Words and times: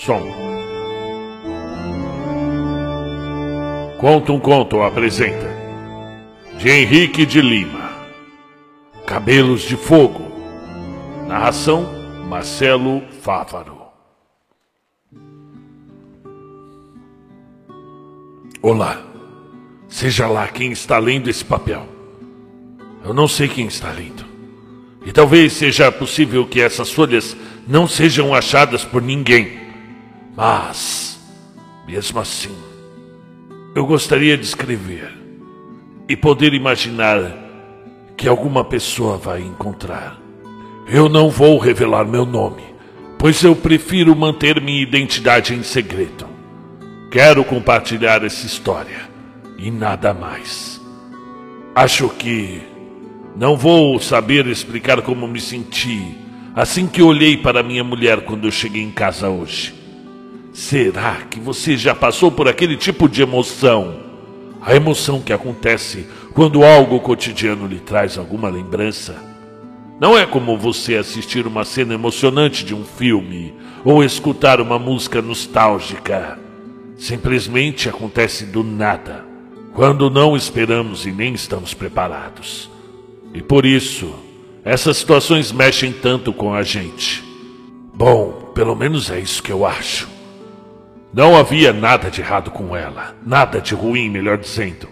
Som. 0.00 0.22
Conta 3.98 4.32
um 4.32 4.40
conto 4.40 4.80
apresenta. 4.80 5.46
De 6.56 6.70
Henrique 6.70 7.26
de 7.26 7.42
Lima. 7.42 7.90
Cabelos 9.06 9.60
de 9.60 9.76
Fogo. 9.76 10.32
Narração 11.28 11.86
Marcelo 12.26 13.02
Fávaro. 13.20 13.76
Olá. 18.62 19.02
Seja 19.86 20.26
lá 20.26 20.48
quem 20.48 20.72
está 20.72 20.96
lendo 20.96 21.28
esse 21.28 21.44
papel. 21.44 21.86
Eu 23.04 23.12
não 23.12 23.28
sei 23.28 23.48
quem 23.48 23.66
está 23.66 23.92
lendo. 23.92 24.24
E 25.04 25.12
talvez 25.12 25.52
seja 25.52 25.92
possível 25.92 26.46
que 26.46 26.58
essas 26.58 26.90
folhas 26.90 27.36
não 27.68 27.86
sejam 27.86 28.34
achadas 28.34 28.82
por 28.82 29.02
ninguém. 29.02 29.59
Mas, 30.40 31.20
mesmo 31.86 32.18
assim, 32.18 32.56
eu 33.74 33.84
gostaria 33.84 34.38
de 34.38 34.44
escrever 34.46 35.12
e 36.08 36.16
poder 36.16 36.54
imaginar 36.54 37.36
que 38.16 38.26
alguma 38.26 38.64
pessoa 38.64 39.18
vai 39.18 39.42
encontrar. 39.42 40.18
Eu 40.88 41.10
não 41.10 41.28
vou 41.28 41.58
revelar 41.58 42.06
meu 42.06 42.24
nome, 42.24 42.62
pois 43.18 43.44
eu 43.44 43.54
prefiro 43.54 44.16
manter 44.16 44.62
minha 44.62 44.80
identidade 44.80 45.52
em 45.52 45.62
segredo. 45.62 46.26
Quero 47.10 47.44
compartilhar 47.44 48.24
essa 48.24 48.46
história 48.46 49.10
e 49.58 49.70
nada 49.70 50.14
mais. 50.14 50.80
Acho 51.74 52.08
que 52.08 52.62
não 53.36 53.58
vou 53.58 54.00
saber 54.00 54.46
explicar 54.46 55.02
como 55.02 55.28
me 55.28 55.38
senti 55.38 56.16
assim 56.56 56.86
que 56.86 57.02
olhei 57.02 57.36
para 57.36 57.62
minha 57.62 57.84
mulher 57.84 58.22
quando 58.22 58.48
eu 58.48 58.50
cheguei 58.50 58.80
em 58.80 58.90
casa 58.90 59.28
hoje. 59.28 59.79
Será 60.52 61.22
que 61.30 61.38
você 61.38 61.76
já 61.76 61.94
passou 61.94 62.30
por 62.30 62.48
aquele 62.48 62.76
tipo 62.76 63.08
de 63.08 63.22
emoção? 63.22 64.00
A 64.60 64.74
emoção 64.74 65.20
que 65.20 65.32
acontece 65.32 66.06
quando 66.34 66.64
algo 66.64 67.00
cotidiano 67.00 67.66
lhe 67.66 67.78
traz 67.78 68.18
alguma 68.18 68.48
lembrança. 68.48 69.16
Não 70.00 70.18
é 70.18 70.26
como 70.26 70.58
você 70.58 70.96
assistir 70.96 71.46
uma 71.46 71.64
cena 71.64 71.94
emocionante 71.94 72.64
de 72.64 72.74
um 72.74 72.84
filme 72.84 73.54
ou 73.84 74.02
escutar 74.02 74.60
uma 74.60 74.78
música 74.78 75.22
nostálgica. 75.22 76.38
Simplesmente 76.96 77.88
acontece 77.88 78.44
do 78.44 78.64
nada, 78.64 79.24
quando 79.72 80.10
não 80.10 80.36
esperamos 80.36 81.06
e 81.06 81.12
nem 81.12 81.32
estamos 81.32 81.74
preparados. 81.74 82.70
E 83.32 83.40
por 83.40 83.64
isso, 83.64 84.12
essas 84.64 84.96
situações 84.96 85.52
mexem 85.52 85.92
tanto 85.92 86.32
com 86.32 86.52
a 86.52 86.62
gente. 86.62 87.22
Bom, 87.94 88.52
pelo 88.54 88.74
menos 88.74 89.10
é 89.10 89.20
isso 89.20 89.42
que 89.42 89.52
eu 89.52 89.64
acho. 89.64 90.19
Não 91.12 91.36
havia 91.36 91.72
nada 91.72 92.08
de 92.08 92.20
errado 92.20 92.52
com 92.52 92.76
ela, 92.76 93.16
nada 93.26 93.60
de 93.60 93.74
ruim, 93.74 94.08
melhor 94.08 94.38
dizendo. 94.38 94.88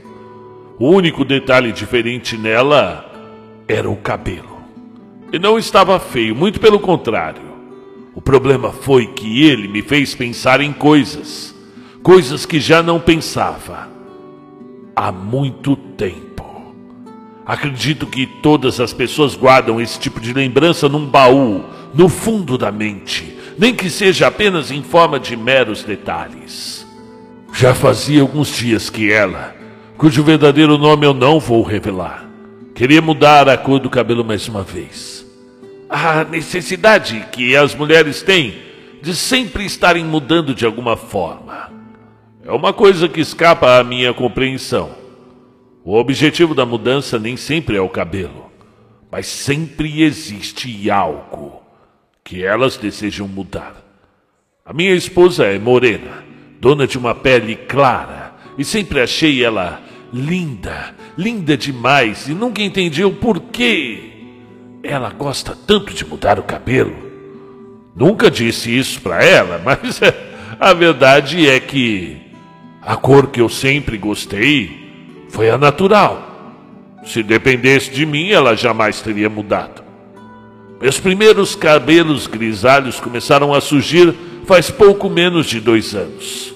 O 0.77 0.91
único 0.91 1.25
detalhe 1.25 1.71
diferente 1.71 2.37
nela 2.37 3.05
era 3.69 3.89
o 3.89 3.97
cabelo. 3.97 4.59
E 5.33 5.39
não 5.39 5.57
estava 5.59 6.01
feio, 6.01 6.35
muito 6.35 6.59
pelo 6.59 6.81
contrário. 6.81 7.43
O 8.17 8.21
problema 8.21 8.73
foi 8.73 9.07
que 9.07 9.45
ele 9.45 9.69
me 9.69 9.81
fez 9.81 10.13
pensar 10.13 10.61
em 10.61 10.73
coisas, 10.73 11.55
coisas 12.03 12.45
que 12.45 12.59
já 12.59 12.83
não 12.83 12.99
pensava 12.99 13.89
há 14.97 15.13
muito 15.13 15.77
tempo. 15.77 16.75
Acredito 17.47 18.07
que 18.07 18.27
todas 18.27 18.81
as 18.81 18.93
pessoas 18.93 19.37
guardam 19.37 19.81
esse 19.81 20.01
tipo 20.01 20.19
de 20.19 20.33
lembrança 20.33 20.89
num 20.89 21.07
baú, 21.07 21.65
no 21.95 22.09
fundo 22.09 22.59
da 22.59 22.73
mente, 22.73 23.38
nem 23.59 23.75
que 23.75 23.91
seja 23.91 24.29
apenas 24.29 24.71
em 24.71 24.83
forma 24.83 25.19
de 25.19 25.37
meros 25.37 25.83
detalhes. 25.83 26.87
Já 27.53 27.75
fazia 27.75 28.23
alguns 28.23 28.57
dias 28.57 28.89
que 28.89 29.11
ela, 29.11 29.55
cujo 29.97 30.23
verdadeiro 30.23 30.79
nome 30.79 31.05
eu 31.05 31.13
não 31.13 31.41
vou 31.41 31.63
revelar, 31.63 32.25
queria 32.73 33.03
mudar 33.03 33.49
a 33.49 33.59
cor 33.59 33.81
do 33.81 33.91
cabelo 33.91 34.25
mais 34.25 34.47
uma 34.47 34.63
vez. 34.63 35.27
A 35.91 36.23
necessidade 36.23 37.27
que 37.33 37.57
as 37.57 37.75
mulheres 37.75 38.23
têm 38.23 38.55
de 39.03 39.15
sempre 39.17 39.65
estarem 39.65 40.05
mudando 40.05 40.55
de 40.55 40.65
alguma 40.65 40.97
forma 40.97 41.73
é 42.45 42.53
uma 42.53 42.73
coisa 42.73 43.09
que 43.09 43.21
escapa 43.21 43.79
à 43.79 43.85
minha 43.85 44.15
compreensão. 44.15 44.91
O 45.85 45.95
objetivo 45.95 46.55
da 46.55 46.65
mudança 46.65 47.19
nem 47.19 47.37
sempre 47.37 47.77
é 47.77 47.81
o 47.81 47.89
cabelo, 47.89 48.51
mas 49.11 49.27
sempre 49.27 50.03
existe 50.03 50.91
algo 50.91 51.58
que 52.29 52.45
elas 52.45 52.77
desejam 52.77 53.27
mudar. 53.27 53.75
A 54.63 54.71
minha 54.75 54.93
esposa 54.93 55.47
é 55.47 55.59
morena, 55.59 56.23
dona 56.61 56.87
de 56.87 56.99
uma 56.99 57.15
pele 57.15 57.57
clara, 57.57 58.35
e 58.59 58.67
sempre 58.67 59.01
achei 59.01 59.43
ela 59.43 59.81
linda, 60.13 60.95
linda 61.17 61.57
demais, 61.57 62.29
e 62.29 62.35
nunca 62.35 62.61
entendi 62.61 63.03
o 63.03 63.13
porquê 63.13 64.11
ela 64.83 65.09
gosta 65.09 65.57
tanto 65.67 65.95
de 65.95 66.05
mudar 66.05 66.39
o 66.39 66.43
cabelo. 66.43 66.95
Nunca 67.97 68.31
disse 68.31 68.77
isso 68.77 69.01
para 69.01 69.25
ela, 69.25 69.59
mas 69.65 69.99
a 70.61 70.75
verdade 70.75 71.49
é 71.49 71.59
que 71.59 72.19
a 72.83 72.95
cor 72.95 73.29
que 73.29 73.41
eu 73.41 73.49
sempre 73.49 73.97
gostei 73.97 75.25
foi 75.31 75.49
a 75.49 75.57
natural. 75.57 77.01
Se 77.07 77.23
dependesse 77.23 77.91
de 77.91 78.05
mim, 78.05 78.29
ela 78.29 78.55
jamais 78.55 79.01
teria 79.01 79.31
mudado. 79.31 79.88
Meus 80.81 81.01
primeiros 81.01 81.57
cabelos 81.57 82.29
grisalhos 82.29 83.01
começaram 83.01 83.53
a 83.53 83.61
surgir 83.61 84.15
faz 84.47 84.71
pouco 84.71 85.11
menos 85.11 85.47
de 85.47 85.61
dois 85.61 85.95
anos. 85.95 86.55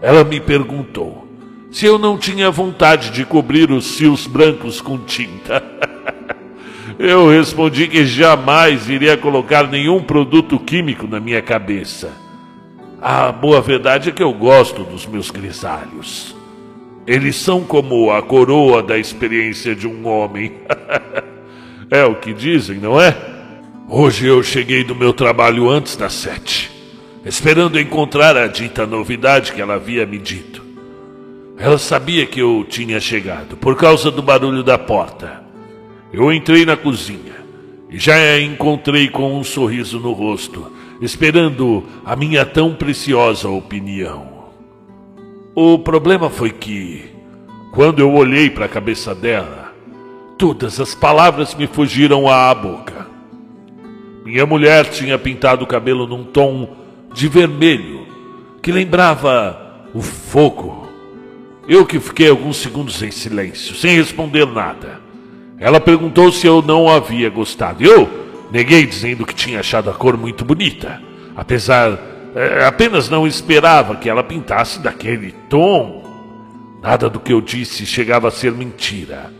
Ela 0.00 0.22
me 0.22 0.40
perguntou 0.40 1.26
se 1.70 1.84
eu 1.84 1.98
não 1.98 2.16
tinha 2.16 2.50
vontade 2.50 3.10
de 3.10 3.24
cobrir 3.24 3.70
os 3.70 3.96
fios 3.96 4.26
brancos 4.26 4.80
com 4.80 4.96
tinta. 4.98 5.62
eu 6.96 7.28
respondi 7.28 7.88
que 7.88 8.06
jamais 8.06 8.88
iria 8.88 9.16
colocar 9.16 9.66
nenhum 9.66 10.00
produto 10.00 10.58
químico 10.60 11.08
na 11.08 11.18
minha 11.18 11.42
cabeça. 11.42 12.12
A 13.02 13.32
boa 13.32 13.60
verdade 13.60 14.08
é 14.08 14.12
que 14.12 14.22
eu 14.22 14.32
gosto 14.32 14.84
dos 14.84 15.04
meus 15.06 15.30
grisalhos. 15.30 16.36
Eles 17.04 17.36
são 17.36 17.62
como 17.62 18.10
a 18.10 18.22
coroa 18.22 18.82
da 18.82 18.96
experiência 18.96 19.74
de 19.74 19.86
um 19.88 20.06
homem. 20.06 20.52
é 21.90 22.04
o 22.04 22.14
que 22.14 22.32
dizem, 22.32 22.78
não 22.78 22.98
é? 23.00 23.35
Hoje 23.88 24.26
eu 24.26 24.42
cheguei 24.42 24.82
do 24.82 24.96
meu 24.96 25.12
trabalho 25.12 25.70
antes 25.70 25.94
das 25.94 26.12
sete, 26.12 26.72
esperando 27.24 27.78
encontrar 27.78 28.36
a 28.36 28.48
dita 28.48 28.84
novidade 28.84 29.52
que 29.52 29.60
ela 29.60 29.74
havia 29.74 30.04
me 30.04 30.18
dito. 30.18 30.60
Ela 31.56 31.78
sabia 31.78 32.26
que 32.26 32.40
eu 32.40 32.66
tinha 32.68 32.98
chegado 32.98 33.56
por 33.56 33.76
causa 33.76 34.10
do 34.10 34.20
barulho 34.20 34.64
da 34.64 34.76
porta. 34.76 35.40
Eu 36.12 36.32
entrei 36.32 36.66
na 36.66 36.76
cozinha 36.76 37.36
e 37.88 37.96
já 37.96 38.16
a 38.16 38.40
encontrei 38.40 39.08
com 39.08 39.38
um 39.38 39.44
sorriso 39.44 40.00
no 40.00 40.10
rosto, 40.10 40.72
esperando 41.00 41.84
a 42.04 42.16
minha 42.16 42.44
tão 42.44 42.74
preciosa 42.74 43.48
opinião. 43.48 44.50
O 45.54 45.78
problema 45.78 46.28
foi 46.28 46.50
que, 46.50 47.04
quando 47.70 48.00
eu 48.00 48.12
olhei 48.12 48.50
para 48.50 48.64
a 48.64 48.68
cabeça 48.68 49.14
dela, 49.14 49.72
todas 50.36 50.80
as 50.80 50.92
palavras 50.92 51.54
me 51.54 51.68
fugiram 51.68 52.28
à 52.28 52.52
boca. 52.52 52.95
Minha 54.26 54.44
mulher 54.44 54.86
tinha 54.86 55.16
pintado 55.16 55.62
o 55.62 55.68
cabelo 55.68 56.04
num 56.04 56.24
tom 56.24 56.68
de 57.14 57.28
vermelho 57.28 58.08
que 58.60 58.72
lembrava 58.72 59.86
o 59.94 60.02
fogo. 60.02 60.88
Eu 61.68 61.86
que 61.86 62.00
fiquei 62.00 62.28
alguns 62.28 62.56
segundos 62.56 63.00
em 63.04 63.12
silêncio, 63.12 63.76
sem 63.76 63.94
responder 63.94 64.44
nada. 64.44 65.00
Ela 65.60 65.78
perguntou 65.78 66.32
se 66.32 66.44
eu 66.44 66.60
não 66.60 66.88
havia 66.88 67.30
gostado. 67.30 67.84
Eu 67.84 68.10
neguei 68.50 68.84
dizendo 68.84 69.24
que 69.24 69.32
tinha 69.32 69.60
achado 69.60 69.90
a 69.90 69.94
cor 69.94 70.16
muito 70.16 70.44
bonita, 70.44 71.00
apesar 71.36 71.96
é, 72.34 72.64
apenas 72.64 73.08
não 73.08 73.28
esperava 73.28 73.94
que 73.94 74.10
ela 74.10 74.24
pintasse 74.24 74.80
daquele 74.80 75.30
tom. 75.48 76.02
Nada 76.82 77.08
do 77.08 77.20
que 77.20 77.32
eu 77.32 77.40
disse 77.40 77.86
chegava 77.86 78.26
a 78.26 78.32
ser 78.32 78.50
mentira. 78.50 79.32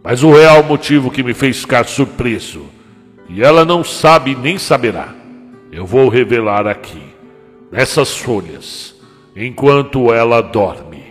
Mas 0.00 0.22
o 0.22 0.30
real 0.30 0.62
motivo 0.62 1.10
que 1.10 1.24
me 1.24 1.34
fez 1.34 1.58
ficar 1.58 1.86
surpreso, 1.86 2.77
e 3.28 3.42
ela 3.42 3.64
não 3.64 3.84
sabe 3.84 4.34
nem 4.34 4.58
saberá, 4.58 5.14
eu 5.70 5.84
vou 5.84 6.08
revelar 6.08 6.66
aqui, 6.66 7.02
nessas 7.70 8.16
folhas, 8.16 8.94
enquanto 9.36 10.12
ela 10.12 10.40
dorme. 10.40 11.04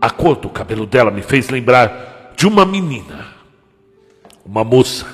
A 0.00 0.10
cor 0.10 0.36
do 0.36 0.48
cabelo 0.48 0.86
dela 0.86 1.10
me 1.10 1.22
fez 1.22 1.48
lembrar 1.50 2.32
de 2.36 2.46
uma 2.46 2.64
menina, 2.64 3.26
uma 4.46 4.62
moça, 4.62 5.06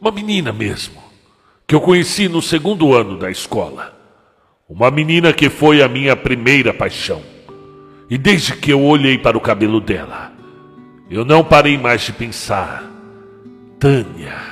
uma 0.00 0.10
menina 0.10 0.52
mesmo, 0.52 1.02
que 1.66 1.74
eu 1.74 1.80
conheci 1.80 2.28
no 2.28 2.40
segundo 2.40 2.94
ano 2.94 3.18
da 3.18 3.30
escola. 3.30 3.96
Uma 4.68 4.90
menina 4.90 5.32
que 5.32 5.48
foi 5.48 5.82
a 5.82 5.88
minha 5.88 6.14
primeira 6.14 6.74
paixão. 6.74 7.22
E 8.10 8.18
desde 8.18 8.54
que 8.54 8.70
eu 8.70 8.82
olhei 8.82 9.16
para 9.16 9.36
o 9.36 9.40
cabelo 9.40 9.80
dela, 9.80 10.32
eu 11.10 11.24
não 11.24 11.42
parei 11.42 11.78
mais 11.78 12.02
de 12.02 12.12
pensar. 12.12 12.84
Tânia. 13.78 14.47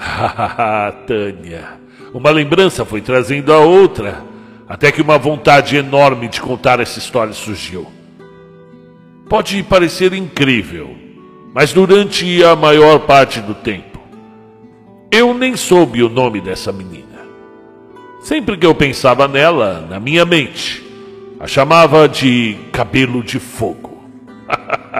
Tânia. 1.06 1.80
Uma 2.12 2.30
lembrança 2.30 2.84
foi 2.84 3.00
trazendo 3.00 3.52
a 3.52 3.58
outra. 3.58 4.24
Até 4.68 4.92
que 4.92 5.02
uma 5.02 5.18
vontade 5.18 5.76
enorme 5.76 6.28
de 6.28 6.40
contar 6.40 6.80
essa 6.80 6.98
história 6.98 7.32
surgiu. 7.32 7.86
Pode 9.28 9.62
parecer 9.64 10.12
incrível, 10.12 10.96
mas 11.52 11.72
durante 11.72 12.42
a 12.44 12.54
maior 12.54 13.00
parte 13.00 13.40
do 13.40 13.54
tempo, 13.54 14.00
eu 15.10 15.34
nem 15.34 15.56
soube 15.56 16.02
o 16.02 16.08
nome 16.08 16.40
dessa 16.40 16.72
menina. 16.72 17.20
Sempre 18.22 18.56
que 18.56 18.66
eu 18.66 18.74
pensava 18.74 19.26
nela, 19.26 19.86
na 19.88 19.98
minha 19.98 20.24
mente, 20.24 20.84
a 21.38 21.46
chamava 21.46 22.08
de 22.08 22.56
cabelo 22.72 23.22
de 23.22 23.40
fogo. 23.40 24.04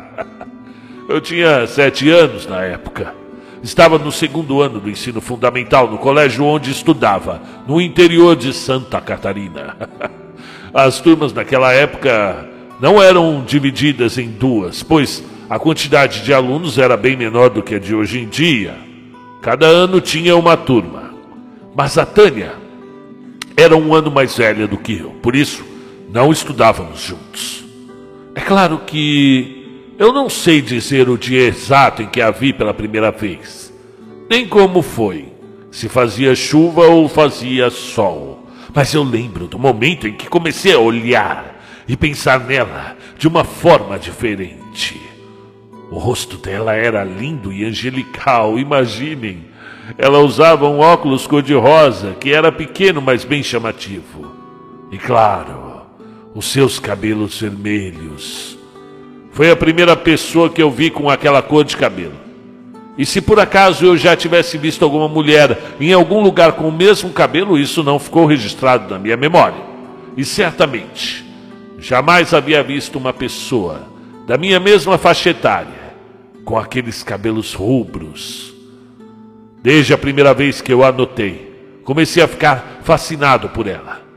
eu 1.08 1.20
tinha 1.20 1.66
sete 1.66 2.10
anos 2.10 2.46
na 2.46 2.62
época. 2.62 3.19
Estava 3.62 3.98
no 3.98 4.10
segundo 4.10 4.62
ano 4.62 4.80
do 4.80 4.88
ensino 4.88 5.20
fundamental 5.20 5.90
no 5.90 5.98
colégio 5.98 6.44
onde 6.44 6.70
estudava, 6.70 7.42
no 7.66 7.80
interior 7.80 8.34
de 8.34 8.54
Santa 8.54 9.00
Catarina. 9.00 9.76
As 10.72 11.00
turmas 11.00 11.32
naquela 11.32 11.72
época 11.72 12.48
não 12.80 13.02
eram 13.02 13.44
divididas 13.44 14.16
em 14.16 14.28
duas, 14.28 14.82
pois 14.82 15.22
a 15.48 15.58
quantidade 15.58 16.22
de 16.22 16.32
alunos 16.32 16.78
era 16.78 16.96
bem 16.96 17.16
menor 17.16 17.50
do 17.50 17.62
que 17.62 17.74
a 17.74 17.78
de 17.78 17.94
hoje 17.94 18.20
em 18.20 18.28
dia. 18.28 18.74
Cada 19.42 19.66
ano 19.66 20.00
tinha 20.00 20.36
uma 20.36 20.56
turma. 20.56 21.12
Mas 21.74 21.98
a 21.98 22.06
Tânia 22.06 22.54
era 23.56 23.76
um 23.76 23.94
ano 23.94 24.10
mais 24.10 24.36
velha 24.36 24.66
do 24.66 24.78
que 24.78 24.98
eu, 24.98 25.10
por 25.22 25.36
isso 25.36 25.64
não 26.12 26.32
estudávamos 26.32 27.00
juntos. 27.02 27.64
É 28.34 28.40
claro 28.40 28.80
que 28.86 29.59
eu 30.00 30.14
não 30.14 30.30
sei 30.30 30.62
dizer 30.62 31.10
o 31.10 31.18
dia 31.18 31.46
exato 31.46 32.00
em 32.00 32.06
que 32.06 32.22
a 32.22 32.30
vi 32.30 32.54
pela 32.54 32.72
primeira 32.72 33.10
vez, 33.10 33.70
nem 34.30 34.48
como 34.48 34.80
foi, 34.80 35.30
se 35.70 35.90
fazia 35.90 36.34
chuva 36.34 36.86
ou 36.86 37.06
fazia 37.06 37.68
sol. 37.68 38.46
Mas 38.74 38.94
eu 38.94 39.02
lembro 39.02 39.46
do 39.46 39.58
momento 39.58 40.08
em 40.08 40.14
que 40.14 40.26
comecei 40.26 40.72
a 40.72 40.78
olhar 40.78 41.62
e 41.86 41.98
pensar 41.98 42.40
nela 42.40 42.96
de 43.18 43.28
uma 43.28 43.44
forma 43.44 43.98
diferente. 43.98 44.98
O 45.90 45.98
rosto 45.98 46.38
dela 46.38 46.74
era 46.74 47.04
lindo 47.04 47.52
e 47.52 47.62
angelical, 47.62 48.58
imaginem. 48.58 49.44
Ela 49.98 50.20
usava 50.20 50.66
um 50.66 50.78
óculos 50.78 51.26
cor-de-rosa 51.26 52.16
que 52.18 52.32
era 52.32 52.50
pequeno, 52.50 53.02
mas 53.02 53.22
bem 53.22 53.42
chamativo. 53.42 54.34
E 54.90 54.96
claro, 54.96 55.82
os 56.34 56.46
seus 56.46 56.78
cabelos 56.78 57.38
vermelhos 57.38 58.59
foi 59.40 59.50
a 59.50 59.56
primeira 59.56 59.96
pessoa 59.96 60.50
que 60.50 60.62
eu 60.62 60.70
vi 60.70 60.90
com 60.90 61.08
aquela 61.08 61.40
cor 61.40 61.64
de 61.64 61.74
cabelo. 61.74 62.12
E 62.98 63.06
se 63.06 63.22
por 63.22 63.40
acaso 63.40 63.86
eu 63.86 63.96
já 63.96 64.14
tivesse 64.14 64.58
visto 64.58 64.84
alguma 64.84 65.08
mulher 65.08 65.58
em 65.80 65.94
algum 65.94 66.20
lugar 66.20 66.52
com 66.52 66.68
o 66.68 66.70
mesmo 66.70 67.08
cabelo, 67.08 67.56
isso 67.56 67.82
não 67.82 67.98
ficou 67.98 68.26
registrado 68.26 68.92
na 68.92 68.98
minha 68.98 69.16
memória. 69.16 69.56
E 70.14 70.26
certamente, 70.26 71.24
jamais 71.78 72.34
havia 72.34 72.62
visto 72.62 72.98
uma 72.98 73.14
pessoa 73.14 73.88
da 74.26 74.36
minha 74.36 74.60
mesma 74.60 74.98
faixa 74.98 75.30
etária 75.30 75.94
com 76.44 76.58
aqueles 76.58 77.02
cabelos 77.02 77.54
rubros. 77.54 78.52
Desde 79.62 79.94
a 79.94 79.96
primeira 79.96 80.34
vez 80.34 80.60
que 80.60 80.70
eu 80.70 80.84
a 80.84 80.92
notei, 80.92 81.80
comecei 81.82 82.22
a 82.22 82.28
ficar 82.28 82.82
fascinado 82.84 83.48
por 83.48 83.66
ela. 83.66 84.09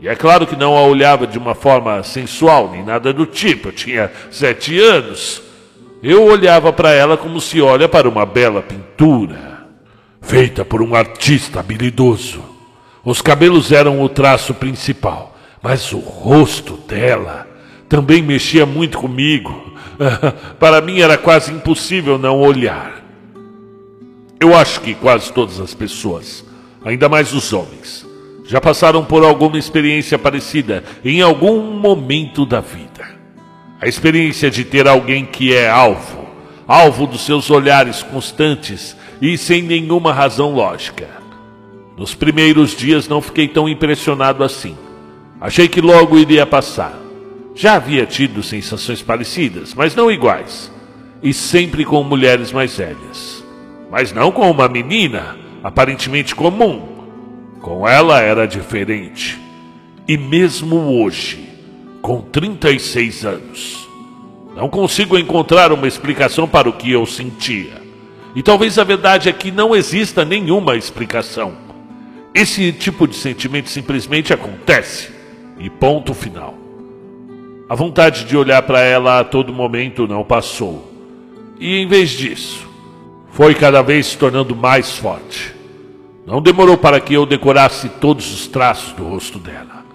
E 0.00 0.08
é 0.08 0.14
claro 0.14 0.46
que 0.46 0.56
não 0.56 0.76
a 0.76 0.82
olhava 0.82 1.26
de 1.26 1.38
uma 1.38 1.54
forma 1.54 2.02
sensual, 2.02 2.70
nem 2.70 2.84
nada 2.84 3.12
do 3.12 3.24
tipo. 3.24 3.68
Eu 3.68 3.72
tinha 3.72 4.10
sete 4.30 4.78
anos. 4.78 5.42
Eu 6.02 6.24
olhava 6.24 6.72
para 6.72 6.92
ela 6.92 7.16
como 7.16 7.40
se 7.40 7.60
olha 7.60 7.88
para 7.88 8.08
uma 8.08 8.26
bela 8.26 8.62
pintura, 8.62 9.66
feita 10.20 10.64
por 10.64 10.82
um 10.82 10.94
artista 10.94 11.60
habilidoso. 11.60 12.44
Os 13.04 13.22
cabelos 13.22 13.72
eram 13.72 14.02
o 14.02 14.08
traço 14.08 14.52
principal, 14.52 15.36
mas 15.62 15.92
o 15.92 15.98
rosto 15.98 16.76
dela 16.86 17.46
também 17.88 18.22
mexia 18.22 18.66
muito 18.66 18.98
comigo. 18.98 19.74
para 20.60 20.80
mim 20.80 21.00
era 21.00 21.16
quase 21.16 21.52
impossível 21.52 22.18
não 22.18 22.38
olhar. 22.38 23.02
Eu 24.38 24.54
acho 24.54 24.80
que 24.82 24.94
quase 24.94 25.32
todas 25.32 25.58
as 25.58 25.72
pessoas, 25.72 26.44
ainda 26.84 27.08
mais 27.08 27.32
os 27.32 27.52
homens, 27.52 28.05
já 28.46 28.60
passaram 28.60 29.04
por 29.04 29.24
alguma 29.24 29.58
experiência 29.58 30.18
parecida 30.18 30.84
em 31.04 31.20
algum 31.20 31.60
momento 31.60 32.46
da 32.46 32.60
vida. 32.60 33.16
A 33.80 33.88
experiência 33.88 34.50
de 34.50 34.64
ter 34.64 34.86
alguém 34.86 35.26
que 35.26 35.52
é 35.52 35.68
alvo, 35.68 36.26
alvo 36.66 37.06
dos 37.06 37.22
seus 37.22 37.50
olhares 37.50 38.02
constantes 38.02 38.96
e 39.20 39.36
sem 39.36 39.62
nenhuma 39.62 40.12
razão 40.12 40.54
lógica. 40.54 41.08
Nos 41.96 42.14
primeiros 42.14 42.76
dias 42.76 43.08
não 43.08 43.20
fiquei 43.20 43.48
tão 43.48 43.68
impressionado 43.68 44.44
assim. 44.44 44.76
Achei 45.40 45.66
que 45.66 45.80
logo 45.80 46.18
iria 46.18 46.46
passar. 46.46 46.94
Já 47.54 47.74
havia 47.74 48.06
tido 48.06 48.42
sensações 48.42 49.02
parecidas, 49.02 49.74
mas 49.74 49.94
não 49.94 50.10
iguais, 50.10 50.70
e 51.22 51.32
sempre 51.32 51.84
com 51.84 52.02
mulheres 52.04 52.52
mais 52.52 52.76
velhas. 52.76 53.42
Mas 53.90 54.12
não 54.12 54.30
com 54.30 54.50
uma 54.50 54.68
menina 54.68 55.36
aparentemente 55.62 56.34
comum 56.34 56.95
com 57.60 57.86
ela 57.86 58.20
era 58.20 58.46
diferente. 58.46 59.38
E 60.06 60.16
mesmo 60.16 60.76
hoje, 61.00 61.48
com 62.00 62.20
36 62.20 63.24
anos, 63.24 63.88
não 64.54 64.68
consigo 64.68 65.18
encontrar 65.18 65.72
uma 65.72 65.88
explicação 65.88 66.46
para 66.46 66.68
o 66.68 66.72
que 66.72 66.90
eu 66.90 67.04
sentia. 67.04 67.82
E 68.34 68.42
talvez 68.42 68.78
a 68.78 68.84
verdade 68.84 69.28
é 69.28 69.32
que 69.32 69.50
não 69.50 69.74
exista 69.74 70.24
nenhuma 70.24 70.76
explicação. 70.76 71.54
Esse 72.34 72.70
tipo 72.70 73.08
de 73.08 73.16
sentimento 73.16 73.70
simplesmente 73.70 74.32
acontece. 74.32 75.10
E 75.58 75.70
ponto 75.70 76.12
final. 76.12 76.54
A 77.66 77.74
vontade 77.74 78.24
de 78.26 78.36
olhar 78.36 78.60
para 78.62 78.80
ela 78.80 79.20
a 79.20 79.24
todo 79.24 79.52
momento 79.52 80.06
não 80.06 80.22
passou. 80.22 80.92
E 81.58 81.78
em 81.78 81.88
vez 81.88 82.10
disso, 82.10 82.68
foi 83.32 83.54
cada 83.54 83.82
vez 83.82 84.06
se 84.06 84.18
tornando 84.18 84.54
mais 84.54 84.92
forte. 84.92 85.55
Não 86.26 86.42
demorou 86.42 86.76
para 86.76 86.98
que 86.98 87.14
eu 87.14 87.24
decorasse 87.24 87.88
todos 87.88 88.34
os 88.34 88.48
traços 88.48 88.92
do 88.94 89.04
rosto 89.04 89.38
dela. 89.38 89.86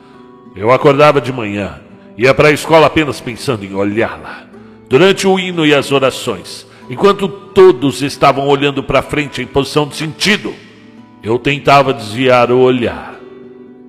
Eu 0.55 0.71
acordava 0.71 1.19
de 1.19 1.31
manhã, 1.31 1.81
ia 2.17 2.33
para 2.33 2.47
a 2.47 2.53
escola 2.53 2.87
apenas 2.87 3.19
pensando 3.19 3.65
em 3.65 3.73
olhá-la. 3.73 4.45
Durante 4.87 5.27
o 5.27 5.37
hino 5.37 5.65
e 5.65 5.75
as 5.75 5.91
orações, 5.91 6.65
enquanto 6.89 7.27
todos 7.27 8.01
estavam 8.01 8.47
olhando 8.47 8.81
para 8.81 9.01
frente 9.01 9.41
em 9.41 9.45
posição 9.45 9.85
de 9.85 9.97
sentido, 9.97 10.53
eu 11.21 11.37
tentava 11.37 11.93
desviar 11.93 12.49
o 12.49 12.59
olhar 12.59 13.15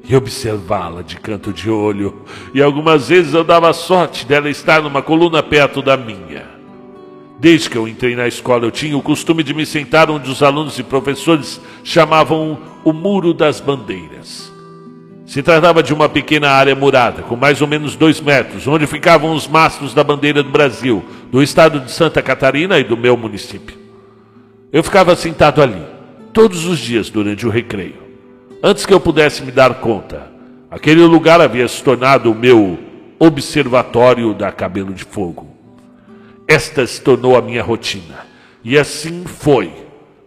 e 0.09 0.17
observá-la 0.17 1.03
de 1.03 1.21
canto 1.21 1.53
de 1.53 1.71
olho, 1.71 2.23
e 2.53 2.61
algumas 2.61 3.09
vezes 3.09 3.35
eu 3.35 3.45
dava 3.45 3.73
sorte 3.73 4.27
dela 4.27 4.51
estar 4.51 4.83
numa 4.83 5.01
coluna 5.01 5.45
perto 5.45 5.81
da 5.81 5.97
minha. 5.97 6.52
Desde 7.43 7.69
que 7.69 7.77
eu 7.77 7.89
entrei 7.89 8.15
na 8.15 8.29
escola, 8.29 8.67
eu 8.67 8.71
tinha 8.71 8.97
o 8.97 9.03
costume 9.03 9.43
de 9.43 9.53
me 9.53 9.67
sentar 9.67 10.09
onde 10.09 10.31
os 10.31 10.45
alunos 10.45 10.79
e 10.79 10.83
professores 10.85 11.61
chamavam 11.83 12.57
o 12.85 12.93
Muro 12.93 13.35
das 13.35 13.61
Bandeiras. 13.61 14.53
Se 15.27 15.43
tratava 15.43 15.83
de 15.83 15.93
uma 15.93 16.09
pequena 16.09 16.51
área 16.51 16.77
murada, 16.77 17.23
com 17.23 17.35
mais 17.35 17.61
ou 17.61 17.67
menos 17.67 17.97
dois 17.97 18.21
metros, 18.21 18.69
onde 18.69 18.87
ficavam 18.87 19.35
os 19.35 19.49
mastros 19.49 19.93
da 19.93 20.05
bandeira 20.05 20.41
do 20.41 20.51
Brasil, 20.51 21.05
do 21.33 21.43
estado 21.43 21.81
de 21.81 21.91
Santa 21.91 22.23
Catarina 22.23 22.79
e 22.79 22.85
do 22.85 22.97
meu 22.97 23.17
município. 23.17 23.77
Eu 24.73 24.85
ficava 24.85 25.17
sentado 25.17 25.61
ali, 25.61 25.83
todos 26.33 26.65
os 26.65 26.79
dias 26.79 27.11
durante 27.11 27.45
o 27.45 27.51
recreio. 27.51 27.97
Antes 28.63 28.87
que 28.87 28.95
eu 28.95 29.01
pudesse 29.01 29.43
me 29.43 29.51
dar 29.51 29.81
conta, 29.81 30.31
aquele 30.71 31.03
lugar 31.03 31.41
havia 31.41 31.67
se 31.67 31.83
tornado 31.83 32.31
o 32.31 32.37
meu 32.37 32.79
observatório 33.19 34.33
da 34.33 34.53
Cabelo 34.53 34.95
de 34.95 35.03
Fogo. 35.03 35.52
Esta 36.53 36.87
se 36.87 37.01
tornou 37.01 37.35
a 37.35 37.41
minha 37.41 37.63
rotina. 37.63 38.27
E 38.63 38.77
assim 38.79 39.25
foi, 39.25 39.73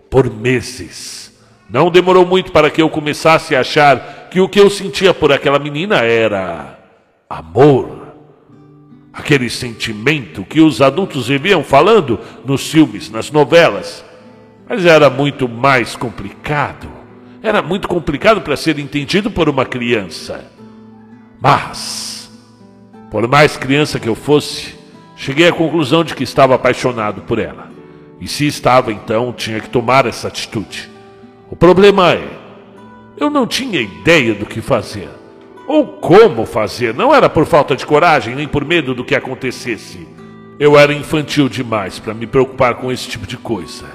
por 0.10 0.28
meses. 0.28 1.32
Não 1.70 1.92
demorou 1.92 2.26
muito 2.26 2.52
para 2.52 2.72
que 2.72 2.82
eu 2.82 2.90
começasse 2.90 3.56
a 3.56 3.60
achar 3.60 4.28
que 4.32 4.40
o 4.40 4.50
que 4.50 4.60
eu 4.60 4.68
sentia 4.72 5.14
por 5.14 5.32
aquela 5.32 5.60
menina 5.60 5.98
era 5.98 6.80
amor. 7.30 8.16
Aquele 9.14 9.52
sentimento 9.52 10.44
que 10.44 10.60
os 10.62 10.82
adultos 10.82 11.28
viviam 11.28 11.64
falando 11.64 12.20
nos 12.44 12.72
filmes, 12.72 13.08
nas 13.12 13.30
novelas. 13.30 14.04
Mas 14.68 14.84
era 14.84 15.12
muito 15.12 15.48
mais 15.48 15.96
complicado. 15.96 16.90
Era 17.44 17.62
muito 17.62 17.88
complicado 17.88 18.42
para 18.42 18.58
ser 18.58 18.80
entendido 18.80 19.30
por 19.30 19.48
uma 19.48 19.64
criança. 19.64 20.44
Mas, 21.40 22.32
por 23.12 23.28
mais 23.28 23.56
criança 23.58 24.00
que 24.00 24.10
eu 24.10 24.16
fosse, 24.16 24.85
Cheguei 25.26 25.48
à 25.48 25.52
conclusão 25.52 26.04
de 26.04 26.14
que 26.14 26.24
estava 26.24 26.54
apaixonado 26.54 27.24
por 27.24 27.40
ela. 27.40 27.72
E 28.22 28.28
se 28.28 28.46
estava, 28.46 28.92
então, 28.94 29.34
tinha 29.34 29.60
que 29.60 29.68
tomar 29.68 30.06
essa 30.06 30.28
atitude. 30.28 30.88
O 31.50 31.56
problema 31.56 32.14
é, 32.14 32.28
eu 33.18 33.32
não 33.32 33.48
tinha 33.48 33.82
ideia 33.82 34.36
do 34.36 34.46
que 34.46 34.62
fazer. 34.62 35.10
Ou 35.68 35.84
como 35.84 36.46
fazer. 36.46 36.94
Não 36.94 37.12
era 37.12 37.28
por 37.28 37.48
falta 37.48 37.76
de 37.76 37.88
coragem, 37.88 38.36
nem 38.36 38.48
por 38.48 38.64
medo 38.64 38.94
do 38.94 39.04
que 39.04 39.16
acontecesse. 39.16 40.08
Eu 40.60 40.78
era 40.78 40.94
infantil 40.94 41.50
demais 41.50 41.98
para 41.98 42.14
me 42.14 42.28
preocupar 42.28 42.76
com 42.76 42.92
esse 42.92 43.10
tipo 43.10 43.26
de 43.26 43.36
coisa. 43.36 43.88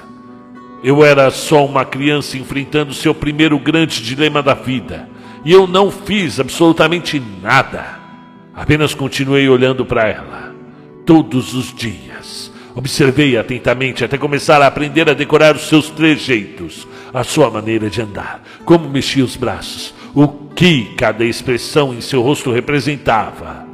Eu 0.83 1.01
era 1.01 1.31
só 1.31 1.65
uma 1.65 1.85
criança 1.85 2.37
enfrentando 2.37 2.93
seu 2.93 3.15
primeiro 3.15 3.57
grande 3.57 4.03
dilema 4.03 4.43
da 4.43 4.53
vida. 4.53 5.07
e 5.45 5.53
eu 5.53 5.65
não 5.65 5.89
fiz 5.89 6.41
absolutamente 6.41 7.23
nada. 7.41 8.01
Apenas 8.53 8.93
continuei 8.93 9.47
olhando 9.47 9.85
para 9.85 10.09
ela 10.09 10.50
todos 11.05 11.53
os 11.53 11.73
dias. 11.73 12.51
Observei 12.75 13.37
atentamente 13.37 14.03
até 14.03 14.17
começar 14.17 14.61
a 14.61 14.67
aprender 14.67 15.09
a 15.09 15.13
decorar 15.13 15.55
os 15.55 15.67
seus 15.67 15.89
trejeitos, 15.89 16.87
a 17.13 17.23
sua 17.23 17.49
maneira 17.49 17.89
de 17.89 18.01
andar, 18.01 18.41
como 18.63 18.89
mexia 18.89 19.25
os 19.25 19.35
braços, 19.35 19.93
o 20.15 20.27
que 20.55 20.93
cada 20.95 21.25
expressão 21.25 21.93
em 21.93 21.99
seu 21.99 22.21
rosto 22.21 22.51
representava. 22.51 23.67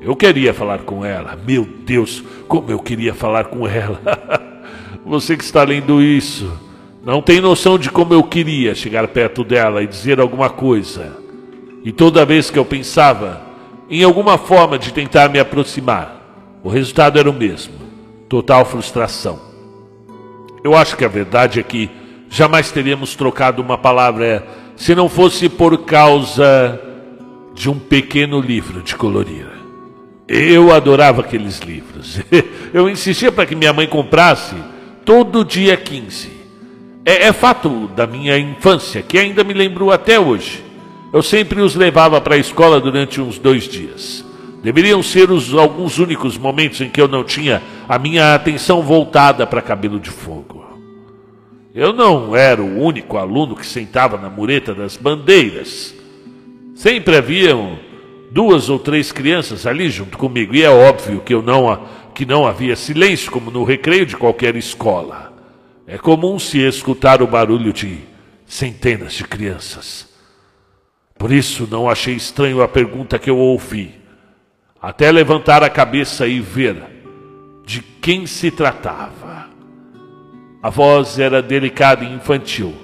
Eu 0.00 0.16
queria 0.16 0.54
falar 0.54 0.78
com 0.80 1.04
ela, 1.04 1.38
meu 1.46 1.68
Deus, 1.84 2.24
como 2.48 2.70
eu 2.70 2.78
queria 2.78 3.12
falar 3.12 3.44
com 3.44 3.68
ela. 3.68 4.00
Você 5.04 5.36
que 5.36 5.44
está 5.44 5.62
lendo 5.62 6.00
isso, 6.00 6.50
não 7.04 7.20
tem 7.20 7.40
noção 7.40 7.78
de 7.78 7.90
como 7.90 8.14
eu 8.14 8.22
queria 8.22 8.74
chegar 8.74 9.06
perto 9.08 9.44
dela 9.44 9.82
e 9.82 9.86
dizer 9.86 10.18
alguma 10.18 10.48
coisa. 10.48 11.16
E 11.84 11.92
toda 11.92 12.24
vez 12.24 12.50
que 12.50 12.58
eu 12.58 12.64
pensava 12.64 13.42
em 13.90 14.02
alguma 14.02 14.38
forma 14.38 14.78
de 14.78 14.92
tentar 14.92 15.28
me 15.28 15.38
aproximar, 15.38 16.19
o 16.62 16.68
resultado 16.68 17.18
era 17.18 17.30
o 17.30 17.34
mesmo: 17.34 17.74
total 18.28 18.64
frustração. 18.64 19.40
Eu 20.62 20.74
acho 20.76 20.96
que 20.96 21.04
a 21.04 21.08
verdade 21.08 21.58
é 21.58 21.62
que 21.62 21.90
jamais 22.28 22.70
teríamos 22.70 23.14
trocado 23.14 23.62
uma 23.62 23.78
palavra 23.78 24.46
se 24.76 24.94
não 24.94 25.08
fosse 25.08 25.48
por 25.48 25.84
causa 25.84 26.80
de 27.54 27.68
um 27.68 27.78
pequeno 27.78 28.40
livro 28.40 28.82
de 28.82 28.94
colorir. 28.94 29.46
Eu 30.28 30.72
adorava 30.72 31.22
aqueles 31.22 31.58
livros. 31.58 32.20
Eu 32.72 32.88
insistia 32.88 33.32
para 33.32 33.46
que 33.46 33.56
minha 33.56 33.72
mãe 33.72 33.86
comprasse 33.86 34.54
todo 35.04 35.44
dia 35.44 35.76
15. 35.76 36.30
É, 37.04 37.26
é 37.26 37.32
fato 37.32 37.88
da 37.88 38.06
minha 38.06 38.38
infância, 38.38 39.02
que 39.02 39.18
ainda 39.18 39.42
me 39.42 39.52
lembrou 39.52 39.90
até 39.90 40.20
hoje. 40.20 40.64
Eu 41.12 41.22
sempre 41.22 41.60
os 41.60 41.74
levava 41.74 42.20
para 42.20 42.36
a 42.36 42.38
escola 42.38 42.80
durante 42.80 43.20
uns 43.20 43.38
dois 43.38 43.64
dias. 43.64 44.24
Deveriam 44.62 45.02
ser 45.02 45.30
os, 45.30 45.54
alguns 45.54 45.98
únicos 45.98 46.36
momentos 46.36 46.80
em 46.80 46.90
que 46.90 47.00
eu 47.00 47.08
não 47.08 47.24
tinha 47.24 47.62
a 47.88 47.98
minha 47.98 48.34
atenção 48.34 48.82
voltada 48.82 49.46
para 49.46 49.62
cabelo 49.62 49.98
de 49.98 50.10
fogo. 50.10 50.64
Eu 51.74 51.92
não 51.92 52.34
era 52.34 52.60
o 52.60 52.82
único 52.82 53.16
aluno 53.16 53.54
que 53.54 53.66
sentava 53.66 54.18
na 54.18 54.28
mureta 54.28 54.74
das 54.74 54.96
bandeiras. 54.96 55.94
Sempre 56.74 57.16
haviam 57.16 57.78
duas 58.30 58.68
ou 58.68 58.78
três 58.78 59.12
crianças 59.12 59.66
ali 59.66 59.88
junto 59.88 60.18
comigo, 60.18 60.54
e 60.54 60.62
é 60.62 60.70
óbvio 60.70 61.20
que 61.20 61.34
eu 61.34 61.42
não 61.42 61.86
que 62.12 62.26
não 62.26 62.46
havia 62.46 62.76
silêncio 62.76 63.30
como 63.30 63.50
no 63.50 63.64
recreio 63.64 64.04
de 64.04 64.16
qualquer 64.16 64.56
escola. 64.56 65.32
É 65.86 65.96
comum 65.96 66.38
se 66.38 66.58
escutar 66.58 67.22
o 67.22 67.26
barulho 67.26 67.72
de 67.72 67.98
centenas 68.44 69.14
de 69.14 69.24
crianças. 69.24 70.08
Por 71.16 71.32
isso 71.32 71.68
não 71.70 71.88
achei 71.88 72.14
estranho 72.14 72.60
a 72.62 72.68
pergunta 72.68 73.18
que 73.18 73.30
eu 73.30 73.38
ouvi, 73.38 73.94
até 74.80 75.10
levantar 75.10 75.62
a 75.62 75.70
cabeça 75.70 76.26
e 76.26 76.40
ver 76.40 76.76
de 77.64 77.80
quem 77.80 78.26
se 78.26 78.50
tratava. 78.50 79.48
A 80.62 80.70
voz 80.70 81.18
era 81.18 81.42
delicada 81.42 82.04
e 82.04 82.12
infantil. 82.12 82.74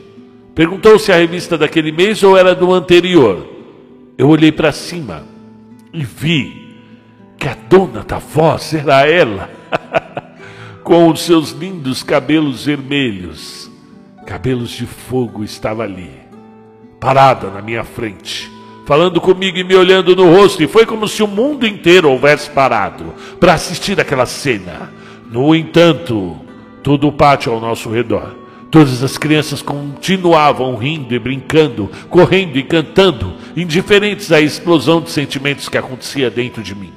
Perguntou 0.54 0.98
se 0.98 1.12
a 1.12 1.16
revista 1.16 1.58
daquele 1.58 1.92
mês 1.92 2.22
ou 2.22 2.36
era 2.36 2.54
do 2.54 2.72
anterior. 2.72 3.46
Eu 4.16 4.28
olhei 4.28 4.50
para 4.50 4.72
cima 4.72 5.24
e 5.92 6.04
vi 6.04 6.74
que 7.38 7.48
a 7.48 7.56
dona 7.68 8.02
da 8.02 8.18
voz 8.18 8.72
era 8.72 9.06
ela. 9.06 9.50
com 10.86 11.10
os 11.10 11.22
seus 11.22 11.50
lindos 11.50 12.04
cabelos 12.04 12.64
vermelhos. 12.64 13.68
Cabelos 14.24 14.70
de 14.70 14.86
fogo 14.86 15.42
estava 15.42 15.82
ali, 15.82 16.12
parada 17.00 17.50
na 17.50 17.60
minha 17.60 17.82
frente, 17.82 18.48
falando 18.86 19.20
comigo 19.20 19.58
e 19.58 19.64
me 19.64 19.74
olhando 19.74 20.16
no 20.16 20.34
rosto, 20.34 20.62
e 20.62 20.66
foi 20.66 20.86
como 20.86 21.06
se 21.06 21.22
o 21.22 21.26
mundo 21.26 21.66
inteiro 21.66 22.10
houvesse 22.10 22.48
parado 22.48 23.12
para 23.38 23.52
assistir 23.52 24.00
aquela 24.00 24.24
cena. 24.24 24.90
No 25.30 25.54
entanto, 25.54 26.36
todo 26.82 27.06
o 27.06 27.12
pátio 27.12 27.52
ao 27.52 27.60
nosso 27.60 27.90
redor, 27.90 28.34
todas 28.70 29.02
as 29.02 29.18
crianças 29.18 29.60
continuavam 29.60 30.74
rindo 30.76 31.14
e 31.14 31.18
brincando, 31.18 31.90
correndo 32.08 32.56
e 32.56 32.62
cantando, 32.62 33.34
indiferentes 33.54 34.32
à 34.32 34.40
explosão 34.40 35.02
de 35.02 35.10
sentimentos 35.10 35.68
que 35.68 35.76
acontecia 35.76 36.30
dentro 36.30 36.62
de 36.62 36.74
mim. 36.74 36.92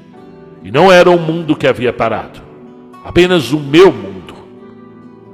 E 0.64 0.72
não 0.72 0.90
era 0.90 1.10
o 1.10 1.20
mundo 1.20 1.56
que 1.56 1.68
havia 1.68 1.92
parado 1.92 2.48
apenas 3.04 3.52
o 3.52 3.60
meu 3.60 3.92
mundo. 3.92 4.36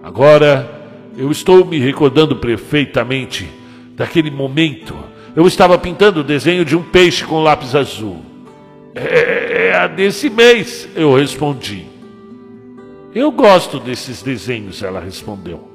Agora 0.03 0.87
eu 1.17 1.31
estou 1.31 1.65
me 1.65 1.77
recordando 1.77 2.35
perfeitamente 2.35 3.49
daquele 3.95 4.31
momento. 4.31 4.95
Eu 5.35 5.45
estava 5.45 5.77
pintando 5.77 6.21
o 6.21 6.23
desenho 6.23 6.63
de 6.63 6.77
um 6.77 6.81
peixe 6.81 7.25
com 7.25 7.43
lápis 7.43 7.75
azul. 7.75 8.23
É, 8.95 9.67
é 9.67 9.75
a 9.75 9.85
desse 9.85 10.29
mês, 10.29 10.87
eu 10.95 11.13
respondi. 11.13 11.85
Eu 13.13 13.31
gosto 13.31 13.77
desses 13.77 14.21
desenhos, 14.21 14.81
ela 14.81 15.01
respondeu. 15.01 15.69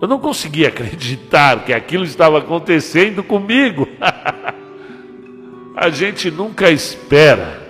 Eu 0.00 0.06
não 0.06 0.20
conseguia 0.20 0.68
acreditar 0.70 1.64
que 1.64 1.72
aquilo 1.72 2.04
estava 2.04 2.38
acontecendo 2.38 3.24
comigo. 3.24 3.88
a 5.74 5.90
gente 5.90 6.30
nunca 6.30 6.70
espera 6.70 7.60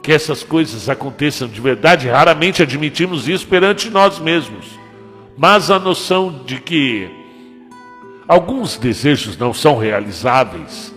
que 0.00 0.12
essas 0.12 0.44
coisas 0.44 0.88
aconteçam 0.88 1.48
de 1.48 1.60
verdade, 1.60 2.08
raramente 2.08 2.62
admitimos 2.62 3.28
isso 3.28 3.46
perante 3.48 3.90
nós 3.90 4.20
mesmos. 4.20 4.66
Mas 5.36 5.68
a 5.68 5.80
noção 5.80 6.42
de 6.44 6.60
que 6.60 7.21
alguns 8.32 8.78
desejos 8.78 9.36
não 9.36 9.52
são 9.52 9.76
realizáveis 9.76 10.92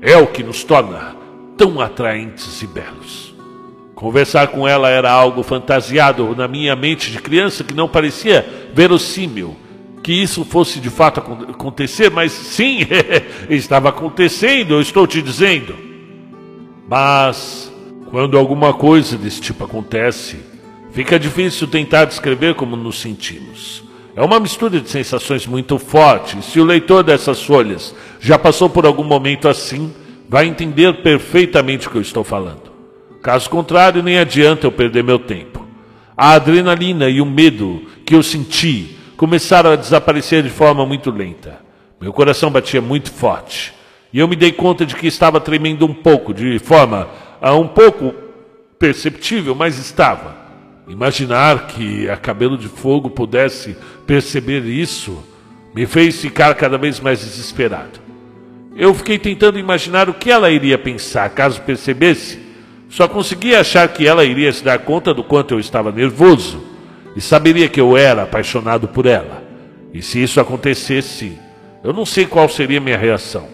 é 0.00 0.16
o 0.16 0.26
que 0.26 0.42
nos 0.42 0.64
torna 0.64 1.16
tão 1.56 1.80
atraentes 1.80 2.60
e 2.62 2.66
belos. 2.66 3.32
Conversar 3.94 4.48
com 4.48 4.66
ela 4.66 4.90
era 4.90 5.08
algo 5.08 5.44
fantasiado 5.44 6.34
na 6.34 6.48
minha 6.48 6.74
mente 6.74 7.12
de 7.12 7.18
criança 7.18 7.62
que 7.62 7.72
não 7.72 7.88
parecia 7.88 8.44
verossímil 8.74 9.56
que 10.02 10.12
isso 10.12 10.44
fosse 10.44 10.80
de 10.80 10.90
fato 10.90 11.20
acontecer, 11.20 12.10
mas 12.10 12.32
sim, 12.32 12.80
estava 13.48 13.88
acontecendo, 13.88 14.74
eu 14.74 14.80
estou 14.80 15.06
te 15.06 15.22
dizendo. 15.22 15.74
Mas 16.86 17.72
quando 18.10 18.36
alguma 18.36 18.74
coisa 18.74 19.16
desse 19.16 19.40
tipo 19.40 19.64
acontece, 19.64 20.36
fica 20.90 21.18
difícil 21.18 21.68
tentar 21.68 22.04
descrever 22.04 22.54
como 22.56 22.76
nos 22.76 23.00
sentimos. 23.00 23.83
É 24.16 24.22
uma 24.22 24.38
mistura 24.38 24.80
de 24.80 24.88
sensações 24.88 25.44
muito 25.46 25.76
forte. 25.78 26.40
Se 26.44 26.60
o 26.60 26.64
leitor 26.64 27.02
dessas 27.02 27.42
folhas 27.42 27.94
já 28.20 28.38
passou 28.38 28.70
por 28.70 28.86
algum 28.86 29.02
momento 29.02 29.48
assim, 29.48 29.92
vai 30.28 30.46
entender 30.46 31.02
perfeitamente 31.02 31.88
o 31.88 31.90
que 31.90 31.96
eu 31.96 32.02
estou 32.02 32.22
falando. 32.22 32.72
Caso 33.20 33.50
contrário, 33.50 34.02
nem 34.02 34.18
adianta 34.18 34.66
eu 34.66 34.72
perder 34.72 35.02
meu 35.02 35.18
tempo. 35.18 35.66
A 36.16 36.32
adrenalina 36.32 37.08
e 37.08 37.20
o 37.20 37.26
medo 37.26 37.82
que 38.06 38.14
eu 38.14 38.22
senti 38.22 38.96
começaram 39.16 39.72
a 39.72 39.76
desaparecer 39.76 40.44
de 40.44 40.50
forma 40.50 40.86
muito 40.86 41.10
lenta. 41.10 41.58
Meu 42.00 42.12
coração 42.12 42.50
batia 42.50 42.80
muito 42.80 43.10
forte. 43.10 43.74
E 44.12 44.20
eu 44.20 44.28
me 44.28 44.36
dei 44.36 44.52
conta 44.52 44.86
de 44.86 44.94
que 44.94 45.08
estava 45.08 45.40
tremendo 45.40 45.84
um 45.86 45.94
pouco, 45.94 46.32
de 46.32 46.60
forma 46.60 47.08
um 47.42 47.66
pouco 47.66 48.14
perceptível, 48.78 49.56
mas 49.56 49.76
estava. 49.76 50.43
Imaginar 50.86 51.66
que 51.68 52.08
a 52.10 52.16
cabelo 52.16 52.58
de 52.58 52.68
fogo 52.68 53.08
pudesse 53.08 53.76
perceber 54.06 54.64
isso 54.64 55.22
me 55.74 55.86
fez 55.86 56.20
ficar 56.20 56.54
cada 56.54 56.76
vez 56.76 57.00
mais 57.00 57.20
desesperado. 57.20 57.98
Eu 58.76 58.92
fiquei 58.92 59.18
tentando 59.18 59.58
imaginar 59.58 60.08
o 60.08 60.14
que 60.14 60.30
ela 60.30 60.50
iria 60.50 60.76
pensar 60.76 61.30
caso 61.30 61.62
percebesse. 61.62 62.38
Só 62.88 63.08
conseguia 63.08 63.60
achar 63.60 63.88
que 63.88 64.06
ela 64.06 64.24
iria 64.24 64.52
se 64.52 64.62
dar 64.62 64.78
conta 64.80 65.14
do 65.14 65.24
quanto 65.24 65.54
eu 65.54 65.60
estava 65.60 65.90
nervoso 65.90 66.62
e 67.16 67.20
saberia 67.20 67.68
que 67.68 67.80
eu 67.80 67.96
era 67.96 68.22
apaixonado 68.22 68.86
por 68.86 69.06
ela. 69.06 69.42
E 69.92 70.02
se 70.02 70.22
isso 70.22 70.40
acontecesse, 70.40 71.38
eu 71.82 71.92
não 71.92 72.04
sei 72.04 72.26
qual 72.26 72.48
seria 72.48 72.80
minha 72.80 72.98
reação. 72.98 73.48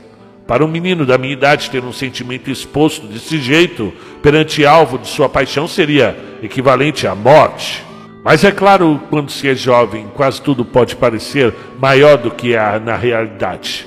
Para 0.47 0.65
um 0.65 0.69
menino 0.69 1.07
da 1.07 1.17
minha 1.17 1.33
idade 1.33 1.71
ter 1.71 1.85
um 1.85 1.93
sentimento 1.93 2.51
exposto 2.51 3.07
desse 3.07 3.39
jeito 3.39 3.93
perante 4.21 4.67
alvo 4.67 4.99
de 4.99 5.07
sua 5.07 5.29
paixão 5.29 5.69
seria 5.69 6.17
equivalente 6.43 7.07
à 7.07 7.15
morte. 7.15 7.85
Mas 8.23 8.45
é 8.45 8.51
claro, 8.53 9.01
quando 9.09 9.31
se 9.31 9.49
é 9.49 9.55
jovem, 9.55 10.07
quase 10.15 10.43
tudo 10.43 10.65
pode 10.65 10.97
parecer 10.97 11.55
maior 11.81 12.19
do 12.19 12.31
que 12.31 12.55
é 12.55 12.79
na 12.79 12.97
realidade. 12.97 13.87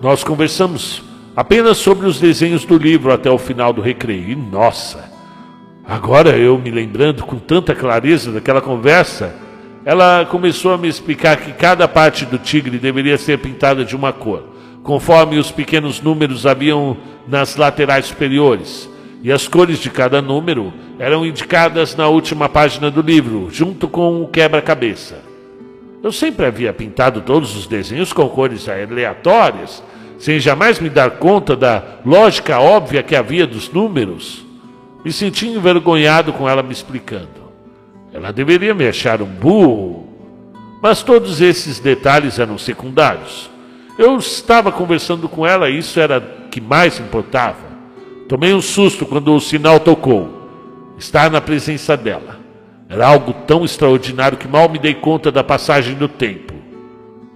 Nós 0.00 0.22
conversamos 0.22 1.02
apenas 1.36 1.78
sobre 1.78 2.06
os 2.06 2.20
desenhos 2.20 2.64
do 2.64 2.76
livro 2.76 3.12
até 3.12 3.30
o 3.30 3.38
final 3.38 3.72
do 3.72 3.80
recreio. 3.80 4.30
E 4.30 4.36
nossa, 4.36 5.10
agora 5.84 6.36
eu 6.36 6.58
me 6.58 6.70
lembrando 6.70 7.24
com 7.24 7.38
tanta 7.38 7.74
clareza 7.74 8.30
daquela 8.30 8.60
conversa, 8.60 9.34
ela 9.84 10.24
começou 10.24 10.72
a 10.72 10.78
me 10.78 10.88
explicar 10.88 11.36
que 11.38 11.52
cada 11.52 11.88
parte 11.88 12.24
do 12.24 12.38
tigre 12.38 12.78
deveria 12.78 13.18
ser 13.18 13.38
pintada 13.38 13.84
de 13.84 13.96
uma 13.96 14.12
cor 14.12 14.52
conforme 14.82 15.38
os 15.38 15.50
pequenos 15.50 16.00
números 16.00 16.46
haviam 16.46 16.96
nas 17.26 17.56
laterais 17.56 18.06
superiores, 18.06 18.88
e 19.22 19.30
as 19.30 19.46
cores 19.46 19.78
de 19.78 19.88
cada 19.88 20.20
número 20.20 20.72
eram 20.98 21.24
indicadas 21.24 21.94
na 21.94 22.08
última 22.08 22.48
página 22.48 22.90
do 22.90 23.00
livro, 23.00 23.48
junto 23.52 23.86
com 23.86 24.22
o 24.22 24.28
quebra-cabeça. 24.28 25.20
Eu 26.02 26.10
sempre 26.10 26.44
havia 26.44 26.72
pintado 26.72 27.20
todos 27.20 27.56
os 27.56 27.66
desenhos 27.66 28.12
com 28.12 28.28
cores 28.28 28.68
aleatórias, 28.68 29.82
sem 30.18 30.40
jamais 30.40 30.80
me 30.80 30.90
dar 30.90 31.12
conta 31.12 31.54
da 31.54 31.82
lógica 32.04 32.58
óbvia 32.58 33.02
que 33.02 33.14
havia 33.14 33.46
dos 33.46 33.70
números. 33.70 34.44
Me 35.04 35.12
senti 35.12 35.46
envergonhado 35.46 36.32
com 36.32 36.48
ela 36.48 36.62
me 36.62 36.72
explicando. 36.72 37.42
Ela 38.12 38.32
deveria 38.32 38.74
me 38.74 38.86
achar 38.86 39.22
um 39.22 39.26
burro. 39.26 40.08
Mas 40.82 41.02
todos 41.02 41.40
esses 41.40 41.78
detalhes 41.78 42.40
eram 42.40 42.58
secundários. 42.58 43.48
Eu 43.96 44.16
estava 44.16 44.72
conversando 44.72 45.28
com 45.28 45.46
ela 45.46 45.70
e 45.70 45.78
isso 45.78 46.00
era 46.00 46.18
o 46.18 46.48
que 46.48 46.60
mais 46.60 46.98
importava. 46.98 47.71
Tomei 48.32 48.54
um 48.54 48.62
susto 48.62 49.04
quando 49.04 49.34
o 49.34 49.40
sinal 49.42 49.78
tocou. 49.78 50.26
Estar 50.96 51.30
na 51.30 51.38
presença 51.38 51.98
dela. 51.98 52.40
Era 52.88 53.06
algo 53.06 53.34
tão 53.46 53.62
extraordinário 53.62 54.38
que 54.38 54.48
mal 54.48 54.70
me 54.70 54.78
dei 54.78 54.94
conta 54.94 55.30
da 55.30 55.44
passagem 55.44 55.96
do 55.96 56.08
tempo. 56.08 56.54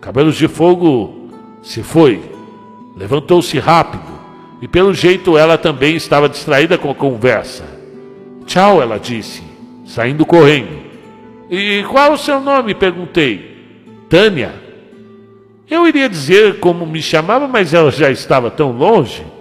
Cabelos 0.00 0.37
de 0.37 0.49
Fogo 0.49 1.29
se 1.62 1.83
foi. 1.83 2.23
Levantou-se 2.97 3.59
rápido 3.59 4.11
e, 4.62 4.67
pelo 4.67 4.95
jeito, 4.95 5.37
ela 5.37 5.59
também 5.59 5.97
estava 5.97 6.31
distraída 6.31 6.79
com 6.79 6.91
a 6.91 6.95
conversa. 6.95 7.65
Tchau, 8.47 8.81
ela 8.81 8.99
disse, 8.99 9.43
saindo 9.85 10.25
correndo. 10.25 10.79
E 11.50 11.85
qual 11.91 12.15
o 12.15 12.19
seu 12.19 12.41
nome? 12.41 12.75
perguntei. 12.75 13.55
Tânia. 14.09 14.55
Eu 15.69 15.87
iria 15.87 16.09
dizer 16.09 16.59
como 16.59 16.87
me 16.87 17.03
chamava, 17.03 17.47
mas 17.47 17.75
ela 17.75 17.91
já 17.91 18.11
estava 18.11 18.50
tão 18.50 18.73
longe. 18.73 19.36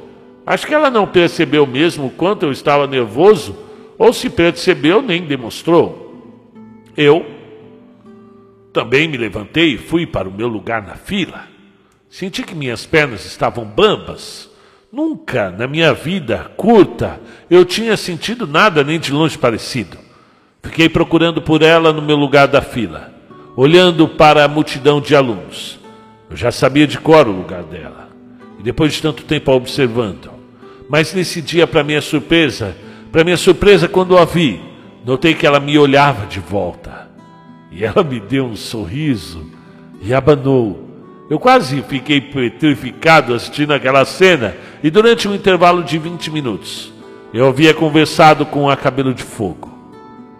Acho 0.45 0.67
que 0.67 0.73
ela 0.73 0.91
não 0.91 1.07
percebeu 1.07 1.65
mesmo 1.65 2.07
o 2.07 2.11
quanto 2.11 2.43
eu 2.43 2.51
estava 2.51 2.85
nervoso, 2.85 3.57
ou 3.97 4.13
se 4.13 4.29
percebeu, 4.29 5.01
nem 5.01 5.23
demonstrou. 5.23 6.53
Eu 6.95 7.25
também 8.71 9.07
me 9.07 9.17
levantei 9.17 9.73
e 9.73 9.77
fui 9.77 10.05
para 10.05 10.27
o 10.27 10.33
meu 10.33 10.47
lugar 10.47 10.85
na 10.85 10.95
fila. 10.95 11.47
Senti 12.09 12.43
que 12.43 12.53
minhas 12.53 12.85
pernas 12.85 13.25
estavam 13.25 13.65
bambas. 13.65 14.49
Nunca 14.91 15.49
na 15.49 15.65
minha 15.65 15.93
vida 15.93 16.51
curta 16.55 17.19
eu 17.49 17.65
tinha 17.65 17.97
sentido 17.97 18.45
nada 18.45 18.83
nem 18.83 18.99
de 18.99 19.11
longe 19.11 19.37
parecido. 19.37 19.97
Fiquei 20.61 20.89
procurando 20.89 21.41
por 21.41 21.61
ela 21.61 21.93
no 21.93 22.01
meu 22.01 22.15
lugar 22.15 22.47
da 22.47 22.61
fila, 22.61 23.13
olhando 23.55 24.07
para 24.07 24.43
a 24.43 24.47
multidão 24.47 24.99
de 24.99 25.15
alunos. 25.15 25.79
Eu 26.29 26.35
já 26.35 26.51
sabia 26.51 26.87
de 26.87 26.97
cor 26.97 27.27
o 27.27 27.31
lugar 27.31 27.63
dela, 27.63 28.09
e 28.59 28.63
depois 28.63 28.93
de 28.93 29.01
tanto 29.01 29.23
tempo 29.23 29.51
a 29.51 29.55
observando. 29.55 30.34
Mas 30.89 31.13
nesse 31.13 31.41
dia, 31.41 31.65
para 31.65 31.83
minha 31.83 32.01
surpresa, 32.01 32.75
para 33.11 33.23
minha 33.23 33.37
surpresa, 33.37 33.87
quando 33.87 34.17
a 34.17 34.25
vi, 34.25 34.59
notei 35.05 35.33
que 35.33 35.45
ela 35.45 35.59
me 35.59 35.77
olhava 35.77 36.25
de 36.25 36.39
volta. 36.39 37.09
E 37.71 37.83
ela 37.83 38.03
me 38.03 38.19
deu 38.19 38.45
um 38.45 38.55
sorriso 38.55 39.49
e 40.01 40.13
abanou. 40.13 40.85
Eu 41.29 41.39
quase 41.39 41.81
fiquei 41.81 42.21
petrificado 42.21 43.33
assistindo 43.33 43.73
aquela 43.73 44.05
cena 44.05 44.55
e 44.83 44.91
durante 44.91 45.27
um 45.27 45.33
intervalo 45.33 45.83
de 45.83 45.97
20 45.97 46.29
minutos 46.29 46.93
eu 47.33 47.47
havia 47.47 47.73
conversado 47.73 48.45
com 48.45 48.69
a 48.69 48.77
Cabelo 48.77 49.13
de 49.13 49.23
Fogo, 49.23 49.69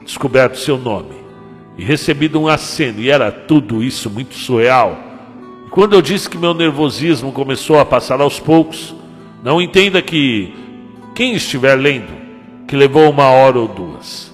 descoberto 0.05 0.57
seu 0.57 0.77
nome 0.77 1.15
e 1.77 1.83
recebido 1.83 2.39
um 2.39 2.47
aceno 2.47 3.01
e 3.01 3.09
era 3.09 3.31
tudo 3.31 3.83
isso 3.83 4.09
muito 4.09 4.35
surreal. 4.35 4.97
E 5.67 5.69
quando 5.71 5.93
eu 5.93 6.01
disse 6.01 6.29
que 6.29 6.37
meu 6.37 6.53
nervosismo 6.53 7.33
começou 7.33 7.79
a 7.79 7.85
passar 7.85 8.21
aos 8.21 8.39
poucos, 8.39 8.94
não 9.45 9.61
entenda 9.61 10.01
que 10.01 10.51
quem 11.13 11.35
estiver 11.35 11.75
lendo, 11.75 12.11
que 12.67 12.75
levou 12.75 13.07
uma 13.11 13.29
hora 13.29 13.59
ou 13.59 13.67
duas. 13.67 14.33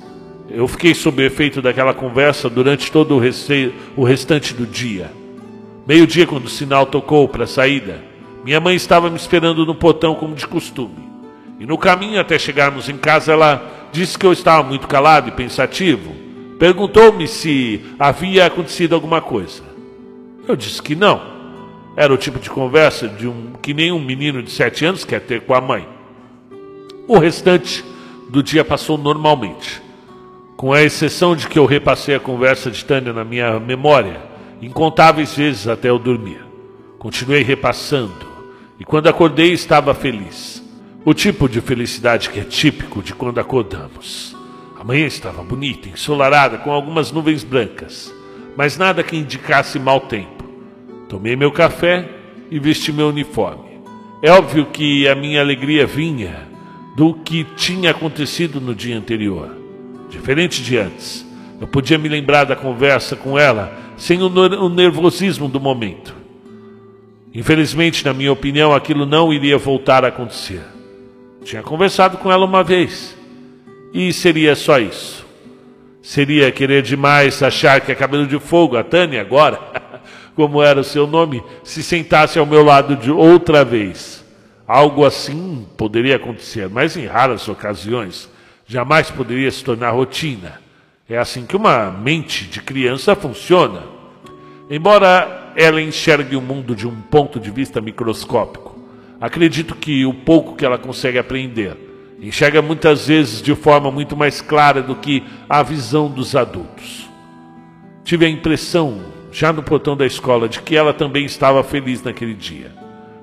Eu 0.50 0.66
fiquei 0.70 0.94
sob 0.94 1.22
o 1.22 1.26
efeito 1.26 1.62
daquela 1.62 1.94
conversa 1.94 2.50
durante 2.50 2.90
todo 2.90 3.18
o, 3.18 3.22
o 3.98 4.06
restante 4.06 4.54
do 4.54 4.66
dia. 4.66 5.12
Meio-dia, 5.86 6.26
quando 6.26 6.46
o 6.46 6.50
sinal 6.50 6.86
tocou 6.86 7.28
para 7.28 7.44
a 7.44 7.48
saída, 7.48 8.02
minha 8.46 8.62
mãe 8.62 8.74
estava 8.74 9.10
me 9.10 9.18
esperando 9.18 9.66
no 9.66 9.76
portão 9.76 10.16
como 10.16 10.34
de 10.34 10.48
costume. 10.48 11.12
E 11.60 11.66
no 11.66 11.78
caminho 11.78 12.18
até 12.18 12.40
chegarmos 12.40 12.88
em 12.88 12.98
casa, 12.98 13.34
ela 13.34 13.90
disse 13.92 14.18
que 14.18 14.26
eu 14.26 14.32
estava 14.32 14.66
muito 14.66 14.88
calado 14.88 15.28
e 15.28 15.34
pensativo. 15.34 16.16
Perguntou-me 16.58 17.28
se 17.28 17.82
havia 18.00 18.46
acontecido 18.46 18.96
alguma 18.96 19.20
coisa. 19.20 19.62
Eu 20.48 20.56
disse 20.56 20.82
que 20.82 20.96
não. 20.96 21.41
Era 21.96 22.14
o 22.14 22.18
tipo 22.18 22.40
de 22.40 22.50
conversa 22.50 23.08
de 23.08 23.28
um 23.28 23.54
que 23.62 23.74
nem 23.74 23.92
um 23.92 24.00
menino 24.00 24.42
de 24.42 24.52
sete 24.52 24.86
anos 24.86 25.04
quer 25.04 25.22
ter 25.22 25.42
com 25.42 25.54
a 25.54 25.62
mãe. 25.62 25.88
O 27.08 27.18
restante 27.18 27.84
do 28.30 28.42
dia 28.42 28.64
passou 28.64 28.98
normalmente, 28.98 29.82
com 30.56 30.72
a 30.72 30.82
exceção 30.82 31.36
de 31.36 31.48
que 31.48 31.60
eu 31.60 31.66
repassei 31.66 32.16
a 32.16 32.20
conversa 32.20 32.72
de 32.72 32.86
Tânia 32.86 33.12
na 33.12 33.26
minha 33.26 33.60
memória 33.60 34.32
incontáveis 34.62 35.36
vezes 35.36 35.68
até 35.68 35.90
eu 35.90 35.98
dormir. 35.98 36.40
Continuei 37.00 37.42
repassando, 37.42 38.28
e 38.80 38.86
quando 38.86 39.08
acordei 39.08 39.52
estava 39.52 39.94
feliz. 39.94 40.62
O 41.04 41.16
tipo 41.16 41.50
de 41.50 41.60
felicidade 41.62 42.30
que 42.30 42.40
é 42.40 42.44
típico 42.44 43.02
de 43.02 43.16
quando 43.16 43.40
acordamos. 43.40 44.38
A 44.80 44.84
manhã 44.84 45.08
estava 45.08 45.42
bonita, 45.42 45.90
ensolarada, 45.90 46.60
com 46.60 46.72
algumas 46.72 47.12
nuvens 47.12 47.44
brancas, 47.44 48.14
mas 48.56 48.78
nada 48.78 49.04
que 49.04 49.18
indicasse 49.18 49.80
mau 49.80 50.00
tempo. 50.00 50.41
Tomei 51.12 51.36
meu 51.36 51.52
café 51.52 52.08
e 52.50 52.58
vesti 52.58 52.94
meu 52.94 53.10
uniforme. 53.10 53.82
É 54.24 54.32
óbvio 54.32 54.68
que 54.68 55.10
a 55.10 55.14
minha 55.14 55.42
alegria 55.42 55.86
vinha 55.86 56.48
do 56.96 57.14
que 57.14 57.44
tinha 57.44 57.92
acontecido 57.92 58.62
no 58.62 58.74
dia 58.74 58.98
anterior. 58.98 59.54
Diferente 60.10 60.64
de 60.64 60.78
antes, 60.78 61.26
eu 61.60 61.68
podia 61.68 61.98
me 61.98 62.08
lembrar 62.08 62.46
da 62.46 62.56
conversa 62.56 63.14
com 63.14 63.38
ela 63.38 63.78
sem 63.98 64.24
o 64.24 64.70
nervosismo 64.70 65.50
do 65.50 65.60
momento. 65.60 66.16
Infelizmente, 67.36 68.06
na 68.06 68.14
minha 68.14 68.32
opinião, 68.32 68.74
aquilo 68.74 69.06
não 69.06 69.34
iria 69.34 69.58
voltar 69.58 70.06
a 70.06 70.08
acontecer. 70.08 70.64
Tinha 71.44 71.62
conversado 71.62 72.20
com 72.20 72.32
ela 72.32 72.46
uma 72.46 72.64
vez 72.64 73.18
e 73.94 74.14
seria 74.14 74.56
só 74.56 74.80
isso. 74.80 75.28
Seria 76.02 76.50
querer 76.54 76.82
demais 76.82 77.44
achar 77.44 77.82
que 77.82 77.92
a 77.92 77.96
cabelo 77.96 78.26
de 78.26 78.40
fogo, 78.40 78.78
a 78.78 78.84
Tânia 78.84 79.20
agora, 79.20 79.60
como 80.36 80.62
era 80.62 80.80
o 80.80 80.84
seu 80.84 81.06
nome, 81.06 81.44
se 81.64 81.84
sentasse 81.84 82.40
ao 82.40 82.46
meu 82.46 82.64
lado 82.64 82.96
de 82.96 83.12
outra 83.12 83.64
vez. 83.64 84.26
Algo 84.68 85.06
assim 85.06 85.68
poderia 85.78 86.16
acontecer, 86.16 86.70
mas 86.70 86.96
em 86.96 87.06
raras 87.06 87.48
ocasiões. 87.48 88.30
Jamais 88.66 89.12
poderia 89.12 89.52
se 89.52 89.64
tornar 89.64 89.92
rotina. 89.92 90.62
É 91.10 91.18
assim 91.18 91.46
que 91.46 91.58
uma 91.58 91.92
mente 91.92 92.46
de 92.46 92.62
criança 92.62 93.16
funciona. 93.16 93.84
Embora 94.70 95.52
ela 95.56 95.82
enxergue 95.82 96.36
o 96.36 96.42
mundo 96.42 96.74
de 96.74 96.88
um 96.88 97.02
ponto 97.02 97.40
de 97.40 97.52
vista 97.52 97.82
microscópico, 97.82 98.80
acredito 99.20 99.76
que 99.76 100.06
o 100.06 100.14
pouco 100.14 100.56
que 100.56 100.66
ela 100.66 100.78
consegue 100.78 101.20
aprender 101.20 101.92
enxerga 102.22 102.62
muitas 102.62 103.08
vezes 103.08 103.42
de 103.42 103.56
forma 103.56 103.90
muito 103.90 104.16
mais 104.16 104.42
clara 104.42 104.82
do 104.82 104.96
que 104.96 105.24
a 105.50 105.64
visão 105.64 106.08
dos 106.08 106.36
adultos. 106.36 107.10
Tive 108.04 108.28
a 108.28 108.30
impressão, 108.30 109.02
já 109.32 109.54
no 109.54 109.64
portão 109.64 109.96
da 109.96 110.06
escola, 110.06 110.50
de 110.50 110.62
que 110.62 110.76
ela 110.76 110.94
também 110.94 111.26
estava 111.26 111.64
feliz 111.64 112.04
naquele 112.04 112.34
dia. 112.34 112.72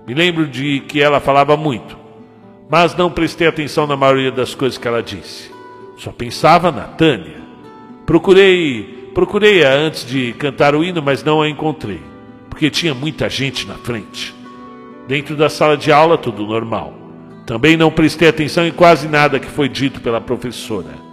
Me 0.06 0.14
lembro 0.14 0.46
de 0.46 0.80
que 0.80 1.00
ela 1.02 1.20
falava 1.20 1.56
muito, 1.56 1.96
mas 2.70 2.96
não 2.96 3.10
prestei 3.10 3.46
atenção 3.46 3.86
na 3.86 3.96
maioria 3.96 4.32
das 4.32 4.54
coisas 4.54 4.78
que 4.78 4.88
ela 4.88 5.02
disse. 5.02 5.50
Só 5.98 6.10
pensava 6.10 6.72
na 6.72 6.84
Tânia. 6.84 7.36
Procurei, 8.06 9.10
procurei-a 9.14 9.70
antes 9.70 10.06
de 10.06 10.32
cantar 10.32 10.74
o 10.74 10.82
hino, 10.82 11.02
mas 11.02 11.22
não 11.22 11.42
a 11.42 11.48
encontrei, 11.48 12.00
porque 12.48 12.70
tinha 12.70 12.94
muita 12.94 13.28
gente 13.28 13.66
na 13.66 13.74
frente. 13.74 14.34
Dentro 15.06 15.36
da 15.36 15.48
sala 15.48 15.76
de 15.76 15.92
aula, 15.92 16.16
tudo 16.16 16.46
normal. 16.46 16.94
Também 17.44 17.76
não 17.76 17.90
prestei 17.90 18.28
atenção 18.28 18.66
em 18.66 18.72
quase 18.72 19.08
nada 19.08 19.38
que 19.38 19.46
foi 19.46 19.68
dito 19.68 20.00
pela 20.00 20.20
professora. 20.20 21.08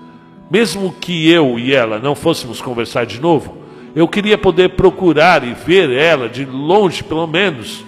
Mesmo 0.51 0.93
que 0.99 1.29
eu 1.29 1.57
e 1.57 1.73
ela 1.73 1.97
não 1.97 2.13
fôssemos 2.13 2.61
conversar 2.61 3.05
de 3.05 3.19
novo, 3.19 3.64
eu 3.95 4.09
queria 4.09 4.37
poder 4.37 4.71
procurar 4.71 5.43
e 5.45 5.53
ver 5.53 5.89
ela 5.89 6.27
de 6.27 6.43
longe, 6.43 7.01
pelo 7.01 7.25
menos. 7.25 7.85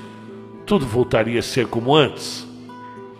Tudo 0.65 0.85
voltaria 0.85 1.39
a 1.39 1.43
ser 1.43 1.67
como 1.67 1.93
antes. 1.93 2.47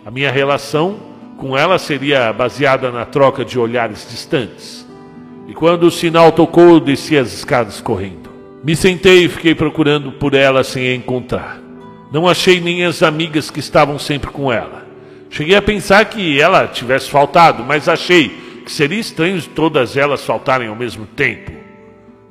A 0.06 0.10
minha 0.10 0.30
relação 0.30 0.96
com 1.36 1.56
ela 1.56 1.78
seria 1.78 2.32
baseada 2.32 2.90
na 2.90 3.04
troca 3.04 3.44
de 3.44 3.58
olhares 3.58 4.08
distantes. 4.10 4.88
E 5.46 5.52
quando 5.52 5.84
o 5.84 5.90
sinal 5.90 6.32
tocou, 6.32 6.80
desci 6.80 7.16
as 7.16 7.32
escadas 7.32 7.78
correndo. 7.78 8.30
Me 8.64 8.74
sentei 8.74 9.24
e 9.24 9.28
fiquei 9.28 9.54
procurando 9.54 10.12
por 10.12 10.32
ela 10.32 10.64
sem 10.64 10.88
a 10.88 10.94
encontrar. 10.94 11.60
Não 12.10 12.26
achei 12.26 12.58
nem 12.58 12.86
as 12.86 13.02
amigas 13.02 13.50
que 13.50 13.60
estavam 13.60 13.98
sempre 13.98 14.30
com 14.30 14.50
ela. 14.50 14.86
Cheguei 15.28 15.56
a 15.56 15.62
pensar 15.62 16.06
que 16.06 16.40
ela 16.40 16.66
tivesse 16.66 17.10
faltado, 17.10 17.62
mas 17.62 17.86
achei 17.86 18.30
que 18.64 18.72
seria 18.72 18.98
estranho 18.98 19.42
todas 19.54 19.94
elas 19.96 20.24
faltarem 20.24 20.68
ao 20.68 20.76
mesmo 20.76 21.04
tempo. 21.04 21.57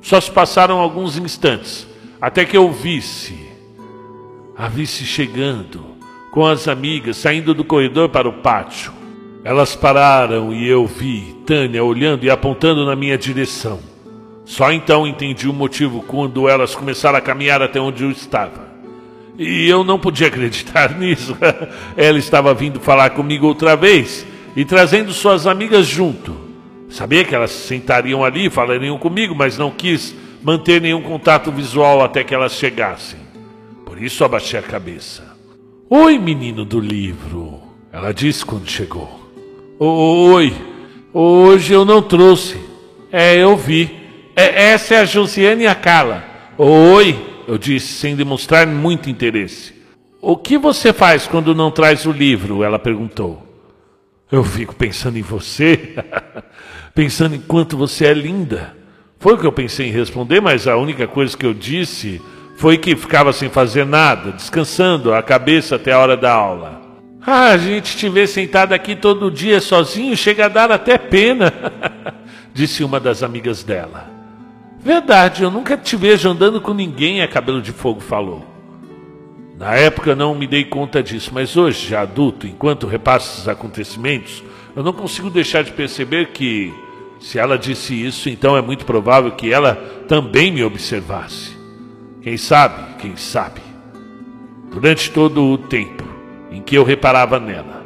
Só 0.00 0.20
se 0.20 0.30
passaram 0.30 0.78
alguns 0.78 1.16
instantes, 1.16 1.86
até 2.20 2.44
que 2.44 2.56
eu 2.56 2.70
visse, 2.70 3.48
a 4.56 4.68
visse 4.68 5.04
chegando, 5.04 5.84
com 6.30 6.46
as 6.46 6.68
amigas, 6.68 7.16
saindo 7.16 7.54
do 7.54 7.64
corredor 7.64 8.08
para 8.08 8.28
o 8.28 8.34
pátio. 8.34 8.92
Elas 9.44 9.74
pararam 9.74 10.52
e 10.52 10.68
eu 10.68 10.86
vi 10.86 11.36
Tânia 11.46 11.82
olhando 11.82 12.24
e 12.24 12.30
apontando 12.30 12.84
na 12.84 12.94
minha 12.94 13.16
direção. 13.16 13.80
Só 14.44 14.72
então 14.72 15.06
entendi 15.06 15.48
o 15.48 15.52
motivo 15.52 16.02
quando 16.02 16.48
elas 16.48 16.74
começaram 16.74 17.18
a 17.18 17.20
caminhar 17.20 17.62
até 17.62 17.80
onde 17.80 18.02
eu 18.02 18.10
estava. 18.10 18.68
E 19.38 19.68
eu 19.68 19.84
não 19.84 19.98
podia 19.98 20.26
acreditar 20.26 20.94
nisso. 20.98 21.36
Ela 21.96 22.18
estava 22.18 22.52
vindo 22.54 22.80
falar 22.80 23.10
comigo 23.10 23.46
outra 23.46 23.76
vez 23.76 24.26
e 24.56 24.64
trazendo 24.64 25.12
suas 25.12 25.46
amigas 25.46 25.86
junto. 25.86 26.47
Sabia 26.88 27.24
que 27.24 27.34
elas 27.34 27.50
se 27.50 27.68
sentariam 27.68 28.24
ali 28.24 28.48
falariam 28.48 28.98
comigo, 28.98 29.34
mas 29.34 29.58
não 29.58 29.70
quis 29.70 30.14
manter 30.42 30.80
nenhum 30.80 31.02
contato 31.02 31.52
visual 31.52 32.02
até 32.02 32.24
que 32.24 32.34
elas 32.34 32.52
chegassem. 32.52 33.20
Por 33.84 34.00
isso 34.00 34.24
abaixei 34.24 34.58
a 34.58 34.62
cabeça. 34.62 35.36
Oi, 35.90 36.18
menino 36.18 36.64
do 36.64 36.80
livro, 36.80 37.60
ela 37.92 38.12
disse 38.12 38.44
quando 38.44 38.68
chegou. 38.68 39.08
Oi, 39.78 40.52
hoje 41.12 41.72
eu 41.72 41.84
não 41.84 42.02
trouxe. 42.02 42.58
É, 43.10 43.36
eu 43.36 43.56
vi. 43.56 43.90
É, 44.36 44.70
essa 44.70 44.94
é 44.94 44.98
a 45.00 45.04
Josiane 45.04 45.64
e 45.64 45.66
a 45.66 45.74
Carla. 45.74 46.24
Oi, 46.58 47.16
eu 47.46 47.56
disse 47.56 47.94
sem 47.94 48.14
demonstrar 48.14 48.66
muito 48.66 49.08
interesse. 49.08 49.74
O 50.20 50.36
que 50.36 50.58
você 50.58 50.92
faz 50.92 51.26
quando 51.26 51.54
não 51.54 51.70
traz 51.70 52.04
o 52.04 52.12
livro? 52.12 52.62
Ela 52.62 52.78
perguntou. 52.78 53.47
Eu 54.30 54.44
fico 54.44 54.74
pensando 54.74 55.16
em 55.16 55.22
você, 55.22 55.96
pensando 56.94 57.34
em 57.34 57.40
quanto 57.40 57.78
você 57.78 58.06
é 58.06 58.12
linda. 58.12 58.76
Foi 59.18 59.34
o 59.34 59.38
que 59.38 59.46
eu 59.46 59.52
pensei 59.52 59.88
em 59.88 59.92
responder, 59.92 60.40
mas 60.40 60.68
a 60.68 60.76
única 60.76 61.08
coisa 61.08 61.36
que 61.36 61.46
eu 61.46 61.54
disse 61.54 62.20
foi 62.56 62.76
que 62.76 62.94
ficava 62.94 63.32
sem 63.32 63.48
fazer 63.48 63.86
nada, 63.86 64.32
descansando 64.32 65.14
a 65.14 65.22
cabeça 65.22 65.76
até 65.76 65.92
a 65.92 65.98
hora 65.98 66.16
da 66.16 66.32
aula. 66.32 66.82
Ah, 67.26 67.48
a 67.48 67.56
gente 67.56 67.96
te 67.96 68.08
vê 68.08 68.26
sentado 68.26 68.72
aqui 68.72 68.94
todo 68.94 69.30
dia 69.30 69.60
sozinho, 69.60 70.16
chega 70.16 70.46
a 70.46 70.48
dar 70.48 70.70
até 70.70 70.98
pena, 70.98 71.52
disse 72.52 72.84
uma 72.84 73.00
das 73.00 73.22
amigas 73.22 73.62
dela. 73.62 74.10
Verdade, 74.80 75.42
eu 75.42 75.50
nunca 75.50 75.76
te 75.76 75.96
vejo 75.96 76.28
andando 76.28 76.60
com 76.60 76.74
ninguém, 76.74 77.22
a 77.22 77.28
Cabelo 77.28 77.62
de 77.62 77.72
Fogo 77.72 78.00
falou. 78.00 78.57
Na 79.58 79.74
época 79.74 80.14
não 80.14 80.36
me 80.36 80.46
dei 80.46 80.64
conta 80.64 81.02
disso, 81.02 81.32
mas 81.34 81.56
hoje, 81.56 81.88
já 81.88 82.02
adulto, 82.02 82.46
enquanto 82.46 82.86
repasso 82.86 83.32
esses 83.32 83.48
acontecimentos, 83.48 84.44
eu 84.76 84.84
não 84.84 84.92
consigo 84.92 85.28
deixar 85.28 85.64
de 85.64 85.72
perceber 85.72 86.28
que, 86.28 86.72
se 87.18 87.40
ela 87.40 87.58
disse 87.58 87.92
isso, 87.92 88.28
então 88.28 88.56
é 88.56 88.62
muito 88.62 88.86
provável 88.86 89.32
que 89.32 89.52
ela 89.52 89.74
também 90.06 90.52
me 90.52 90.62
observasse. 90.62 91.58
Quem 92.22 92.36
sabe, 92.36 92.94
quem 93.00 93.16
sabe. 93.16 93.60
Durante 94.70 95.10
todo 95.10 95.42
o 95.42 95.58
tempo 95.58 96.04
em 96.52 96.62
que 96.62 96.76
eu 96.76 96.84
reparava 96.84 97.40
nela, 97.40 97.84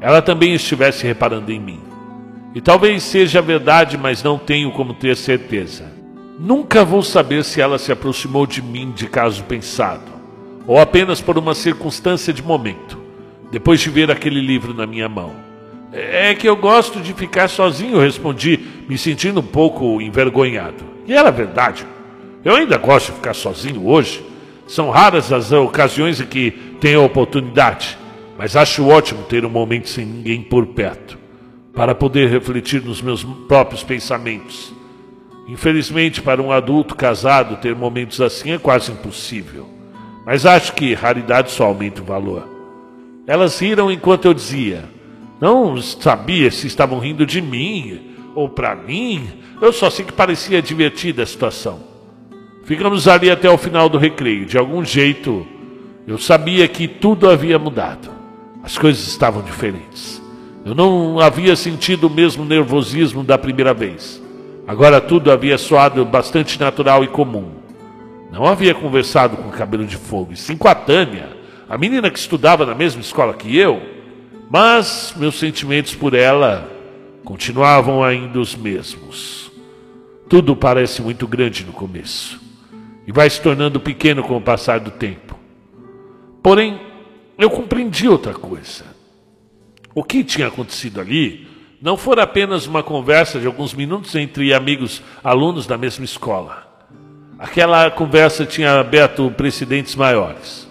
ela 0.00 0.22
também 0.22 0.54
estivesse 0.54 1.04
reparando 1.04 1.50
em 1.50 1.58
mim. 1.58 1.80
E 2.54 2.60
talvez 2.60 3.02
seja 3.02 3.42
verdade, 3.42 3.98
mas 3.98 4.22
não 4.22 4.38
tenho 4.38 4.70
como 4.70 4.94
ter 4.94 5.16
certeza. 5.16 5.84
Nunca 6.38 6.84
vou 6.84 7.02
saber 7.02 7.44
se 7.44 7.60
ela 7.60 7.76
se 7.76 7.90
aproximou 7.90 8.46
de 8.46 8.62
mim 8.62 8.92
de 8.92 9.08
caso 9.08 9.42
pensado, 9.42 10.17
ou 10.68 10.78
apenas 10.78 11.20
por 11.20 11.36
uma 11.36 11.52
circunstância 11.52 12.32
de 12.32 12.42
momento, 12.42 12.96
depois 13.50 13.80
de 13.80 13.90
ver 13.90 14.08
aquele 14.10 14.40
livro 14.40 14.72
na 14.72 14.86
minha 14.86 15.08
mão. 15.08 15.32
É 15.92 16.32
que 16.34 16.48
eu 16.48 16.54
gosto 16.54 17.00
de 17.00 17.12
ficar 17.12 17.48
sozinho, 17.48 17.98
respondi, 17.98 18.60
me 18.88 18.96
sentindo 18.96 19.40
um 19.40 19.46
pouco 19.46 20.00
envergonhado. 20.00 20.84
E 21.06 21.12
era 21.12 21.30
verdade. 21.30 21.84
Eu 22.44 22.54
ainda 22.54 22.76
gosto 22.76 23.06
de 23.06 23.16
ficar 23.16 23.34
sozinho 23.34 23.88
hoje. 23.88 24.24
São 24.66 24.90
raras 24.90 25.32
as 25.32 25.50
ocasiões 25.50 26.20
em 26.20 26.26
que 26.26 26.52
tenho 26.78 27.00
a 27.00 27.06
oportunidade, 27.06 27.98
mas 28.38 28.54
acho 28.54 28.86
ótimo 28.86 29.24
ter 29.24 29.44
um 29.44 29.50
momento 29.50 29.88
sem 29.88 30.04
ninguém 30.04 30.42
por 30.42 30.66
perto, 30.66 31.18
para 31.74 31.94
poder 31.94 32.28
refletir 32.28 32.84
nos 32.84 33.02
meus 33.02 33.24
próprios 33.24 33.82
pensamentos 33.82 34.76
Infelizmente, 35.48 36.20
para 36.20 36.42
um 36.42 36.52
adulto 36.52 36.94
casado, 36.94 37.56
ter 37.56 37.74
momentos 37.74 38.20
assim 38.20 38.52
é 38.52 38.58
quase 38.58 38.92
impossível. 38.92 39.66
Mas 40.30 40.44
acho 40.44 40.74
que 40.74 40.92
raridade 40.92 41.50
só 41.50 41.64
aumenta 41.64 42.02
o 42.02 42.04
valor. 42.04 42.46
Elas 43.26 43.58
riram 43.58 43.90
enquanto 43.90 44.26
eu 44.26 44.34
dizia. 44.34 44.84
Não 45.40 45.80
sabia 45.80 46.50
se 46.50 46.66
estavam 46.66 46.98
rindo 46.98 47.24
de 47.24 47.40
mim 47.40 48.14
ou 48.34 48.46
para 48.46 48.76
mim. 48.76 49.26
Eu 49.58 49.72
só 49.72 49.88
sei 49.88 50.04
que 50.04 50.12
parecia 50.12 50.60
divertida 50.60 51.22
a 51.22 51.26
situação. 51.26 51.80
Ficamos 52.64 53.08
ali 53.08 53.30
até 53.30 53.48
o 53.48 53.56
final 53.56 53.88
do 53.88 53.96
recreio. 53.96 54.44
De 54.44 54.58
algum 54.58 54.84
jeito, 54.84 55.46
eu 56.06 56.18
sabia 56.18 56.68
que 56.68 56.86
tudo 56.86 57.30
havia 57.30 57.58
mudado. 57.58 58.10
As 58.62 58.76
coisas 58.76 59.08
estavam 59.08 59.40
diferentes. 59.40 60.20
Eu 60.62 60.74
não 60.74 61.18
havia 61.20 61.56
sentido 61.56 62.06
o 62.06 62.10
mesmo 62.10 62.44
nervosismo 62.44 63.24
da 63.24 63.38
primeira 63.38 63.72
vez. 63.72 64.22
Agora 64.66 65.00
tudo 65.00 65.32
havia 65.32 65.56
soado 65.56 66.04
bastante 66.04 66.60
natural 66.60 67.02
e 67.02 67.06
comum. 67.06 67.57
Não 68.30 68.44
havia 68.44 68.74
conversado 68.74 69.36
com 69.36 69.48
o 69.48 69.52
cabelo 69.52 69.86
de 69.86 69.96
fogo, 69.96 70.32
e 70.32 70.36
sim 70.36 70.56
com 70.56 70.68
a 70.68 70.74
Tânia, 70.74 71.36
a 71.68 71.76
menina 71.78 72.10
que 72.10 72.18
estudava 72.18 72.64
na 72.66 72.74
mesma 72.74 73.00
escola 73.00 73.34
que 73.34 73.56
eu. 73.56 73.80
Mas 74.50 75.14
meus 75.16 75.38
sentimentos 75.38 75.94
por 75.94 76.14
ela 76.14 76.70
continuavam 77.24 78.02
ainda 78.02 78.40
os 78.40 78.54
mesmos. 78.54 79.50
Tudo 80.28 80.56
parece 80.56 81.02
muito 81.02 81.26
grande 81.26 81.64
no 81.64 81.72
começo 81.72 82.40
e 83.06 83.12
vai 83.12 83.28
se 83.28 83.40
tornando 83.40 83.80
pequeno 83.80 84.22
com 84.22 84.36
o 84.36 84.40
passar 84.40 84.80
do 84.80 84.90
tempo. 84.90 85.38
Porém, 86.42 86.78
eu 87.38 87.48
compreendi 87.48 88.06
outra 88.08 88.34
coisa. 88.34 88.84
O 89.94 90.04
que 90.04 90.22
tinha 90.22 90.48
acontecido 90.48 91.00
ali 91.00 91.48
não 91.80 91.96
fora 91.96 92.22
apenas 92.22 92.66
uma 92.66 92.82
conversa 92.82 93.38
de 93.38 93.46
alguns 93.46 93.72
minutos 93.72 94.14
entre 94.14 94.52
amigos 94.52 95.02
alunos 95.24 95.66
da 95.66 95.78
mesma 95.78 96.04
escola. 96.04 96.67
Aquela 97.38 97.90
conversa 97.90 98.44
tinha 98.44 98.80
aberto 98.80 99.30
precedentes 99.30 99.94
maiores. 99.94 100.68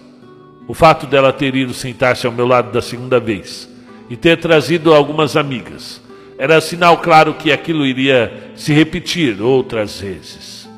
O 0.66 0.74
fato 0.74 1.06
dela 1.06 1.32
ter 1.32 1.54
ido 1.56 1.72
sentar-se 1.72 2.26
ao 2.26 2.32
meu 2.32 2.46
lado 2.46 2.70
da 2.70 2.82
segunda 2.82 3.18
vez 3.18 3.68
e 4.10 4.16
ter 4.16 4.38
trazido 4.38 4.92
algumas 4.92 5.36
amigas 5.36 6.02
era 6.38 6.60
sinal 6.60 6.98
claro 6.98 7.34
que 7.34 7.50
aquilo 7.50 7.84
iria 7.84 8.52
se 8.54 8.72
repetir 8.72 9.40
outras 9.40 10.00
vezes. 10.00 10.68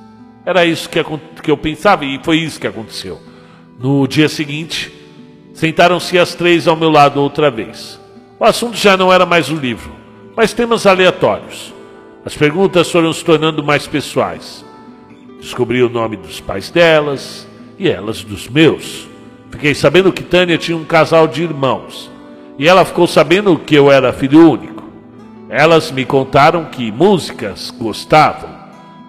Era 0.46 0.64
isso 0.64 0.88
que, 0.88 1.02
que 1.42 1.50
eu 1.50 1.56
pensava 1.56 2.04
e 2.04 2.20
foi 2.22 2.38
isso 2.38 2.60
que 2.60 2.66
aconteceu. 2.66 3.20
No 3.78 4.06
dia 4.06 4.28
seguinte, 4.28 4.92
sentaram-se 5.52 6.18
as 6.18 6.34
três 6.34 6.66
ao 6.66 6.76
meu 6.76 6.88
lado 6.88 7.20
outra 7.20 7.50
vez. 7.50 8.00
O 8.38 8.44
assunto 8.44 8.76
já 8.76 8.96
não 8.96 9.12
era 9.12 9.26
mais 9.26 9.50
o 9.50 9.56
livro 9.56 10.00
mas 10.40 10.54
temas 10.54 10.86
aleatórios. 10.86 11.74
As 12.24 12.34
perguntas 12.34 12.90
foram 12.90 13.12
se 13.12 13.22
tornando 13.22 13.62
mais 13.62 13.86
pessoais. 13.86 14.64
Descobri 15.40 15.82
o 15.82 15.88
nome 15.88 16.16
dos 16.16 16.40
pais 16.40 16.70
delas 16.70 17.46
e 17.78 17.88
elas 17.88 18.22
dos 18.22 18.48
meus. 18.48 19.08
Fiquei 19.50 19.74
sabendo 19.74 20.12
que 20.12 20.22
Tânia 20.22 20.58
tinha 20.58 20.76
um 20.76 20.84
casal 20.84 21.26
de 21.26 21.42
irmãos 21.42 22.10
e 22.58 22.68
ela 22.68 22.84
ficou 22.84 23.06
sabendo 23.06 23.58
que 23.58 23.74
eu 23.74 23.90
era 23.90 24.12
filho 24.12 24.50
único. 24.50 24.84
Elas 25.48 25.90
me 25.90 26.04
contaram 26.04 26.66
que 26.66 26.92
músicas 26.92 27.70
gostavam. 27.70 28.50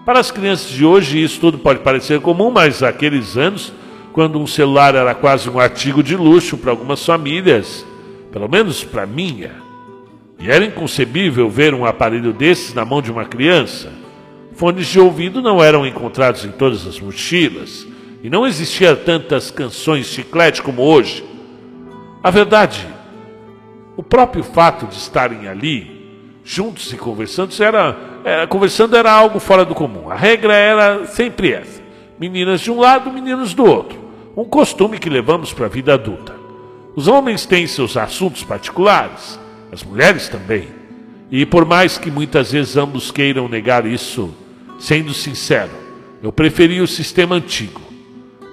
Para 0.06 0.18
as 0.18 0.30
crianças 0.30 0.70
de 0.70 0.84
hoje, 0.84 1.22
isso 1.22 1.38
tudo 1.38 1.58
pode 1.58 1.80
parecer 1.80 2.20
comum, 2.20 2.50
mas 2.50 2.80
naqueles 2.80 3.36
anos, 3.36 3.72
quando 4.12 4.40
um 4.40 4.46
celular 4.46 4.94
era 4.94 5.14
quase 5.14 5.48
um 5.48 5.60
artigo 5.60 6.02
de 6.02 6.16
luxo 6.16 6.56
para 6.56 6.72
algumas 6.72 7.04
famílias, 7.04 7.86
pelo 8.32 8.48
menos 8.48 8.82
para 8.82 9.06
minha, 9.06 9.52
e 10.40 10.50
era 10.50 10.64
inconcebível 10.64 11.48
ver 11.48 11.74
um 11.74 11.84
aparelho 11.84 12.32
desses 12.32 12.74
na 12.74 12.84
mão 12.84 13.00
de 13.00 13.12
uma 13.12 13.24
criança. 13.24 14.01
Fones 14.54 14.86
de 14.86 15.00
ouvido 15.00 15.40
não 15.40 15.62
eram 15.62 15.86
encontrados 15.86 16.44
em 16.44 16.50
todas 16.50 16.86
as 16.86 17.00
mochilas 17.00 17.86
e 18.22 18.30
não 18.30 18.46
existiam 18.46 18.94
tantas 18.94 19.50
canções 19.50 20.06
chiclete 20.06 20.62
como 20.62 20.82
hoje. 20.82 21.24
A 22.22 22.30
verdade, 22.30 22.86
o 23.96 24.02
próprio 24.02 24.44
fato 24.44 24.86
de 24.86 24.94
estarem 24.94 25.48
ali, 25.48 26.00
juntos 26.44 26.92
e 26.92 26.96
conversando, 26.96 27.52
era, 27.60 27.96
era, 28.24 28.46
conversando 28.46 28.96
era 28.96 29.10
algo 29.10 29.40
fora 29.40 29.64
do 29.64 29.74
comum. 29.74 30.10
A 30.10 30.14
regra 30.14 30.54
era 30.54 31.06
sempre 31.06 31.52
essa: 31.52 31.82
meninas 32.18 32.60
de 32.60 32.70
um 32.70 32.78
lado, 32.78 33.10
meninos 33.10 33.54
do 33.54 33.64
outro. 33.64 33.98
Um 34.36 34.44
costume 34.44 34.98
que 34.98 35.10
levamos 35.10 35.52
para 35.52 35.66
a 35.66 35.68
vida 35.68 35.94
adulta. 35.94 36.34
Os 36.94 37.08
homens 37.08 37.44
têm 37.44 37.66
seus 37.66 37.96
assuntos 37.96 38.44
particulares, 38.44 39.38
as 39.72 39.82
mulheres 39.82 40.28
também. 40.28 40.68
E 41.30 41.46
por 41.46 41.64
mais 41.64 41.96
que 41.96 42.10
muitas 42.10 42.52
vezes 42.52 42.76
ambos 42.76 43.10
queiram 43.10 43.48
negar 43.48 43.86
isso, 43.86 44.32
sendo 44.82 45.14
sincero, 45.14 45.70
eu 46.20 46.32
preferi 46.32 46.80
o 46.80 46.88
sistema 46.88 47.36
antigo. 47.36 47.80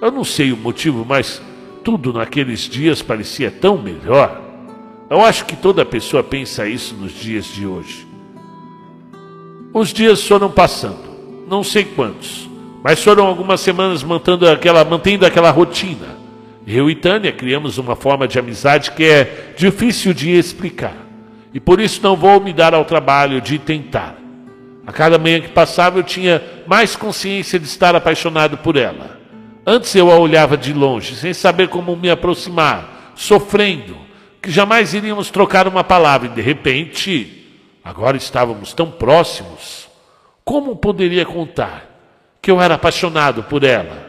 Eu 0.00 0.12
não 0.12 0.22
sei 0.22 0.52
o 0.52 0.56
motivo, 0.56 1.04
mas 1.04 1.42
tudo 1.82 2.12
naqueles 2.12 2.60
dias 2.60 3.02
parecia 3.02 3.50
tão 3.50 3.76
melhor. 3.76 4.40
Eu 5.10 5.24
acho 5.24 5.44
que 5.44 5.56
toda 5.56 5.84
pessoa 5.84 6.22
pensa 6.22 6.68
isso 6.68 6.94
nos 6.94 7.10
dias 7.12 7.46
de 7.46 7.66
hoje. 7.66 8.06
Os 9.74 9.92
dias 9.92 10.24
foram 10.24 10.48
passando, 10.48 11.02
não 11.48 11.64
sei 11.64 11.84
quantos, 11.84 12.48
mas 12.80 13.02
foram 13.02 13.26
algumas 13.26 13.60
semanas 13.60 14.04
mantendo 14.04 14.48
aquela, 14.48 14.84
mantendo 14.84 15.26
aquela 15.26 15.50
rotina. 15.50 16.16
Eu 16.64 16.88
e 16.88 16.94
Tânia 16.94 17.32
criamos 17.32 17.76
uma 17.76 17.96
forma 17.96 18.28
de 18.28 18.38
amizade 18.38 18.92
que 18.92 19.02
é 19.02 19.52
difícil 19.56 20.14
de 20.14 20.30
explicar. 20.30 20.94
E 21.52 21.58
por 21.58 21.80
isso 21.80 22.00
não 22.04 22.14
vou 22.14 22.40
me 22.40 22.52
dar 22.52 22.72
ao 22.72 22.84
trabalho 22.84 23.40
de 23.40 23.58
tentar. 23.58 24.19
A 24.86 24.92
cada 24.92 25.18
manhã 25.18 25.40
que 25.40 25.48
passava 25.48 25.98
eu 25.98 26.02
tinha 26.02 26.42
mais 26.66 26.96
consciência 26.96 27.58
de 27.58 27.66
estar 27.66 27.94
apaixonado 27.94 28.58
por 28.58 28.76
ela. 28.76 29.18
Antes 29.66 29.94
eu 29.94 30.10
a 30.10 30.16
olhava 30.16 30.56
de 30.56 30.72
longe, 30.72 31.14
sem 31.14 31.34
saber 31.34 31.68
como 31.68 31.94
me 31.94 32.10
aproximar, 32.10 33.12
sofrendo, 33.14 33.96
que 34.40 34.50
jamais 34.50 34.94
iríamos 34.94 35.30
trocar 35.30 35.68
uma 35.68 35.84
palavra, 35.84 36.28
e 36.28 36.30
de 36.30 36.40
repente, 36.40 37.46
agora 37.84 38.16
estávamos 38.16 38.72
tão 38.72 38.90
próximos. 38.90 39.88
Como 40.44 40.76
poderia 40.76 41.26
contar 41.26 41.86
que 42.40 42.50
eu 42.50 42.60
era 42.60 42.74
apaixonado 42.74 43.42
por 43.44 43.62
ela? 43.62 44.08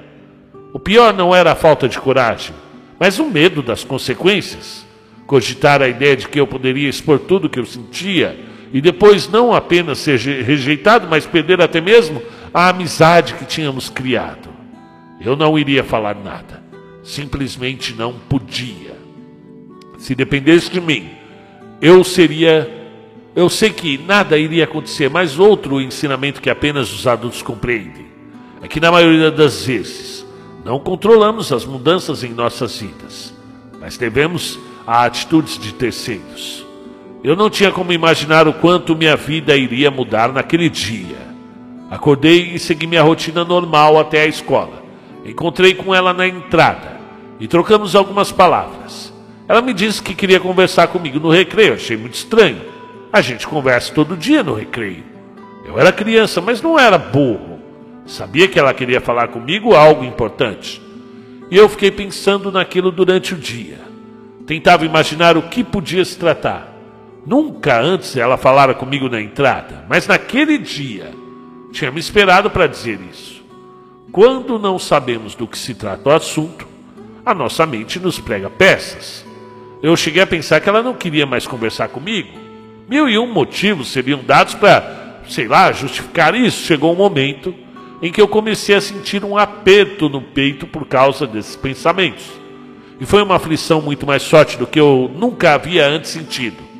O 0.73 0.79
pior 0.79 1.13
não 1.13 1.35
era 1.35 1.51
a 1.51 1.55
falta 1.55 1.89
de 1.89 1.99
coragem, 1.99 2.55
mas 2.97 3.19
o 3.19 3.25
medo 3.25 3.61
das 3.61 3.83
consequências. 3.83 4.85
Cogitar 5.27 5.81
a 5.81 5.87
ideia 5.87 6.15
de 6.15 6.27
que 6.27 6.39
eu 6.39 6.47
poderia 6.47 6.89
expor 6.89 7.19
tudo 7.19 7.45
o 7.45 7.49
que 7.49 7.59
eu 7.59 7.65
sentia 7.65 8.37
e 8.73 8.79
depois 8.79 9.27
não 9.27 9.53
apenas 9.53 9.99
ser 9.99 10.17
rejeitado, 10.19 11.07
mas 11.09 11.25
perder 11.25 11.61
até 11.61 11.81
mesmo 11.81 12.21
a 12.53 12.69
amizade 12.69 13.33
que 13.33 13.45
tínhamos 13.45 13.89
criado. 13.89 14.49
Eu 15.19 15.35
não 15.35 15.57
iria 15.57 15.83
falar 15.83 16.15
nada, 16.15 16.63
simplesmente 17.03 17.93
não 17.93 18.13
podia. 18.13 18.95
Se 19.97 20.15
dependesse 20.15 20.69
de 20.71 20.81
mim, 20.81 21.09
eu 21.81 22.03
seria. 22.03 22.79
Eu 23.35 23.49
sei 23.49 23.69
que 23.69 23.97
nada 23.97 24.37
iria 24.37 24.65
acontecer, 24.65 25.09
mas 25.09 25.39
outro 25.39 25.79
ensinamento 25.79 26.41
que 26.41 26.49
apenas 26.49 26.91
os 26.91 27.07
adultos 27.07 27.41
compreendem 27.41 28.05
é 28.61 28.67
que, 28.67 28.79
na 28.79 28.91
maioria 28.91 29.31
das 29.31 29.65
vezes, 29.65 30.25
não 30.65 30.79
controlamos 30.79 31.51
as 31.51 31.65
mudanças 31.65 32.23
em 32.23 32.33
nossas 32.33 32.77
vidas, 32.77 33.33
mas 33.79 33.97
devemos 33.97 34.59
a 34.85 35.05
atitudes 35.05 35.57
de 35.57 35.73
terceiros. 35.73 36.65
Eu 37.23 37.35
não 37.35 37.49
tinha 37.49 37.71
como 37.71 37.93
imaginar 37.93 38.47
o 38.47 38.53
quanto 38.53 38.95
minha 38.95 39.15
vida 39.15 39.55
iria 39.55 39.91
mudar 39.91 40.33
naquele 40.33 40.69
dia. 40.69 41.17
Acordei 41.89 42.53
e 42.55 42.59
segui 42.59 42.87
minha 42.87 43.03
rotina 43.03 43.45
normal 43.45 43.99
até 43.99 44.21
a 44.23 44.27
escola. 44.27 44.81
Encontrei 45.23 45.75
com 45.75 45.93
ela 45.93 46.13
na 46.13 46.27
entrada 46.27 46.99
e 47.39 47.47
trocamos 47.47 47.95
algumas 47.95 48.31
palavras. 48.31 49.13
Ela 49.47 49.61
me 49.61 49.73
disse 49.73 50.01
que 50.01 50.15
queria 50.15 50.39
conversar 50.39 50.87
comigo 50.87 51.19
no 51.19 51.29
recreio. 51.29 51.73
Achei 51.73 51.95
muito 51.95 52.15
estranho. 52.15 52.61
A 53.13 53.21
gente 53.21 53.45
conversa 53.45 53.93
todo 53.93 54.17
dia 54.17 54.41
no 54.41 54.55
recreio. 54.55 55.03
Eu 55.65 55.77
era 55.77 55.91
criança, 55.91 56.41
mas 56.41 56.61
não 56.61 56.79
era 56.79 56.97
burro. 56.97 57.59
Sabia 58.05 58.47
que 58.47 58.57
ela 58.57 58.73
queria 58.73 58.99
falar 58.99 59.27
comigo 59.27 59.75
algo 59.75 60.03
importante. 60.03 60.81
E 61.51 61.57
eu 61.57 61.69
fiquei 61.69 61.91
pensando 61.91 62.51
naquilo 62.51 62.91
durante 62.91 63.33
o 63.33 63.37
dia. 63.37 63.79
Tentava 64.47 64.85
imaginar 64.85 65.37
o 65.37 65.43
que 65.43 65.63
podia 65.63 66.03
se 66.03 66.17
tratar. 66.17 66.70
Nunca 67.25 67.79
antes 67.79 68.17
ela 68.17 68.37
falara 68.37 68.73
comigo 68.73 69.07
na 69.07 69.21
entrada, 69.21 69.85
mas 69.87 70.07
naquele 70.07 70.57
dia 70.57 71.11
tinha 71.71 71.91
me 71.91 71.99
esperado 71.99 72.49
para 72.49 72.67
dizer 72.67 72.99
isso. 73.11 73.43
Quando 74.11 74.59
não 74.59 74.77
sabemos 74.79 75.35
do 75.35 75.47
que 75.47 75.57
se 75.57 75.73
trata 75.73 76.09
o 76.09 76.11
assunto, 76.11 76.67
a 77.25 77.33
nossa 77.33 77.65
mente 77.65 77.99
nos 77.99 78.19
prega 78.19 78.49
peças. 78.49 79.25
Eu 79.81 79.95
cheguei 79.95 80.21
a 80.21 80.27
pensar 80.27 80.59
que 80.59 80.67
ela 80.67 80.83
não 80.83 80.93
queria 80.93 81.25
mais 81.25 81.47
conversar 81.47 81.87
comigo. 81.89 82.29
Mil 82.89 83.07
e 83.07 83.17
um 83.17 83.31
motivos 83.31 83.89
seriam 83.89 84.23
dados 84.23 84.53
para, 84.53 85.21
sei 85.29 85.47
lá, 85.47 85.71
justificar 85.71 86.35
isso. 86.35 86.65
Chegou 86.65 86.91
um 86.91 86.97
momento 86.97 87.53
em 88.01 88.11
que 88.11 88.19
eu 88.19 88.27
comecei 88.27 88.75
a 88.75 88.81
sentir 88.81 89.23
um 89.23 89.37
aperto 89.37 90.09
no 90.09 90.21
peito 90.21 90.67
por 90.67 90.85
causa 90.87 91.25
desses 91.25 91.55
pensamentos. 91.55 92.25
E 92.99 93.05
foi 93.05 93.21
uma 93.23 93.35
aflição 93.35 93.81
muito 93.81 94.05
mais 94.05 94.27
forte 94.27 94.57
do 94.57 94.67
que 94.67 94.79
eu 94.79 95.09
nunca 95.15 95.53
havia 95.53 95.87
antes 95.87 96.11
sentido. 96.11 96.70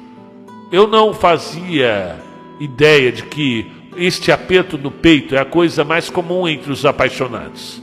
Eu 0.72 0.88
não 0.88 1.14
fazia 1.14 2.18
ideia 2.60 3.12
de 3.12 3.24
que 3.24 3.70
este 3.98 4.32
aperto 4.32 4.78
no 4.78 4.90
peito 4.90 5.36
é 5.36 5.40
a 5.40 5.46
coisa 5.46 5.84
mais 5.84 6.10
comum 6.10 6.48
entre 6.48 6.72
os 6.72 6.86
apaixonados. 6.86 7.82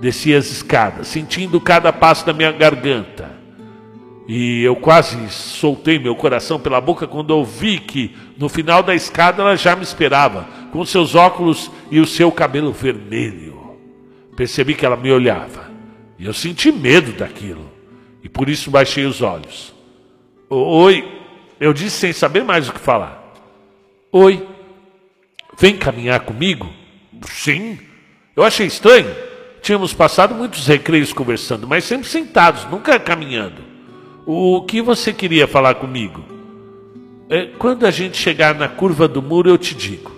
Desci 0.00 0.34
as 0.34 0.50
escadas, 0.50 1.08
sentindo 1.08 1.60
cada 1.60 1.92
passo 1.92 2.26
da 2.26 2.32
minha 2.34 2.52
garganta. 2.52 3.30
E 4.28 4.62
eu 4.62 4.76
quase 4.76 5.16
soltei 5.30 5.98
meu 5.98 6.14
coração 6.14 6.60
pela 6.60 6.82
boca 6.82 7.06
quando 7.06 7.30
ouvi 7.30 7.78
que 7.78 8.14
no 8.36 8.48
final 8.48 8.82
da 8.82 8.94
escada 8.94 9.40
ela 9.40 9.56
já 9.56 9.74
me 9.74 9.82
esperava, 9.82 10.46
com 10.70 10.84
seus 10.84 11.14
óculos 11.14 11.70
e 11.90 11.98
o 11.98 12.06
seu 12.06 12.30
cabelo 12.30 12.70
vermelho. 12.70 13.78
Percebi 14.36 14.74
que 14.74 14.84
ela 14.84 14.96
me 14.96 15.10
olhava 15.10 15.70
e 16.18 16.26
eu 16.26 16.34
senti 16.34 16.70
medo 16.70 17.12
daquilo 17.12 17.70
e 18.22 18.28
por 18.28 18.50
isso 18.50 18.70
baixei 18.70 19.06
os 19.06 19.22
olhos. 19.22 19.74
Oi, 20.50 21.17
eu 21.60 21.72
disse 21.72 21.96
sem 21.96 22.12
saber 22.12 22.44
mais 22.44 22.68
o 22.68 22.72
que 22.72 22.80
falar. 22.80 23.34
Oi, 24.12 24.46
vem 25.58 25.76
caminhar 25.76 26.20
comigo? 26.20 26.68
Sim. 27.22 27.78
Eu 28.36 28.44
achei 28.44 28.66
estranho. 28.66 29.14
Tínhamos 29.60 29.92
passado 29.92 30.34
muitos 30.34 30.66
recreios 30.66 31.12
conversando, 31.12 31.66
mas 31.66 31.84
sempre 31.84 32.08
sentados, 32.08 32.64
nunca 32.66 32.98
caminhando. 32.98 33.62
O 34.24 34.62
que 34.62 34.80
você 34.80 35.12
queria 35.12 35.48
falar 35.48 35.74
comigo? 35.74 36.22
É, 37.28 37.46
quando 37.58 37.84
a 37.84 37.90
gente 37.90 38.16
chegar 38.16 38.54
na 38.54 38.68
curva 38.68 39.06
do 39.06 39.20
muro, 39.20 39.50
eu 39.50 39.58
te 39.58 39.74
digo. 39.74 40.12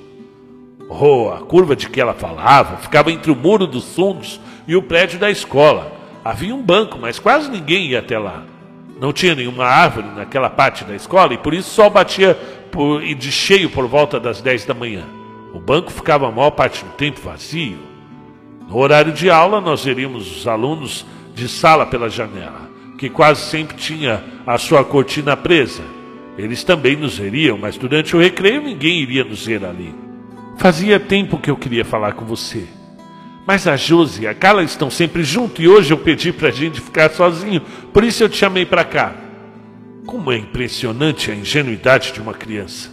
Oh, 0.88 1.30
a 1.30 1.40
curva 1.40 1.74
de 1.74 1.88
que 1.88 2.00
ela 2.00 2.14
falava 2.14 2.76
ficava 2.76 3.10
entre 3.10 3.30
o 3.30 3.36
muro 3.36 3.66
dos 3.66 3.94
fundos 3.94 4.40
e 4.66 4.76
o 4.76 4.82
prédio 4.82 5.18
da 5.18 5.30
escola. 5.30 5.92
Havia 6.24 6.54
um 6.54 6.62
banco, 6.62 6.98
mas 6.98 7.18
quase 7.18 7.50
ninguém 7.50 7.88
ia 7.88 8.00
até 8.00 8.18
lá. 8.18 8.44
Não 9.00 9.14
tinha 9.14 9.34
nenhuma 9.34 9.64
árvore 9.64 10.08
naquela 10.14 10.50
parte 10.50 10.84
da 10.84 10.94
escola 10.94 11.32
e 11.32 11.38
por 11.38 11.54
isso 11.54 11.70
só 11.70 11.88
batia 11.88 12.34
por, 12.70 13.02
de 13.02 13.32
cheio 13.32 13.70
por 13.70 13.86
volta 13.86 14.20
das 14.20 14.42
10 14.42 14.66
da 14.66 14.74
manhã. 14.74 15.04
O 15.54 15.58
banco 15.58 15.90
ficava 15.90 16.28
a 16.28 16.30
maior 16.30 16.50
parte 16.50 16.84
do 16.84 16.90
tempo 16.92 17.18
vazio. 17.20 17.78
No 18.68 18.76
horário 18.76 19.12
de 19.12 19.30
aula, 19.30 19.58
nós 19.60 19.84
veríamos 19.84 20.30
os 20.36 20.46
alunos 20.46 21.06
de 21.34 21.48
sala 21.48 21.86
pela 21.86 22.10
janela, 22.10 22.70
que 22.98 23.08
quase 23.08 23.40
sempre 23.40 23.76
tinha 23.76 24.22
a 24.46 24.58
sua 24.58 24.84
cortina 24.84 25.34
presa. 25.34 25.82
Eles 26.36 26.62
também 26.62 26.94
nos 26.94 27.18
veriam, 27.18 27.56
mas 27.56 27.78
durante 27.78 28.14
o 28.14 28.20
recreio 28.20 28.60
ninguém 28.60 29.00
iria 29.00 29.24
nos 29.24 29.46
ver 29.46 29.64
ali. 29.64 29.94
Fazia 30.58 31.00
tempo 31.00 31.38
que 31.38 31.50
eu 31.50 31.56
queria 31.56 31.86
falar 31.86 32.12
com 32.12 32.26
você. 32.26 32.68
Mas 33.50 33.66
a 33.66 33.76
Josi 33.76 34.22
e 34.22 34.26
a 34.28 34.32
Carla 34.32 34.62
estão 34.62 34.88
sempre 34.88 35.24
junto 35.24 35.60
e 35.60 35.66
hoje 35.66 35.92
eu 35.92 35.98
pedi 35.98 36.32
para 36.32 36.50
a 36.50 36.52
gente 36.52 36.80
ficar 36.80 37.10
sozinho, 37.10 37.60
por 37.92 38.04
isso 38.04 38.22
eu 38.22 38.28
te 38.28 38.36
chamei 38.36 38.64
para 38.64 38.84
cá. 38.84 39.12
Como 40.06 40.30
é 40.30 40.36
impressionante 40.36 41.32
a 41.32 41.34
ingenuidade 41.34 42.12
de 42.12 42.20
uma 42.20 42.32
criança. 42.32 42.90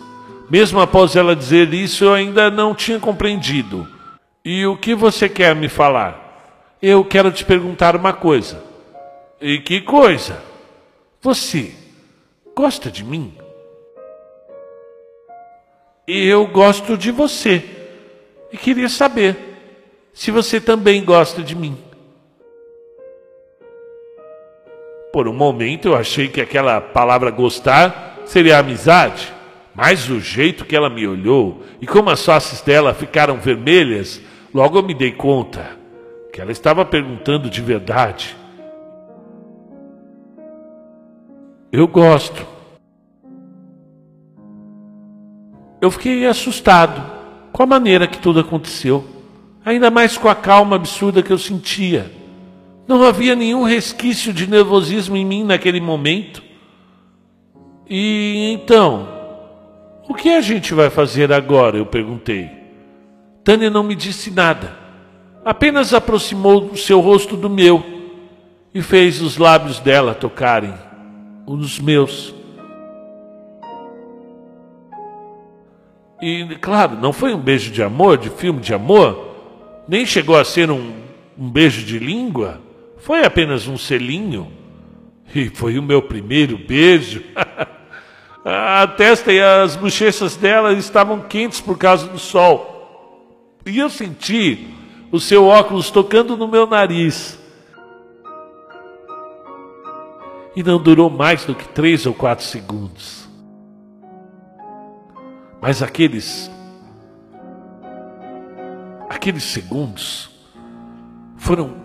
Mesmo 0.49 0.79
após 0.79 1.15
ela 1.15 1.35
dizer 1.35 1.71
isso, 1.75 2.05
eu 2.05 2.11
ainda 2.11 2.49
não 2.49 2.73
tinha 2.73 2.99
compreendido. 2.99 3.87
E 4.43 4.65
o 4.65 4.75
que 4.75 4.95
você 4.95 5.29
quer 5.29 5.55
me 5.55 5.69
falar? 5.69 6.75
Eu 6.81 7.05
quero 7.05 7.31
te 7.31 7.45
perguntar 7.45 7.95
uma 7.95 8.11
coisa. 8.11 8.63
E 9.39 9.59
que 9.59 9.79
coisa? 9.81 10.41
Você 11.21 11.71
gosta 12.55 12.89
de 12.89 13.03
mim? 13.03 13.31
eu 16.07 16.47
gosto 16.47 16.97
de 16.97 17.11
você 17.11 17.63
e 18.51 18.57
queria 18.57 18.89
saber 18.89 19.46
se 20.17 20.31
você 20.31 20.59
também 20.59 21.05
gosta 21.05 21.43
de 21.43 21.55
mim. 21.55 21.77
Por 25.13 25.27
um 25.27 25.33
momento 25.33 25.89
eu 25.89 25.95
achei 25.95 26.27
que 26.27 26.41
aquela 26.41 26.81
palavra 26.81 27.29
gostar 27.29 28.23
seria 28.25 28.57
amizade, 28.57 29.31
mas 29.75 30.09
o 30.09 30.19
jeito 30.19 30.65
que 30.65 30.75
ela 30.75 30.89
me 30.89 31.07
olhou 31.07 31.61
e 31.79 31.85
como 31.85 32.09
as 32.09 32.25
faces 32.25 32.61
dela 32.61 32.95
ficaram 32.95 33.37
vermelhas, 33.37 34.19
logo 34.51 34.79
eu 34.79 34.81
me 34.81 34.95
dei 34.95 35.11
conta 35.11 35.77
que 36.33 36.41
ela 36.41 36.51
estava 36.51 36.83
perguntando 36.83 37.47
de 37.47 37.61
verdade. 37.61 38.35
Eu 41.71 41.87
gosto. 41.87 42.43
Eu 45.79 45.91
fiquei 45.91 46.25
assustado 46.25 47.03
com 47.53 47.61
a 47.61 47.67
maneira 47.67 48.07
que 48.07 48.17
tudo 48.17 48.39
aconteceu, 48.39 49.16
ainda 49.67 49.91
mais 49.91 50.17
com 50.17 50.29
a 50.29 50.35
calma 50.35 50.77
absurda 50.77 51.21
que 51.21 51.31
eu 51.31 51.37
sentia. 51.37 52.09
Não 52.87 53.03
havia 53.03 53.35
nenhum 53.35 53.63
resquício 53.63 54.31
de 54.31 54.47
nervosismo 54.47 55.17
em 55.17 55.25
mim 55.25 55.43
naquele 55.43 55.81
momento. 55.81 56.41
E 57.89 58.53
então, 58.53 59.09
o 60.07 60.13
que 60.13 60.29
a 60.29 60.39
gente 60.39 60.73
vai 60.73 60.89
fazer 60.89 61.33
agora? 61.33 61.77
Eu 61.77 61.85
perguntei. 61.85 62.49
Tânia 63.43 63.69
não 63.69 63.83
me 63.83 63.93
disse 63.93 64.31
nada, 64.31 64.73
apenas 65.43 65.93
aproximou 65.93 66.71
o 66.71 66.77
seu 66.77 67.01
rosto 67.01 67.35
do 67.35 67.49
meu 67.49 67.83
e 68.73 68.81
fez 68.81 69.21
os 69.21 69.37
lábios 69.37 69.81
dela 69.81 70.15
tocarem 70.15 70.73
os 71.45 71.77
meus. 71.77 72.33
E, 76.21 76.55
claro, 76.61 76.97
não 77.01 77.11
foi 77.11 77.33
um 77.33 77.39
beijo 77.39 77.69
de 77.69 77.83
amor, 77.83 78.17
de 78.17 78.29
filme 78.29 78.61
de 78.61 78.73
amor, 78.73 79.27
nem 79.87 80.05
chegou 80.05 80.35
a 80.35 80.43
ser 80.43 80.69
um, 80.69 80.93
um 81.37 81.49
beijo 81.49 81.85
de 81.85 81.97
língua, 81.99 82.61
foi 82.97 83.23
apenas 83.23 83.67
um 83.67 83.77
selinho. 83.77 84.51
E 85.33 85.49
foi 85.49 85.77
o 85.77 85.83
meu 85.83 86.01
primeiro 86.01 86.57
beijo. 86.57 87.23
a 88.43 88.87
testa 88.87 89.31
e 89.31 89.41
as 89.41 89.75
bochechas 89.75 90.35
dela 90.35 90.73
estavam 90.73 91.21
quentes 91.21 91.61
por 91.61 91.77
causa 91.77 92.07
do 92.07 92.19
sol. 92.19 93.59
E 93.65 93.77
eu 93.77 93.89
senti 93.89 94.67
o 95.11 95.19
seu 95.19 95.45
óculos 95.45 95.91
tocando 95.91 96.37
no 96.37 96.47
meu 96.47 96.65
nariz. 96.65 97.37
E 100.55 100.63
não 100.63 100.81
durou 100.81 101.09
mais 101.09 101.45
do 101.45 101.53
que 101.53 101.67
três 101.67 102.05
ou 102.05 102.13
quatro 102.13 102.45
segundos. 102.45 103.27
Mas 105.61 105.83
aqueles. 105.83 106.49
Aqueles 109.09 109.43
segundos 109.43 110.29
foram 111.37 111.75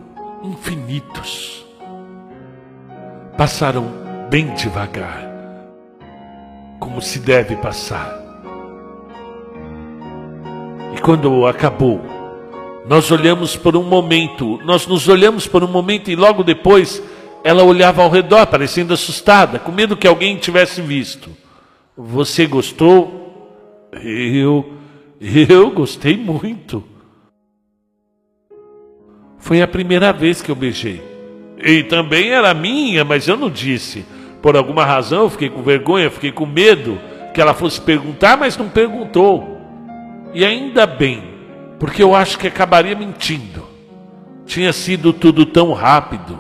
infinitos. 0.43 1.65
Passaram 3.37 3.87
bem 4.29 4.53
devagar, 4.55 5.31
como 6.81 7.01
se 7.01 7.19
deve 7.19 7.57
passar. 7.57 8.21
E 10.95 11.01
quando 11.01 11.47
acabou, 11.47 12.01
nós 12.87 13.11
olhamos 13.11 13.57
por 13.57 13.77
um 13.77 13.85
momento, 13.85 14.59
nós 14.65 14.87
nos 14.87 15.09
olhamos 15.09 15.47
por 15.47 15.63
um 15.63 15.69
momento 15.69 16.11
e 16.11 16.17
logo 16.17 16.43
depois 16.43 17.03
ela 17.45 17.63
olhava 17.63 18.03
ao 18.03 18.11
redor, 18.11 18.47
parecendo 18.47 18.93
assustada, 18.93 19.59
com 19.59 19.73
medo 19.73 19.97
que 19.97 20.07
alguém 20.07 20.37
tivesse 20.37 20.81
visto. 20.81 21.31
Você 21.97 22.47
gostou? 22.47 23.89
Eu, 23.93 24.73
eu 25.21 25.71
gostei 25.71 26.17
muito. 26.17 26.92
Foi 29.43 29.61
a 29.61 29.67
primeira 29.67 30.13
vez 30.13 30.41
que 30.41 30.53
eu 30.53 30.55
beijei. 30.55 31.03
E 31.59 31.83
também 31.83 32.31
era 32.31 32.55
minha, 32.55 33.05
mas 33.05 33.27
eu 33.27 33.37
não 33.37 33.51
disse. 33.51 34.07
Por 34.41 34.57
alguma 34.57 34.85
razão 34.85 35.23
eu 35.23 35.31
fiquei 35.31 35.51
com 35.51 35.63
vergonha, 35.63 36.09
fiquei 36.11 36.31
com 36.31 36.47
medo 36.47 36.99
que 37.35 37.41
ela 37.41 37.53
fosse 37.53 37.81
perguntar, 37.81 38.37
mas 38.37 38.57
não 38.57 38.69
perguntou. 38.69 39.61
E 40.33 40.45
ainda 40.45 40.87
bem, 40.87 41.25
porque 41.81 42.01
eu 42.01 42.15
acho 42.15 42.39
que 42.39 42.47
acabaria 42.47 42.95
mentindo. 42.95 43.67
Tinha 44.47 44.73
sido 44.73 45.13
tudo 45.13 45.45
tão 45.45 45.73
rápido. 45.73 46.39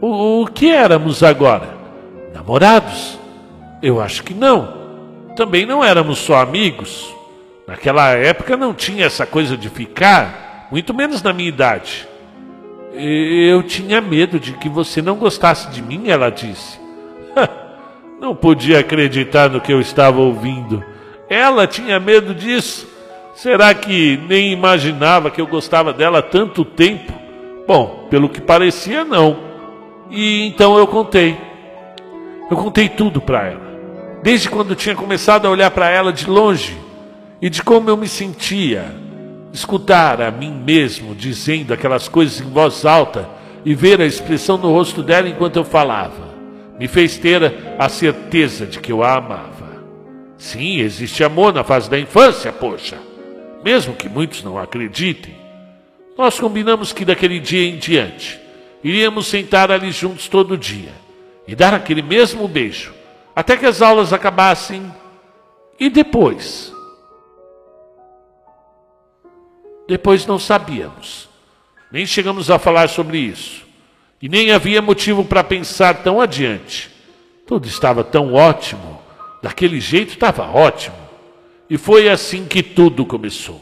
O, 0.00 0.40
o 0.40 0.46
que 0.46 0.70
éramos 0.70 1.22
agora? 1.22 1.68
Namorados? 2.32 3.18
Eu 3.82 4.00
acho 4.00 4.24
que 4.24 4.32
não. 4.32 4.72
Também 5.36 5.66
não 5.66 5.84
éramos 5.84 6.18
só 6.18 6.40
amigos. 6.40 7.14
Naquela 7.68 8.08
época 8.12 8.56
não 8.56 8.72
tinha 8.72 9.04
essa 9.04 9.26
coisa 9.26 9.54
de 9.54 9.68
ficar, 9.68 10.68
muito 10.72 10.94
menos 10.94 11.22
na 11.22 11.34
minha 11.34 11.50
idade. 11.50 12.08
Eu 12.94 13.62
tinha 13.62 14.00
medo 14.00 14.38
de 14.38 14.52
que 14.52 14.68
você 14.68 15.00
não 15.00 15.16
gostasse 15.16 15.70
de 15.70 15.82
mim, 15.82 16.08
ela 16.08 16.30
disse. 16.30 16.78
Não 18.20 18.36
podia 18.36 18.78
acreditar 18.78 19.50
no 19.50 19.60
que 19.60 19.72
eu 19.72 19.80
estava 19.80 20.20
ouvindo. 20.20 20.84
Ela 21.28 21.66
tinha 21.66 21.98
medo 21.98 22.32
disso. 22.32 22.86
Será 23.34 23.74
que 23.74 24.16
nem 24.28 24.52
imaginava 24.52 25.28
que 25.28 25.40
eu 25.40 25.46
gostava 25.46 25.92
dela 25.92 26.20
há 26.20 26.22
tanto 26.22 26.64
tempo? 26.64 27.12
Bom, 27.66 28.06
pelo 28.08 28.28
que 28.28 28.40
parecia, 28.40 29.04
não. 29.04 29.36
E 30.08 30.46
então 30.46 30.78
eu 30.78 30.86
contei. 30.86 31.36
Eu 32.48 32.56
contei 32.56 32.88
tudo 32.88 33.20
para 33.20 33.46
ela. 33.46 33.72
Desde 34.22 34.48
quando 34.48 34.76
tinha 34.76 34.94
começado 34.94 35.46
a 35.46 35.50
olhar 35.50 35.70
para 35.72 35.88
ela 35.88 36.12
de 36.12 36.28
longe 36.28 36.78
e 37.40 37.50
de 37.50 37.62
como 37.62 37.90
eu 37.90 37.96
me 37.96 38.06
sentia. 38.06 39.01
Escutar 39.52 40.20
a 40.20 40.30
mim 40.30 40.50
mesmo 40.50 41.14
dizendo 41.14 41.72
aquelas 41.74 42.08
coisas 42.08 42.40
em 42.40 42.50
voz 42.50 42.84
alta 42.86 43.28
e 43.64 43.74
ver 43.74 44.00
a 44.00 44.06
expressão 44.06 44.56
no 44.56 44.72
rosto 44.72 45.02
dela 45.02 45.28
enquanto 45.28 45.56
eu 45.56 45.64
falava, 45.64 46.32
me 46.78 46.88
fez 46.88 47.18
ter 47.18 47.54
a 47.78 47.88
certeza 47.88 48.66
de 48.66 48.80
que 48.80 48.90
eu 48.90 49.02
a 49.02 49.16
amava. 49.16 49.82
Sim, 50.38 50.78
existe 50.78 51.22
amor 51.22 51.52
na 51.52 51.62
fase 51.62 51.88
da 51.88 51.98
infância, 51.98 52.50
poxa 52.52 53.12
mesmo 53.62 53.94
que 53.94 54.08
muitos 54.08 54.42
não 54.42 54.58
acreditem. 54.58 55.34
Nós 56.16 56.38
combinamos 56.38 56.92
que 56.92 57.04
daquele 57.04 57.38
dia 57.38 57.66
em 57.66 57.78
diante 57.78 58.40
iríamos 58.84 59.26
sentar 59.26 59.70
ali 59.70 59.92
juntos 59.92 60.28
todo 60.28 60.58
dia 60.58 60.92
e 61.46 61.54
dar 61.54 61.72
aquele 61.72 62.02
mesmo 62.02 62.46
beijo 62.48 62.92
até 63.34 63.56
que 63.56 63.64
as 63.64 63.80
aulas 63.80 64.12
acabassem 64.12 64.92
e 65.78 65.88
depois. 65.88 66.71
Depois 69.92 70.24
não 70.24 70.38
sabíamos, 70.38 71.28
nem 71.90 72.06
chegamos 72.06 72.50
a 72.50 72.58
falar 72.58 72.88
sobre 72.88 73.18
isso 73.18 73.60
e 74.22 74.26
nem 74.26 74.50
havia 74.50 74.80
motivo 74.80 75.22
para 75.22 75.44
pensar 75.44 76.02
tão 76.02 76.18
adiante. 76.18 76.90
Tudo 77.46 77.68
estava 77.68 78.02
tão 78.02 78.32
ótimo, 78.32 79.02
daquele 79.42 79.78
jeito 79.80 80.14
estava 80.14 80.44
ótimo. 80.44 80.96
E 81.68 81.76
foi 81.76 82.08
assim 82.08 82.46
que 82.46 82.62
tudo 82.62 83.04
começou. 83.04 83.60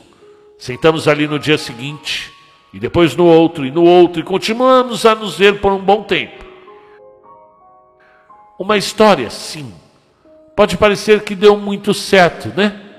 Sentamos 0.56 1.08
ali 1.08 1.26
no 1.26 1.36
dia 1.36 1.58
seguinte, 1.58 2.32
e 2.72 2.78
depois 2.78 3.16
no 3.16 3.26
outro, 3.26 3.66
e 3.66 3.72
no 3.72 3.82
outro, 3.82 4.20
e 4.20 4.22
continuamos 4.22 5.04
a 5.04 5.16
nos 5.16 5.36
ver 5.36 5.58
por 5.58 5.72
um 5.72 5.80
bom 5.80 6.04
tempo. 6.04 6.44
Uma 8.56 8.76
história, 8.76 9.28
sim. 9.30 9.74
Pode 10.54 10.76
parecer 10.76 11.24
que 11.24 11.34
deu 11.34 11.56
muito 11.56 11.92
certo, 11.92 12.56
né? 12.56 12.89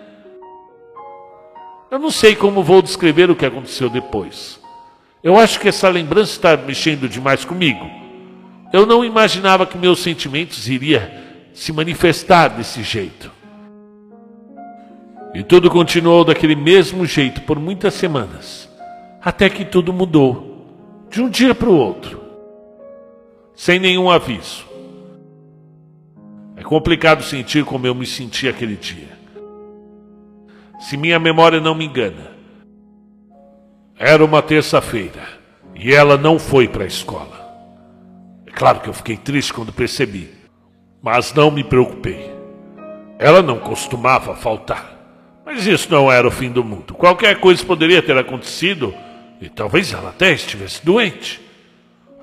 Eu 1.91 1.99
não 1.99 2.10
sei 2.10 2.38
como 2.38 2.63
vou 2.63 2.82
descrever 2.82 3.30
o 3.30 3.36
que 3.36 3.45
aconteceu 3.45 3.89
depois. 3.89 4.58
Eu 5.21 5.38
acho 5.38 5.60
que 5.60 5.67
essa 5.67 5.89
lembrança 5.89 6.32
está 6.32 6.56
mexendo 6.56 7.10
demais 7.10 7.43
comigo. 7.43 7.86
Eu 8.71 8.86
não 8.86 9.04
imaginava 9.04 9.65
que 9.65 9.77
meus 9.77 9.99
sentimentos 9.99 10.69
iria 10.69 11.49
se 11.54 11.73
manifestar 11.73 12.47
desse 12.47 12.82
jeito. 12.82 13.30
E 15.34 15.43
tudo 15.43 15.69
continuou 15.69 16.23
daquele 16.23 16.56
mesmo 16.56 17.06
jeito 17.06 17.41
por 17.41 17.60
muitas 17.60 17.93
semanas, 17.93 18.69
até 19.21 19.49
que 19.49 19.65
tudo 19.65 19.91
mudou, 19.91 21.06
de 21.10 21.21
um 21.21 21.30
dia 21.30 21.54
para 21.54 21.69
o 21.69 21.75
outro, 21.75 22.23
sem 23.54 23.80
nenhum 23.80 24.10
aviso. 24.10 24.65
É 26.56 26.63
complicado 26.63 27.21
sentir 27.21 27.65
como 27.65 27.86
eu 27.86 27.93
me 27.93 28.06
senti 28.06 28.47
aquele 28.47 28.77
dia. 28.77 29.20
Se 30.82 30.98
minha 30.98 31.20
memória 31.20 31.60
não 31.60 31.76
me 31.76 31.86
engana, 31.86 32.32
era 34.00 34.26
uma 34.26 34.41
terça-feira 34.41 35.22
e 35.76 35.94
ela 35.94 36.17
não 36.17 36.39
foi 36.39 36.67
para 36.67 36.84
a 36.84 36.88
escola. 36.88 37.39
É 38.48 38.52
claro 38.52 38.80
que 38.80 38.89
eu 38.89 38.94
fiquei 38.94 39.15
triste 39.15 39.54
quando 39.54 39.72
percebi, 39.72 40.32
mas 41.00 41.36
não 41.36 41.52
me 41.52 41.63
preocupei. 41.63 42.32
Ela 43.20 43.44
não 43.44 43.60
costumava 43.60 44.36
faltar. 44.36 44.98
Mas 45.46 45.67
isso 45.67 45.88
não 45.91 46.12
era 46.12 46.28
o 46.28 46.32
fim 46.32 46.52
do 46.52 46.63
mundo. 46.63 46.96
Qualquer 46.96 47.39
coisa 47.39 47.63
poderia 47.63 48.02
ter 48.02 48.17
acontecido 48.17 48.91
e 49.39 49.50
talvez 49.50 49.94
ela 49.94 50.10
até 50.10 50.32
estivesse 50.32 50.84
doente. 50.84 51.39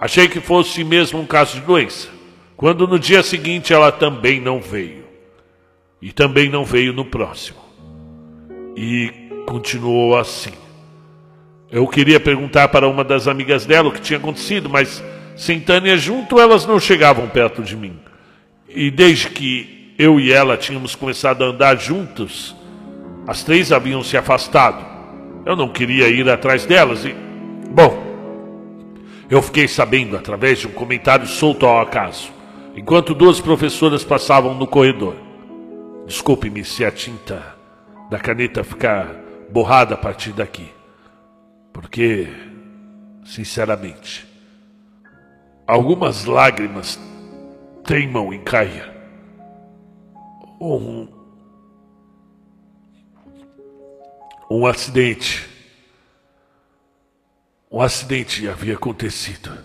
Achei 0.00 0.28
que 0.28 0.40
fosse 0.40 0.82
mesmo 0.82 1.20
um 1.20 1.26
caso 1.26 1.60
de 1.60 1.60
doença, 1.64 2.08
quando 2.56 2.88
no 2.88 2.98
dia 2.98 3.22
seguinte 3.22 3.72
ela 3.72 3.92
também 3.92 4.40
não 4.40 4.60
veio. 4.60 5.04
E 6.02 6.12
também 6.12 6.48
não 6.48 6.64
veio 6.64 6.92
no 6.92 7.04
próximo. 7.04 7.67
E 8.80 9.12
continuou 9.44 10.16
assim. 10.16 10.52
Eu 11.68 11.84
queria 11.88 12.20
perguntar 12.20 12.68
para 12.68 12.88
uma 12.88 13.02
das 13.02 13.26
amigas 13.26 13.66
dela 13.66 13.88
o 13.88 13.92
que 13.92 14.00
tinha 14.00 14.20
acontecido, 14.20 14.68
mas 14.70 15.02
sem 15.34 15.58
Tânia 15.58 15.96
junto, 15.96 16.38
elas 16.38 16.64
não 16.64 16.78
chegavam 16.78 17.28
perto 17.28 17.60
de 17.60 17.76
mim. 17.76 17.98
E 18.68 18.88
desde 18.88 19.30
que 19.30 19.94
eu 19.98 20.20
e 20.20 20.32
ela 20.32 20.56
tínhamos 20.56 20.94
começado 20.94 21.42
a 21.42 21.48
andar 21.48 21.76
juntos, 21.76 22.54
as 23.26 23.42
três 23.42 23.72
haviam 23.72 24.04
se 24.04 24.16
afastado. 24.16 24.86
Eu 25.44 25.56
não 25.56 25.70
queria 25.70 26.06
ir 26.06 26.30
atrás 26.30 26.64
delas 26.64 27.04
e. 27.04 27.12
Bom, 27.72 28.00
eu 29.28 29.42
fiquei 29.42 29.66
sabendo 29.66 30.16
através 30.16 30.60
de 30.60 30.68
um 30.68 30.72
comentário 30.72 31.26
solto 31.26 31.66
ao 31.66 31.80
acaso, 31.80 32.30
enquanto 32.76 33.12
duas 33.12 33.40
professoras 33.40 34.04
passavam 34.04 34.54
no 34.54 34.68
corredor. 34.68 35.16
Desculpe-me 36.06 36.64
se 36.64 36.84
a 36.84 36.92
tinta 36.92 37.57
da 38.10 38.18
caneta 38.18 38.64
ficar 38.64 39.06
borrada 39.50 39.94
a 39.94 39.98
partir 39.98 40.32
daqui, 40.32 40.72
porque, 41.72 42.28
sinceramente, 43.24 44.26
algumas 45.66 46.24
lágrimas 46.24 46.98
teimam 47.84 48.32
em 48.32 48.42
cair. 48.42 48.90
Um 50.60 51.18
um 54.50 54.66
acidente. 54.66 55.48
Um 57.70 57.82
acidente 57.82 58.48
havia 58.48 58.74
acontecido. 58.74 59.58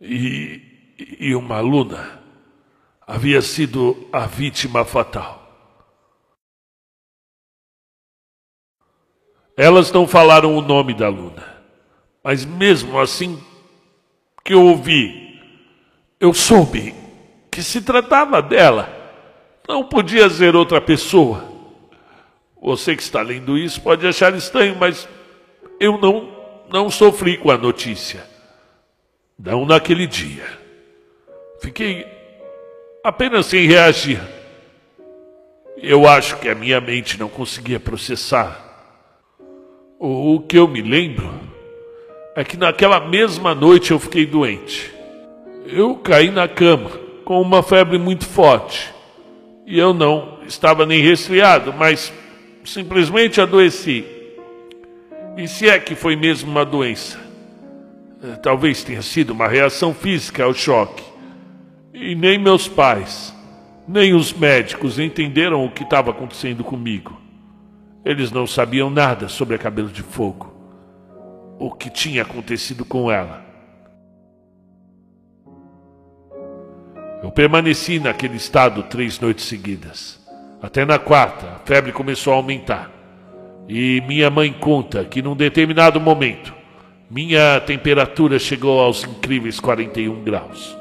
E, 0.00 0.60
e 1.18 1.34
uma 1.34 1.56
aluna 1.56 2.22
havia 3.06 3.40
sido 3.40 4.08
a 4.12 4.26
vítima 4.26 4.84
fatal. 4.84 5.43
Elas 9.56 9.92
não 9.92 10.06
falaram 10.06 10.56
o 10.56 10.60
nome 10.60 10.94
da 10.94 11.06
aluna, 11.06 11.44
mas 12.22 12.44
mesmo 12.44 12.98
assim 12.98 13.38
que 14.44 14.52
eu 14.52 14.62
ouvi, 14.62 15.40
eu 16.18 16.34
soube 16.34 16.94
que 17.50 17.62
se 17.62 17.80
tratava 17.80 18.42
dela. 18.42 18.88
Não 19.68 19.84
podia 19.84 20.28
ser 20.28 20.56
outra 20.56 20.80
pessoa. 20.80 21.44
Você 22.60 22.96
que 22.96 23.02
está 23.02 23.22
lendo 23.22 23.56
isso 23.56 23.80
pode 23.80 24.06
achar 24.06 24.34
estranho, 24.34 24.76
mas 24.76 25.08
eu 25.78 25.98
não, 25.98 26.28
não 26.68 26.90
sofri 26.90 27.36
com 27.36 27.50
a 27.50 27.56
notícia. 27.56 28.26
Não 29.38 29.64
naquele 29.64 30.06
dia. 30.06 30.46
Fiquei 31.60 32.06
apenas 33.02 33.46
sem 33.46 33.66
reagir. 33.66 34.20
Eu 35.76 36.08
acho 36.08 36.38
que 36.38 36.48
a 36.48 36.54
minha 36.54 36.80
mente 36.80 37.18
não 37.18 37.28
conseguia 37.28 37.78
processar. 37.78 38.73
O 39.98 40.40
que 40.40 40.58
eu 40.58 40.66
me 40.66 40.82
lembro 40.82 41.30
é 42.34 42.42
que 42.42 42.56
naquela 42.56 43.00
mesma 43.00 43.54
noite 43.54 43.92
eu 43.92 43.98
fiquei 43.98 44.26
doente. 44.26 44.92
Eu 45.66 45.94
caí 45.96 46.30
na 46.30 46.48
cama 46.48 46.90
com 47.24 47.40
uma 47.40 47.62
febre 47.62 47.96
muito 47.96 48.26
forte. 48.26 48.92
E 49.66 49.78
eu 49.78 49.94
não 49.94 50.40
estava 50.46 50.84
nem 50.84 51.00
resfriado, 51.00 51.72
mas 51.72 52.12
simplesmente 52.64 53.40
adoeci. 53.40 54.04
E 55.36 55.48
se 55.48 55.68
é 55.68 55.78
que 55.78 55.94
foi 55.94 56.16
mesmo 56.16 56.50
uma 56.50 56.64
doença? 56.64 57.18
Eh, 58.22 58.36
talvez 58.36 58.82
tenha 58.82 59.02
sido 59.02 59.30
uma 59.30 59.48
reação 59.48 59.94
física 59.94 60.44
ao 60.44 60.52
choque. 60.52 61.04
E 61.92 62.14
nem 62.14 62.36
meus 62.38 62.66
pais, 62.66 63.34
nem 63.86 64.12
os 64.12 64.32
médicos 64.32 64.98
entenderam 64.98 65.64
o 65.64 65.70
que 65.70 65.84
estava 65.84 66.10
acontecendo 66.10 66.64
comigo. 66.64 67.23
Eles 68.04 68.30
não 68.30 68.46
sabiam 68.46 68.90
nada 68.90 69.28
sobre 69.28 69.54
a 69.54 69.58
cabelo 69.58 69.88
de 69.88 70.02
fogo 70.02 70.54
o 71.58 71.70
que 71.70 71.90
tinha 71.90 72.22
acontecido 72.22 72.84
com 72.84 73.10
ela. 73.10 73.44
Eu 77.22 77.30
permaneci 77.30 77.98
naquele 77.98 78.36
estado 78.36 78.82
três 78.82 79.18
noites 79.18 79.46
seguidas. 79.46 80.20
Até 80.60 80.84
na 80.84 80.98
quarta, 80.98 81.46
a 81.46 81.58
febre 81.66 81.92
começou 81.92 82.32
a 82.32 82.36
aumentar. 82.36 82.90
E 83.66 84.02
minha 84.06 84.28
mãe 84.28 84.52
conta 84.52 85.04
que 85.04 85.22
num 85.22 85.34
determinado 85.34 85.98
momento, 85.98 86.54
minha 87.10 87.60
temperatura 87.60 88.38
chegou 88.38 88.78
aos 88.80 89.04
incríveis 89.04 89.58
41 89.58 90.22
graus. 90.22 90.76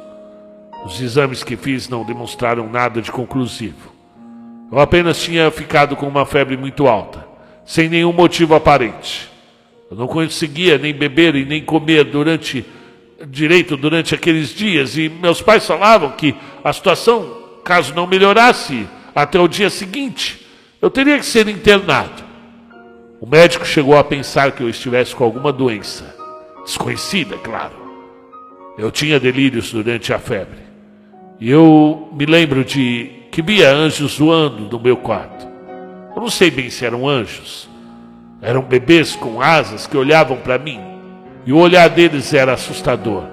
Os 0.86 1.00
exames 1.00 1.44
que 1.44 1.56
fiz 1.56 1.88
não 1.88 2.06
demonstraram 2.06 2.70
nada 2.70 3.02
de 3.02 3.12
conclusivo. 3.12 3.93
Eu 4.74 4.80
apenas 4.80 5.22
tinha 5.22 5.52
ficado 5.52 5.96
com 5.96 6.08
uma 6.08 6.26
febre 6.26 6.58
muito 6.58 6.88
alta, 6.88 7.24
sem 7.64 7.88
nenhum 7.88 8.12
motivo 8.12 8.56
aparente. 8.56 9.30
Eu 9.92 9.96
não 9.96 10.08
conseguia 10.08 10.80
nem 10.80 10.92
beber 10.92 11.36
e 11.36 11.46
nem 11.46 11.64
comer 11.64 12.06
durante 12.06 12.66
direito 13.28 13.78
durante 13.78 14.16
aqueles 14.16 14.50
dias 14.50 14.98
e 14.98 15.10
meus 15.10 15.44
pais 15.44 15.68
falavam 15.68 16.14
que 16.14 16.34
a 16.64 16.74
situação, 16.74 17.38
caso 17.64 17.94
não 17.94 18.08
melhorasse 18.08 18.88
até 19.14 19.40
o 19.40 19.48
dia 19.48 19.70
seguinte, 19.70 20.44
eu 20.82 20.90
teria 20.90 21.20
que 21.20 21.26
ser 21.28 21.48
internado. 21.48 22.24
O 23.22 23.28
médico 23.28 23.68
chegou 23.68 23.96
a 23.96 24.04
pensar 24.04 24.54
que 24.54 24.64
eu 24.64 24.70
estivesse 24.70 25.16
com 25.16 25.24
alguma 25.24 25.54
doença, 25.54 26.16
desconhecida, 26.66 27.38
claro. 27.38 27.76
Eu 28.76 28.90
tinha 28.90 29.20
delírios 29.20 29.72
durante 29.72 30.12
a 30.12 30.18
febre. 30.18 30.64
E 31.40 31.48
eu 31.48 32.10
me 32.12 32.26
lembro 32.26 32.66
de 32.66 33.22
que 33.34 33.42
via 33.42 33.74
anjos 33.74 34.20
voando 34.20 34.70
no 34.70 34.80
meu 34.80 34.96
quarto. 34.96 35.48
Eu 36.16 36.22
não 36.22 36.30
sei 36.30 36.52
bem 36.52 36.70
se 36.70 36.86
eram 36.86 37.10
anjos, 37.10 37.68
eram 38.40 38.62
bebês 38.62 39.16
com 39.16 39.42
asas 39.42 39.88
que 39.88 39.98
olhavam 39.98 40.38
para 40.38 40.60
mim, 40.60 40.80
e 41.44 41.52
o 41.52 41.58
olhar 41.58 41.90
deles 41.90 42.32
era 42.32 42.54
assustador. 42.54 43.24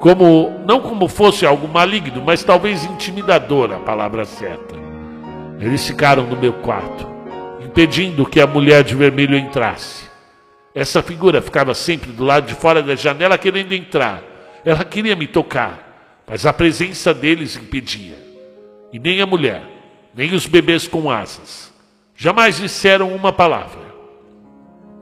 Como 0.00 0.62
não 0.66 0.80
como 0.80 1.06
fosse 1.08 1.44
algo 1.44 1.68
maligno, 1.68 2.22
mas 2.24 2.42
talvez 2.42 2.86
intimidador, 2.86 3.70
a 3.70 3.78
palavra 3.80 4.24
certa. 4.24 4.74
Eles 5.60 5.86
ficaram 5.86 6.22
no 6.22 6.38
meu 6.38 6.54
quarto, 6.54 7.06
impedindo 7.62 8.24
que 8.24 8.40
a 8.40 8.46
mulher 8.46 8.82
de 8.82 8.94
vermelho 8.94 9.36
entrasse. 9.36 10.08
Essa 10.74 11.02
figura 11.02 11.42
ficava 11.42 11.74
sempre 11.74 12.12
do 12.12 12.24
lado 12.24 12.46
de 12.46 12.54
fora 12.54 12.82
da 12.82 12.96
janela 12.96 13.36
querendo 13.36 13.74
entrar. 13.74 14.22
Ela 14.64 14.86
queria 14.86 15.14
me 15.14 15.26
tocar, 15.26 16.22
mas 16.26 16.46
a 16.46 16.52
presença 16.54 17.12
deles 17.12 17.56
impedia. 17.56 18.29
E 18.92 18.98
nem 18.98 19.20
a 19.20 19.26
mulher, 19.26 19.62
nem 20.14 20.34
os 20.34 20.46
bebês 20.46 20.88
com 20.88 21.10
asas 21.10 21.70
jamais 22.20 22.58
disseram 22.58 23.14
uma 23.14 23.32
palavra. 23.32 23.80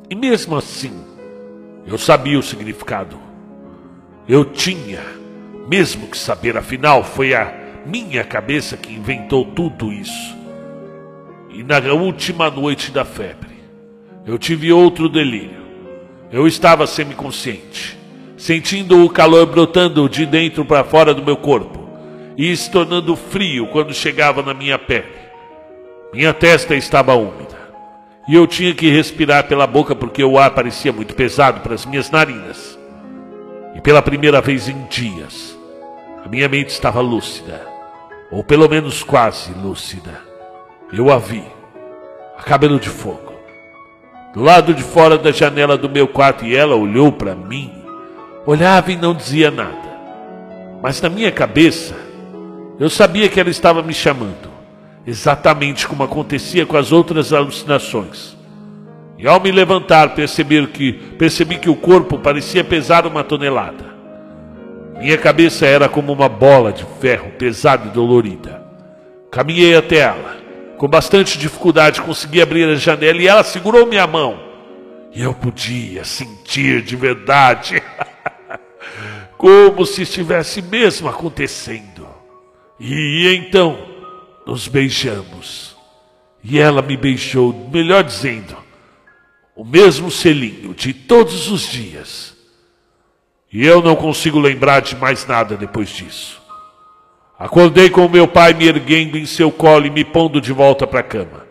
E 0.08 0.14
mesmo 0.14 0.54
assim, 0.54 0.92
eu 1.84 1.98
sabia 1.98 2.38
o 2.38 2.42
significado. 2.44 3.18
Eu 4.28 4.44
tinha 4.44 5.02
mesmo 5.66 6.06
que 6.06 6.16
saber, 6.16 6.56
afinal, 6.56 7.02
foi 7.02 7.34
a 7.34 7.52
minha 7.84 8.22
cabeça 8.22 8.76
que 8.76 8.92
inventou 8.92 9.44
tudo 9.44 9.92
isso. 9.92 10.36
E 11.50 11.64
na 11.64 11.78
última 11.92 12.48
noite 12.48 12.92
da 12.92 13.04
febre, 13.04 13.64
eu 14.24 14.38
tive 14.38 14.72
outro 14.72 15.08
delírio. 15.08 15.66
Eu 16.30 16.46
estava 16.46 16.86
semiconsciente, 16.86 17.98
sentindo 18.36 19.04
o 19.04 19.10
calor 19.10 19.44
brotando 19.44 20.08
de 20.08 20.24
dentro 20.24 20.64
para 20.64 20.84
fora 20.84 21.12
do 21.12 21.24
meu 21.24 21.36
corpo 21.36 21.77
e 22.38 22.56
se 22.56 22.70
tornando 22.70 23.16
frio 23.16 23.66
quando 23.66 23.92
chegava 23.92 24.40
na 24.44 24.54
minha 24.54 24.78
pele. 24.78 25.12
Minha 26.14 26.32
testa 26.32 26.76
estava 26.76 27.14
úmida 27.14 27.58
e 28.28 28.34
eu 28.34 28.46
tinha 28.46 28.72
que 28.72 28.88
respirar 28.90 29.48
pela 29.48 29.66
boca 29.66 29.94
porque 29.94 30.22
o 30.22 30.38
ar 30.38 30.52
parecia 30.52 30.92
muito 30.92 31.14
pesado 31.14 31.60
para 31.60 31.74
as 31.74 31.84
minhas 31.84 32.10
narinas. 32.10 32.78
E 33.74 33.80
pela 33.80 34.00
primeira 34.00 34.40
vez 34.40 34.68
em 34.68 34.84
dias, 34.84 35.58
a 36.24 36.28
minha 36.28 36.48
mente 36.48 36.68
estava 36.68 37.00
lúcida, 37.00 37.66
ou 38.30 38.44
pelo 38.44 38.68
menos 38.68 39.02
quase 39.02 39.52
lúcida. 39.52 40.20
Eu 40.92 41.10
a 41.10 41.18
vi, 41.18 41.42
a 42.36 42.42
cabelo 42.42 42.78
de 42.78 42.88
fogo, 42.88 43.32
do 44.34 44.42
lado 44.42 44.74
de 44.74 44.82
fora 44.82 45.18
da 45.18 45.32
janela 45.32 45.76
do 45.76 45.88
meu 45.88 46.06
quarto 46.06 46.44
e 46.44 46.54
ela 46.54 46.76
olhou 46.76 47.10
para 47.10 47.34
mim, 47.34 47.72
olhava 48.46 48.92
e 48.92 48.96
não 48.96 49.14
dizia 49.14 49.50
nada. 49.50 49.88
Mas 50.82 51.00
na 51.00 51.08
minha 51.08 51.32
cabeça, 51.32 52.07
eu 52.78 52.88
sabia 52.88 53.28
que 53.28 53.40
ela 53.40 53.50
estava 53.50 53.82
me 53.82 53.92
chamando 53.92 54.58
exatamente 55.08 55.88
como 55.88 56.02
acontecia 56.02 56.66
com 56.66 56.76
as 56.76 56.92
outras 56.92 57.32
alucinações. 57.32 58.36
E 59.16 59.26
ao 59.26 59.40
me 59.40 59.50
levantar, 59.50 60.14
percebi 60.14 60.66
que, 60.66 60.92
percebi 60.92 61.56
que 61.56 61.70
o 61.70 61.74
corpo 61.74 62.18
parecia 62.18 62.62
pesar 62.62 63.06
uma 63.06 63.24
tonelada. 63.24 63.86
Minha 64.98 65.16
cabeça 65.16 65.64
era 65.64 65.88
como 65.88 66.12
uma 66.12 66.28
bola 66.28 66.72
de 66.72 66.84
ferro 67.00 67.30
pesada 67.38 67.88
e 67.88 67.90
dolorida. 67.90 68.62
Caminhei 69.30 69.74
até 69.76 69.96
ela. 70.00 70.36
Com 70.76 70.86
bastante 70.86 71.38
dificuldade 71.38 72.02
consegui 72.02 72.42
abrir 72.42 72.68
a 72.68 72.74
janela 72.74 73.18
e 73.18 73.26
ela 73.26 73.42
segurou 73.42 73.86
minha 73.86 74.06
mão. 74.06 74.38
E 75.14 75.22
eu 75.22 75.32
podia 75.32 76.04
sentir 76.04 76.82
de 76.82 76.94
verdade, 76.94 77.82
como 79.38 79.86
se 79.86 80.02
estivesse 80.02 80.60
mesmo 80.60 81.08
acontecendo. 81.08 81.87
E 82.78 83.34
então 83.34 83.78
nos 84.46 84.68
beijamos. 84.68 85.76
E 86.42 86.58
ela 86.58 86.80
me 86.80 86.96
beijou, 86.96 87.68
melhor 87.72 88.04
dizendo, 88.04 88.56
o 89.54 89.64
mesmo 89.64 90.10
selinho 90.10 90.72
de 90.72 90.94
todos 90.94 91.50
os 91.50 91.68
dias. 91.68 92.36
E 93.52 93.66
eu 93.66 93.82
não 93.82 93.96
consigo 93.96 94.38
lembrar 94.38 94.80
de 94.80 94.94
mais 94.94 95.26
nada 95.26 95.56
depois 95.56 95.88
disso. 95.88 96.40
Acordei 97.38 97.88
com 97.90 98.08
meu 98.08 98.28
pai 98.28 98.52
me 98.52 98.66
erguendo 98.66 99.16
em 99.16 99.26
seu 99.26 99.50
colo 99.50 99.86
e 99.86 99.90
me 99.90 100.04
pondo 100.04 100.40
de 100.40 100.52
volta 100.52 100.86
para 100.86 101.00
a 101.00 101.04
cama. 101.04 101.46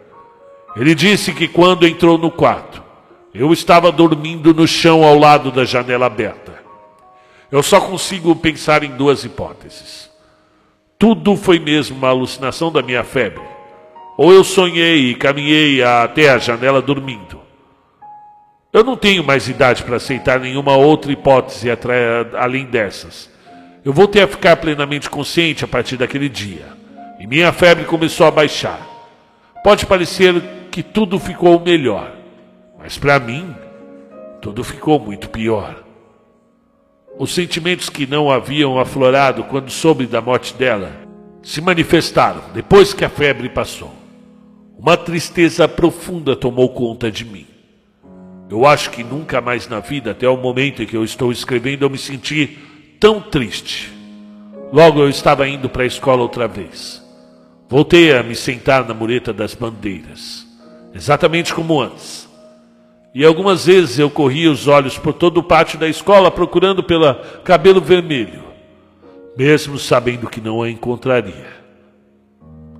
Ele 0.75 0.93
disse 0.93 1.33
que 1.33 1.47
quando 1.47 1.87
entrou 1.87 2.17
no 2.17 2.29
quarto, 2.29 2.83
eu 3.33 3.51
estava 3.51 3.91
dormindo 3.91 4.53
no 4.53 4.67
chão 4.67 5.03
ao 5.03 5.17
lado 5.17 5.51
da 5.51 5.65
janela 5.65 6.05
aberta. 6.05 6.61
Eu 7.51 7.63
só 7.63 7.79
consigo 7.79 8.35
pensar 8.35 8.83
em 8.83 8.91
duas 8.91 9.23
hipóteses. 9.23 10.06
Tudo 10.99 11.35
foi 11.35 11.59
mesmo 11.59 11.97
uma 11.97 12.09
alucinação 12.09 12.71
da 12.71 12.81
minha 12.81 13.03
febre. 13.03 13.43
Ou 14.17 14.33
eu 14.33 14.43
sonhei 14.43 15.11
e 15.11 15.15
caminhei 15.15 15.83
até 15.83 16.29
a 16.29 16.39
janela 16.39 16.81
dormindo. 16.81 17.39
Eu 18.73 18.83
não 18.83 18.97
tenho 18.97 19.23
mais 19.23 19.47
idade 19.47 19.83
para 19.83 19.97
aceitar 19.97 20.39
nenhuma 20.39 20.75
outra 20.75 21.11
hipótese 21.11 21.67
além 22.33 22.65
dessas. 22.65 23.29
Eu 23.85 23.93
voltei 23.93 24.23
a 24.23 24.27
ficar 24.27 24.57
plenamente 24.57 25.09
consciente 25.09 25.63
a 25.63 25.67
partir 25.67 25.97
daquele 25.97 26.27
dia. 26.27 26.65
E 27.19 27.27
minha 27.27 27.51
febre 27.53 27.85
começou 27.85 28.25
a 28.25 28.31
baixar. 28.31 28.79
Pode 29.63 29.85
parecer 29.85 30.33
que 30.71 30.83
tudo 30.83 31.19
ficou 31.19 31.59
melhor, 31.59 32.11
mas 32.77 32.97
para 32.97 33.19
mim, 33.19 33.55
tudo 34.41 34.63
ficou 34.63 34.99
muito 34.99 35.29
pior. 35.29 35.86
Os 37.19 37.33
sentimentos 37.33 37.89
que 37.89 38.05
não 38.05 38.29
haviam 38.29 38.79
aflorado 38.79 39.43
quando 39.45 39.71
soube 39.71 40.05
da 40.05 40.21
morte 40.21 40.53
dela 40.53 40.91
se 41.41 41.59
manifestaram 41.61 42.41
depois 42.53 42.93
que 42.93 43.03
a 43.03 43.09
febre 43.09 43.49
passou. 43.49 43.91
Uma 44.77 44.95
tristeza 44.95 45.67
profunda 45.67 46.35
tomou 46.35 46.69
conta 46.69 47.09
de 47.09 47.25
mim. 47.25 47.47
Eu 48.49 48.67
acho 48.67 48.91
que 48.91 49.03
nunca 49.03 49.41
mais 49.41 49.67
na 49.67 49.79
vida, 49.79 50.11
até 50.11 50.29
o 50.29 50.37
momento 50.37 50.83
em 50.83 50.85
que 50.85 50.95
eu 50.95 51.03
estou 51.03 51.31
escrevendo, 51.31 51.83
eu 51.83 51.89
me 51.89 51.97
senti 51.97 52.59
tão 52.99 53.19
triste. 53.19 53.91
Logo 54.71 54.99
eu 54.99 55.09
estava 55.09 55.47
indo 55.47 55.67
para 55.67 55.83
a 55.83 55.87
escola 55.87 56.21
outra 56.21 56.47
vez. 56.47 57.03
Voltei 57.67 58.15
a 58.15 58.21
me 58.21 58.35
sentar 58.35 58.87
na 58.87 58.93
mureta 58.93 59.33
das 59.33 59.55
bandeiras. 59.55 60.45
exatamente 60.93 61.53
como 61.53 61.81
antes. 61.81 62.26
E 63.17 63.25
algumas 63.25 63.65
vezes 63.65 63.97
eu 63.97 64.11
corria 64.11 64.51
os 64.51 64.67
olhos 64.67 64.95
por 64.95 65.11
todo 65.11 65.39
o 65.39 65.43
pátio 65.43 65.79
da 65.79 65.87
escola 65.87 66.29
procurando 66.29 66.83
pela 66.83 67.15
cabelo 67.43 67.81
vermelho, 67.81 68.43
mesmo 69.35 69.79
sabendo 69.79 70.29
que 70.29 70.39
não 70.39 70.61
a 70.61 70.69
encontraria. 70.69 71.47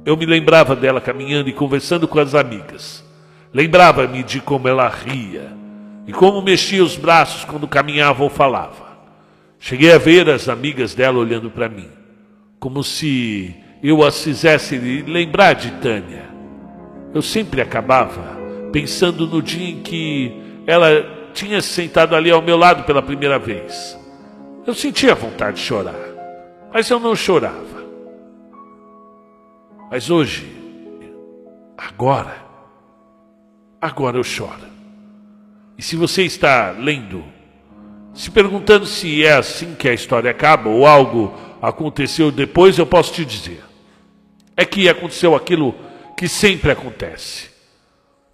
Eu 0.06 0.16
me 0.16 0.28
lembrava 0.28 0.76
dela 0.76 1.02
caminhando 1.02 1.50
e 1.50 1.54
conversando 1.54 2.08
com 2.08 2.20
as 2.20 2.36
amigas. 2.36 3.04
Lembrava-me 3.52 4.22
de 4.22 4.40
como 4.40 4.68
ela 4.68 4.88
ria 4.88 5.52
e 6.06 6.14
como 6.14 6.40
mexia 6.40 6.84
os 6.84 6.96
braços 6.96 7.44
quando 7.44 7.68
caminhava 7.68 8.22
ou 8.22 8.30
falava. 8.30 8.96
Cheguei 9.58 9.92
a 9.92 9.98
ver 9.98 10.30
as 10.30 10.48
amigas 10.48 10.94
dela 10.94 11.18
olhando 11.18 11.50
para 11.50 11.68
mim, 11.68 11.90
como 12.60 12.84
se 12.84 13.56
eu 13.82 14.04
as 14.04 14.24
fizesse 14.24 14.78
lembrar 15.08 15.54
de 15.54 15.72
Tânia. 15.82 16.30
Eu 17.12 17.24
sempre 17.24 17.60
acabava 17.60 18.37
pensando 18.78 19.26
no 19.26 19.42
dia 19.42 19.72
em 19.72 19.82
que 19.82 20.32
ela 20.68 21.32
tinha 21.34 21.60
sentado 21.64 22.16
ali 22.16 22.30
ao 22.30 22.44
meu 22.44 22.56
lado 22.56 22.84
pela 22.84 23.02
primeira 23.02 23.40
vez. 23.40 23.98
Eu 24.68 24.76
sentia 24.76 25.16
vontade 25.16 25.58
de 25.58 25.64
chorar, 25.64 25.96
mas 26.72 26.88
eu 26.88 27.00
não 27.00 27.16
chorava. 27.16 27.84
Mas 29.90 30.12
hoje, 30.12 30.46
agora, 31.76 32.36
agora 33.82 34.16
eu 34.16 34.24
choro. 34.24 34.68
E 35.76 35.82
se 35.82 35.96
você 35.96 36.22
está 36.22 36.70
lendo 36.70 37.24
se 38.14 38.30
perguntando 38.30 38.86
se 38.86 39.26
é 39.26 39.34
assim 39.34 39.74
que 39.74 39.90
a 39.90 39.94
história 39.94 40.30
acaba 40.30 40.70
ou 40.70 40.86
algo 40.86 41.34
aconteceu 41.60 42.32
depois, 42.32 42.78
eu 42.78 42.86
posso 42.86 43.12
te 43.12 43.26
dizer. 43.26 43.64
É 44.56 44.64
que 44.64 44.88
aconteceu 44.88 45.34
aquilo 45.34 45.74
que 46.16 46.28
sempre 46.28 46.70
acontece. 46.70 47.47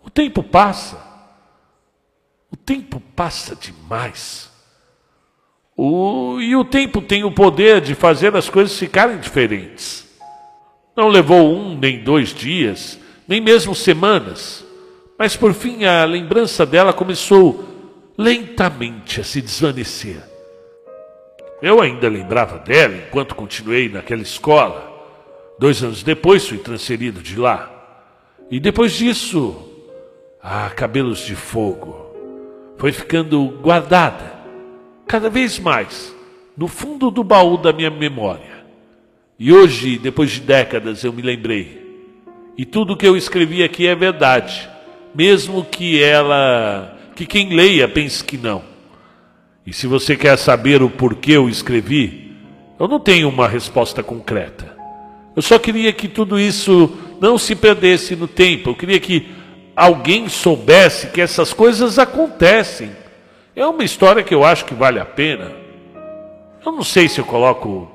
O 0.03 0.09
tempo 0.09 0.43
passa. 0.43 1.01
O 2.51 2.55
tempo 2.55 3.01
passa 3.15 3.55
demais. 3.55 4.51
O, 5.75 6.39
e 6.39 6.55
o 6.55 6.63
tempo 6.63 7.01
tem 7.01 7.23
o 7.23 7.31
poder 7.31 7.81
de 7.81 7.95
fazer 7.95 8.35
as 8.35 8.49
coisas 8.49 8.77
ficarem 8.77 9.17
diferentes. 9.17 10.07
Não 10.95 11.07
levou 11.07 11.51
um 11.51 11.75
nem 11.75 12.03
dois 12.03 12.33
dias, 12.33 12.99
nem 13.27 13.41
mesmo 13.41 13.73
semanas, 13.73 14.63
mas 15.17 15.35
por 15.35 15.53
fim 15.53 15.85
a 15.85 16.05
lembrança 16.05 16.65
dela 16.65 16.93
começou 16.93 17.65
lentamente 18.15 19.19
a 19.19 19.23
se 19.23 19.41
desvanecer. 19.41 20.21
Eu 21.59 21.81
ainda 21.81 22.07
lembrava 22.09 22.59
dela 22.59 22.95
enquanto 22.95 23.33
continuei 23.33 23.89
naquela 23.89 24.21
escola. 24.21 24.91
Dois 25.57 25.81
anos 25.81 26.03
depois 26.03 26.47
fui 26.47 26.57
transferido 26.57 27.21
de 27.21 27.39
lá. 27.39 27.71
E 28.51 28.59
depois 28.59 28.93
disso, 28.93 29.72
ah, 30.43 30.69
cabelos 30.69 31.19
de 31.19 31.35
fogo, 31.35 32.05
foi 32.77 32.91
ficando 32.91 33.41
guardada, 33.61 34.33
cada 35.07 35.29
vez 35.29 35.57
mais, 35.57 36.13
no 36.57 36.67
fundo 36.67 37.09
do 37.09 37.23
baú 37.23 37.57
da 37.57 37.71
minha 37.71 37.89
memória. 37.89 38.65
E 39.39 39.53
hoje, 39.53 39.97
depois 39.97 40.31
de 40.31 40.41
décadas, 40.41 41.01
eu 41.03 41.13
me 41.13 41.21
lembrei. 41.21 41.81
E 42.57 42.65
tudo 42.65 42.97
que 42.97 43.07
eu 43.07 43.15
escrevi 43.15 43.63
aqui 43.63 43.87
é 43.87 43.95
verdade, 43.95 44.69
mesmo 45.15 45.63
que 45.63 46.03
ela 46.03 46.99
que 47.15 47.25
quem 47.25 47.55
leia 47.55 47.87
pense 47.87 48.23
que 48.23 48.37
não. 48.37 48.63
E 49.65 49.71
se 49.71 49.87
você 49.87 50.15
quer 50.15 50.37
saber 50.37 50.81
o 50.81 50.89
porquê 50.89 51.33
eu 51.33 51.47
escrevi, 51.47 52.33
eu 52.79 52.87
não 52.87 52.99
tenho 52.99 53.29
uma 53.29 53.47
resposta 53.47 54.03
concreta. 54.03 54.75
Eu 55.35 55.41
só 55.41 55.57
queria 55.57 55.93
que 55.93 56.07
tudo 56.07 56.39
isso 56.39 56.91
não 57.21 57.37
se 57.37 57.55
perdesse 57.55 58.15
no 58.15 58.27
tempo. 58.27 58.71
Eu 58.71 58.75
queria 58.75 58.99
que 58.99 59.27
alguém 59.75 60.29
soubesse 60.29 61.07
que 61.07 61.21
essas 61.21 61.53
coisas 61.53 61.97
acontecem. 61.99 62.91
É 63.55 63.65
uma 63.65 63.83
história 63.83 64.23
que 64.23 64.33
eu 64.33 64.43
acho 64.43 64.65
que 64.65 64.73
vale 64.73 64.99
a 64.99 65.05
pena. 65.05 65.51
Eu 66.65 66.71
não 66.71 66.83
sei 66.83 67.07
se 67.09 67.19
eu 67.19 67.25
coloco 67.25 67.91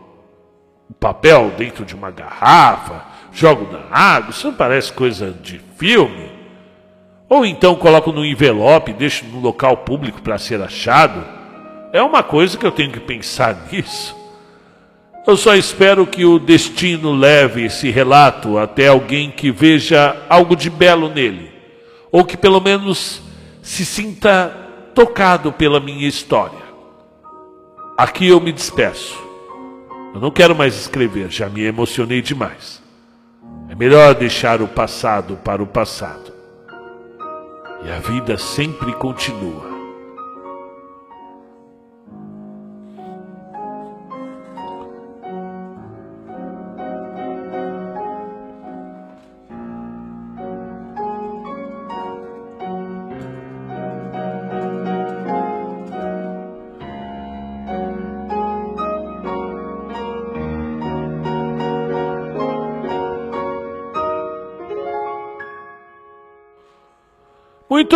o 0.88 0.94
papel 0.94 1.52
dentro 1.56 1.84
de 1.84 1.94
uma 1.94 2.10
garrafa, 2.10 3.04
jogo 3.32 3.68
na 3.70 3.94
água, 3.94 4.30
isso 4.30 4.46
não 4.46 4.54
parece 4.54 4.92
coisa 4.92 5.30
de 5.30 5.60
filme. 5.76 6.30
Ou 7.28 7.44
então 7.44 7.74
coloco 7.74 8.10
no 8.10 8.24
envelope, 8.24 8.92
deixo 8.92 9.24
no 9.26 9.40
local 9.40 9.78
público 9.78 10.22
para 10.22 10.38
ser 10.38 10.62
achado. 10.62 11.24
É 11.92 12.02
uma 12.02 12.22
coisa 12.22 12.56
que 12.56 12.66
eu 12.66 12.72
tenho 12.72 12.90
que 12.90 13.00
pensar 13.00 13.56
nisso. 13.70 14.16
Eu 15.26 15.36
só 15.36 15.54
espero 15.54 16.06
que 16.06 16.24
o 16.24 16.38
destino 16.38 17.12
leve 17.12 17.64
esse 17.64 17.90
relato 17.90 18.56
até 18.56 18.88
alguém 18.88 19.30
que 19.30 19.50
veja 19.50 20.16
algo 20.26 20.56
de 20.56 20.70
belo 20.70 21.10
nele, 21.10 21.52
ou 22.10 22.24
que 22.24 22.36
pelo 22.36 22.60
menos 22.60 23.22
se 23.62 23.84
sinta 23.84 24.54
tocado 24.94 25.52
pela 25.52 25.80
minha 25.80 26.08
história. 26.08 26.58
Aqui 27.96 28.28
eu 28.28 28.40
me 28.40 28.52
despeço. 28.52 29.18
Eu 30.14 30.20
não 30.20 30.30
quero 30.30 30.54
mais 30.54 30.74
escrever, 30.74 31.30
já 31.30 31.48
me 31.48 31.62
emocionei 31.62 32.22
demais. 32.22 32.82
É 33.68 33.74
melhor 33.74 34.14
deixar 34.14 34.62
o 34.62 34.68
passado 34.68 35.36
para 35.44 35.62
o 35.62 35.66
passado 35.66 36.38
e 37.84 37.90
a 37.90 37.98
vida 37.98 38.36
sempre 38.36 38.92
continua. 38.94 39.77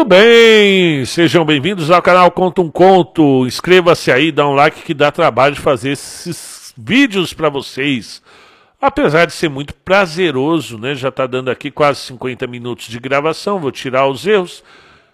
Muito 0.03 0.17
bem, 0.17 1.05
sejam 1.05 1.45
bem-vindos 1.45 1.89
ao 1.89 2.03
canal 2.03 2.29
Conta 2.33 2.61
um 2.61 2.69
Conto. 2.69 3.47
Inscreva-se 3.47 4.11
aí, 4.11 4.33
dá 4.33 4.49
um 4.49 4.53
like 4.53 4.83
que 4.83 4.93
dá 4.93 5.13
trabalho 5.13 5.55
de 5.55 5.61
fazer 5.61 5.93
esses 5.93 6.75
vídeos 6.77 7.33
para 7.33 7.49
vocês. 7.49 8.21
Apesar 8.81 9.27
de 9.27 9.33
ser 9.33 9.49
muito 9.49 9.73
prazeroso, 9.73 10.77
né? 10.77 10.97
Já 10.97 11.09
está 11.09 11.25
dando 11.25 11.53
aqui 11.53 11.71
quase 11.71 12.01
50 12.01 12.49
minutos 12.49 12.89
de 12.89 12.99
gravação, 12.99 13.61
vou 13.61 13.71
tirar 13.71 14.09
os 14.09 14.27
erros. 14.27 14.65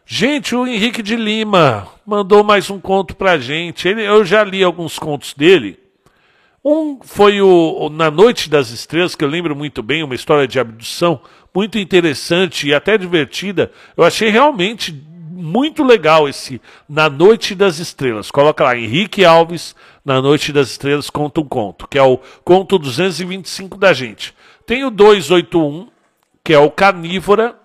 Gente, 0.06 0.56
o 0.56 0.66
Henrique 0.66 1.02
de 1.02 1.16
Lima 1.16 1.86
mandou 2.06 2.42
mais 2.42 2.70
um 2.70 2.80
conto 2.80 3.14
pra 3.14 3.36
gente. 3.36 3.86
Ele, 3.86 4.02
eu 4.02 4.24
já 4.24 4.42
li 4.42 4.64
alguns 4.64 4.98
contos 4.98 5.34
dele. 5.34 5.78
Um 6.64 6.98
foi 7.02 7.42
o, 7.42 7.76
o 7.78 7.90
Na 7.90 8.10
Noite 8.10 8.48
das 8.48 8.70
Estrelas, 8.70 9.14
que 9.14 9.22
eu 9.22 9.28
lembro 9.28 9.54
muito 9.54 9.82
bem, 9.82 10.02
uma 10.02 10.14
história 10.14 10.48
de 10.48 10.58
abdução 10.58 11.20
muito 11.54 11.78
interessante 11.78 12.68
e 12.68 12.74
até 12.74 12.96
divertida. 12.98 13.70
Eu 13.96 14.04
achei 14.04 14.28
realmente 14.30 14.92
muito 15.38 15.84
legal 15.84 16.28
esse 16.28 16.60
Na 16.88 17.08
Noite 17.08 17.54
das 17.54 17.78
Estrelas. 17.78 18.30
Coloca 18.30 18.64
lá, 18.64 18.76
Henrique 18.76 19.24
Alves, 19.24 19.74
Na 20.04 20.20
Noite 20.20 20.52
das 20.52 20.70
Estrelas, 20.70 21.10
conta 21.10 21.40
um 21.40 21.44
conto, 21.44 21.86
que 21.86 21.98
é 21.98 22.02
o 22.02 22.18
conto 22.44 22.78
225 22.78 23.78
da 23.78 23.92
gente. 23.92 24.34
Tem 24.66 24.84
o 24.84 24.90
281, 24.90 25.88
que 26.44 26.52
é 26.52 26.58
o 26.58 26.70
Carnívora, 26.70 27.56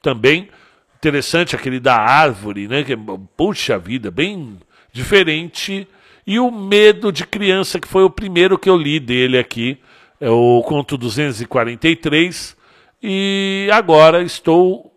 também 0.00 0.48
interessante, 0.96 1.54
aquele 1.54 1.78
da 1.78 1.96
árvore, 1.96 2.66
né? 2.66 2.82
Que, 2.82 2.94
é, 2.94 2.98
puxa 3.36 3.78
vida, 3.78 4.10
bem 4.10 4.58
diferente. 4.92 5.86
E 6.26 6.38
o 6.38 6.50
Medo 6.50 7.12
de 7.12 7.26
Criança, 7.26 7.78
que 7.78 7.86
foi 7.86 8.02
o 8.02 8.10
primeiro 8.10 8.58
que 8.58 8.68
eu 8.68 8.76
li 8.76 8.98
dele 8.98 9.38
aqui, 9.38 9.78
é 10.20 10.30
o 10.30 10.62
conto 10.62 10.96
243, 10.96 12.56
e 13.02 13.68
agora 13.72 14.22
estou 14.22 14.92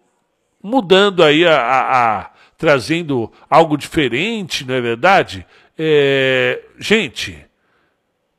mudando 0.62 1.24
aí 1.24 1.45
a, 1.45 1.60
a, 1.60 2.20
a 2.20 2.32
trazendo 2.58 3.32
algo 3.50 3.78
diferente, 3.78 4.66
não 4.66 4.76
é 4.76 4.82
verdade? 4.82 5.45
É, 5.78 6.62
gente, 6.78 7.38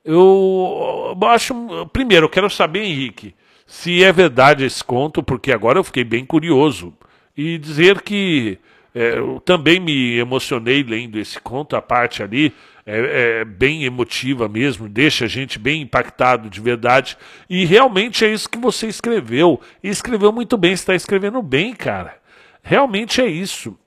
eu 0.04 1.16
acho. 1.24 1.54
Primeiro, 1.92 2.26
eu 2.26 2.30
quero 2.30 2.50
saber, 2.50 2.82
Henrique, 2.82 3.34
se 3.66 4.02
é 4.04 4.12
verdade 4.12 4.64
esse 4.64 4.84
conto, 4.84 5.22
porque 5.22 5.52
agora 5.52 5.78
eu 5.78 5.84
fiquei 5.84 6.04
bem 6.04 6.24
curioso. 6.24 6.92
E 7.36 7.56
dizer 7.56 8.02
que 8.02 8.58
é, 8.94 9.18
eu 9.18 9.40
também 9.40 9.80
me 9.80 10.18
emocionei 10.18 10.82
lendo 10.82 11.18
esse 11.18 11.40
conto, 11.40 11.76
a 11.76 11.80
parte 11.80 12.22
ali 12.22 12.52
é, 12.86 13.40
é, 13.40 13.44
bem 13.44 13.84
emotiva 13.84 14.48
mesmo, 14.48 14.88
deixa 14.88 15.26
a 15.26 15.28
gente 15.28 15.58
bem 15.58 15.82
impactado 15.82 16.48
de 16.48 16.60
verdade. 16.60 17.16
E 17.48 17.64
realmente 17.64 18.24
é 18.24 18.32
isso 18.32 18.48
que 18.48 18.58
você 18.58 18.86
escreveu. 18.86 19.60
E 19.82 19.88
escreveu 19.88 20.32
muito 20.32 20.56
bem, 20.56 20.72
está 20.72 20.94
escrevendo 20.94 21.42
bem, 21.42 21.74
cara. 21.74 22.18
Realmente 22.62 23.20
é 23.20 23.26
isso. 23.26 23.78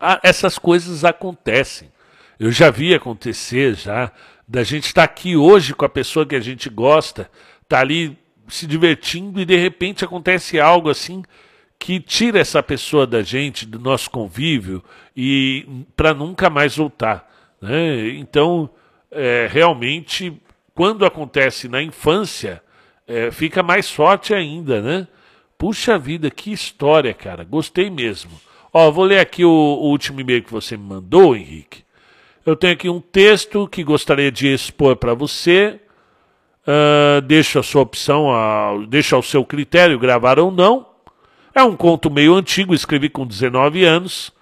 Ah, 0.00 0.20
essas 0.22 0.58
coisas 0.58 1.04
acontecem. 1.04 1.92
Eu 2.38 2.50
já 2.50 2.70
vi 2.70 2.94
acontecer 2.94 3.74
já, 3.74 4.10
da 4.46 4.62
gente 4.62 4.86
estar 4.86 5.06
tá 5.06 5.12
aqui 5.12 5.36
hoje 5.36 5.74
com 5.74 5.84
a 5.84 5.88
pessoa 5.88 6.26
que 6.26 6.34
a 6.34 6.40
gente 6.40 6.68
gosta, 6.68 7.30
tá 7.68 7.80
ali 7.80 8.18
se 8.48 8.66
divertindo 8.66 9.40
e 9.40 9.44
de 9.44 9.56
repente 9.56 10.04
acontece 10.04 10.60
algo 10.60 10.90
assim 10.90 11.22
que 11.78 12.00
tira 12.00 12.38
essa 12.38 12.62
pessoa 12.62 13.06
da 13.06 13.22
gente, 13.22 13.66
do 13.66 13.78
nosso 13.78 14.10
convívio, 14.10 14.82
e 15.16 15.66
para 15.94 16.14
nunca 16.14 16.48
mais 16.48 16.76
voltar. 16.76 17.30
Né? 17.64 18.10
Então, 18.18 18.68
é, 19.10 19.48
realmente, 19.50 20.38
quando 20.74 21.06
acontece 21.06 21.66
na 21.66 21.82
infância, 21.82 22.62
é, 23.08 23.30
fica 23.30 23.62
mais 23.62 23.90
forte 23.90 24.34
ainda, 24.34 24.82
né? 24.82 25.08
Puxa 25.56 25.98
vida, 25.98 26.30
que 26.30 26.52
história, 26.52 27.14
cara. 27.14 27.42
Gostei 27.42 27.88
mesmo. 27.88 28.32
Ó, 28.70 28.90
vou 28.90 29.04
ler 29.04 29.20
aqui 29.20 29.46
o, 29.46 29.48
o 29.48 29.88
último 29.88 30.20
e-mail 30.20 30.42
que 30.42 30.52
você 30.52 30.76
me 30.76 30.84
mandou, 30.84 31.34
Henrique. 31.34 31.84
Eu 32.44 32.54
tenho 32.54 32.74
aqui 32.74 32.90
um 32.90 33.00
texto 33.00 33.66
que 33.66 33.82
gostaria 33.82 34.30
de 34.30 34.52
expor 34.52 34.96
para 34.96 35.14
você. 35.14 35.80
Uh, 36.66 37.22
deixa 37.22 37.60
a 37.60 37.62
sua 37.62 37.80
opção, 37.80 38.30
a, 38.30 38.72
deixa 38.86 39.16
ao 39.16 39.22
seu 39.22 39.42
critério 39.42 39.98
gravar 39.98 40.38
ou 40.38 40.50
não. 40.50 40.86
É 41.54 41.62
um 41.62 41.76
conto 41.76 42.10
meio 42.10 42.34
antigo, 42.34 42.74
escrevi 42.74 43.08
com 43.08 43.26
19 43.26 43.84
anos, 43.84 44.32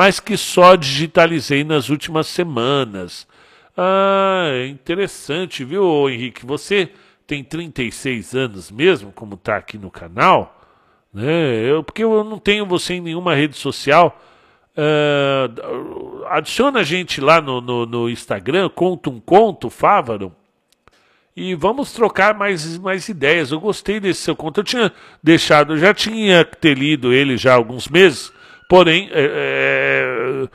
mas 0.00 0.18
que 0.18 0.34
só 0.34 0.76
digitalizei 0.76 1.62
nas 1.62 1.90
últimas 1.90 2.26
semanas. 2.26 3.28
Ah, 3.76 4.50
interessante, 4.66 5.62
viu, 5.62 6.08
Henrique? 6.08 6.46
Você 6.46 6.88
tem 7.26 7.44
36 7.44 8.34
anos 8.34 8.70
mesmo, 8.70 9.12
como 9.12 9.34
está 9.34 9.56
aqui 9.56 9.76
no 9.76 9.90
canal, 9.90 10.58
né? 11.12 11.70
Eu, 11.70 11.84
porque 11.84 12.02
eu 12.02 12.24
não 12.24 12.38
tenho 12.38 12.64
você 12.64 12.94
em 12.94 13.02
nenhuma 13.02 13.34
rede 13.34 13.58
social. 13.58 14.18
Uh, 14.74 16.24
adiciona 16.28 16.80
a 16.80 16.82
gente 16.82 17.20
lá 17.20 17.42
no, 17.42 17.60
no, 17.60 17.84
no, 17.84 18.08
Instagram, 18.08 18.70
conta 18.70 19.10
um 19.10 19.20
conto, 19.20 19.68
Fávaro, 19.68 20.34
e 21.36 21.54
vamos 21.54 21.92
trocar 21.92 22.32
mais, 22.32 22.78
mais 22.78 23.06
ideias. 23.06 23.52
Eu 23.52 23.60
gostei 23.60 24.00
desse 24.00 24.22
seu 24.22 24.34
conto. 24.34 24.60
Eu 24.60 24.64
tinha 24.64 24.92
deixado, 25.22 25.74
eu 25.74 25.78
já 25.78 25.92
tinha 25.92 26.42
ter 26.42 26.78
lido 26.78 27.12
ele 27.12 27.36
já 27.36 27.52
há 27.52 27.56
alguns 27.56 27.86
meses, 27.86 28.32
porém 28.70 29.10
é, 29.10 30.46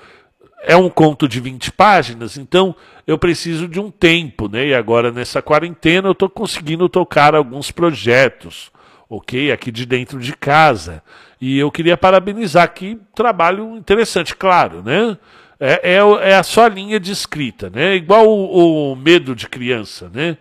é, 0.64 0.74
é 0.74 0.78
um 0.78 0.90
conto 0.90 1.28
de 1.28 1.42
20 1.42 1.70
páginas, 1.74 2.38
então 2.38 2.74
eu 3.06 3.18
preciso 3.20 3.68
de 3.68 3.78
um 3.78 3.92
tempo, 3.92 4.48
né? 4.48 4.68
E 4.68 4.74
agora 4.74 5.12
nessa 5.12 5.42
quarentena 5.42 6.08
eu 6.08 6.14
estou 6.14 6.30
conseguindo 6.30 6.88
tocar 6.88 7.36
alguns 7.36 7.72
projetos, 7.72 8.72
ok? 9.10 9.52
Aqui 9.52 9.70
de 9.70 9.86
dentro 9.86 10.18
de 10.18 10.32
casa. 10.34 11.04
E 11.42 11.60
eu 11.60 11.70
queria 11.70 11.98
parabenizar 11.98 12.64
aqui, 12.64 12.98
trabalho 13.14 13.76
interessante, 13.76 14.34
claro, 14.34 14.82
né? 14.82 15.18
É, 15.60 15.96
é, 15.96 16.30
é 16.30 16.36
a 16.38 16.44
sua 16.44 16.70
linha 16.70 17.02
de 17.02 17.12
escrita, 17.12 17.70
né? 17.70 17.96
Igual 17.96 18.30
o, 18.30 18.94
o 18.94 18.96
medo 18.96 19.36
de 19.36 19.50
criança, 19.50 20.10
né? 20.14 20.38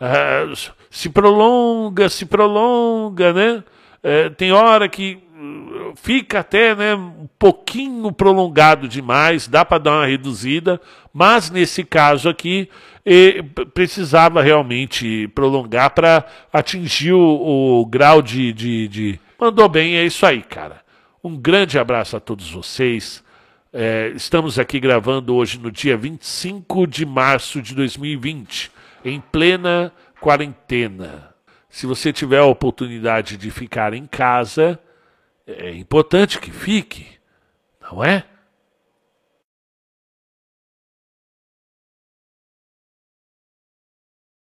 Ah, 0.00 0.44
se 0.88 1.08
prolonga, 1.08 2.08
se 2.08 2.24
prolonga, 2.24 3.32
né? 3.32 3.64
É, 4.00 4.30
tem 4.30 4.52
hora 4.52 4.88
que 4.88 5.25
fica 5.96 6.40
até 6.40 6.74
né, 6.74 6.94
um 6.94 7.28
pouquinho 7.38 8.10
prolongado 8.12 8.88
demais, 8.88 9.46
dá 9.48 9.64
para 9.64 9.78
dar 9.78 9.92
uma 9.92 10.06
reduzida, 10.06 10.80
mas 11.12 11.50
nesse 11.50 11.84
caso 11.84 12.28
aqui 12.28 12.68
precisava 13.72 14.42
realmente 14.42 15.28
prolongar 15.28 15.90
para 15.90 16.26
atingir 16.52 17.12
o, 17.12 17.80
o 17.80 17.86
grau 17.86 18.20
de, 18.20 18.52
de, 18.52 18.88
de, 18.88 19.20
Mandou 19.38 19.68
bem, 19.68 19.96
é 19.96 20.04
isso 20.04 20.26
aí, 20.26 20.42
cara. 20.42 20.82
Um 21.22 21.36
grande 21.36 21.78
abraço 21.78 22.16
a 22.16 22.20
todos 22.20 22.50
vocês. 22.50 23.22
É, 23.72 24.12
estamos 24.14 24.58
aqui 24.58 24.80
gravando 24.80 25.34
hoje 25.34 25.58
no 25.58 25.70
dia 25.70 25.96
25 25.96 26.86
de 26.86 27.04
março 27.04 27.60
de 27.60 27.74
2020 27.74 28.70
em 29.04 29.20
plena 29.20 29.92
quarentena. 30.20 31.34
Se 31.68 31.86
você 31.86 32.12
tiver 32.12 32.38
a 32.38 32.46
oportunidade 32.46 33.36
de 33.36 33.50
ficar 33.50 33.92
em 33.92 34.06
casa, 34.06 34.80
é 35.46 35.70
importante 35.74 36.40
que 36.40 36.50
fique, 36.50 37.06
não 37.80 38.02
é? 38.02 38.24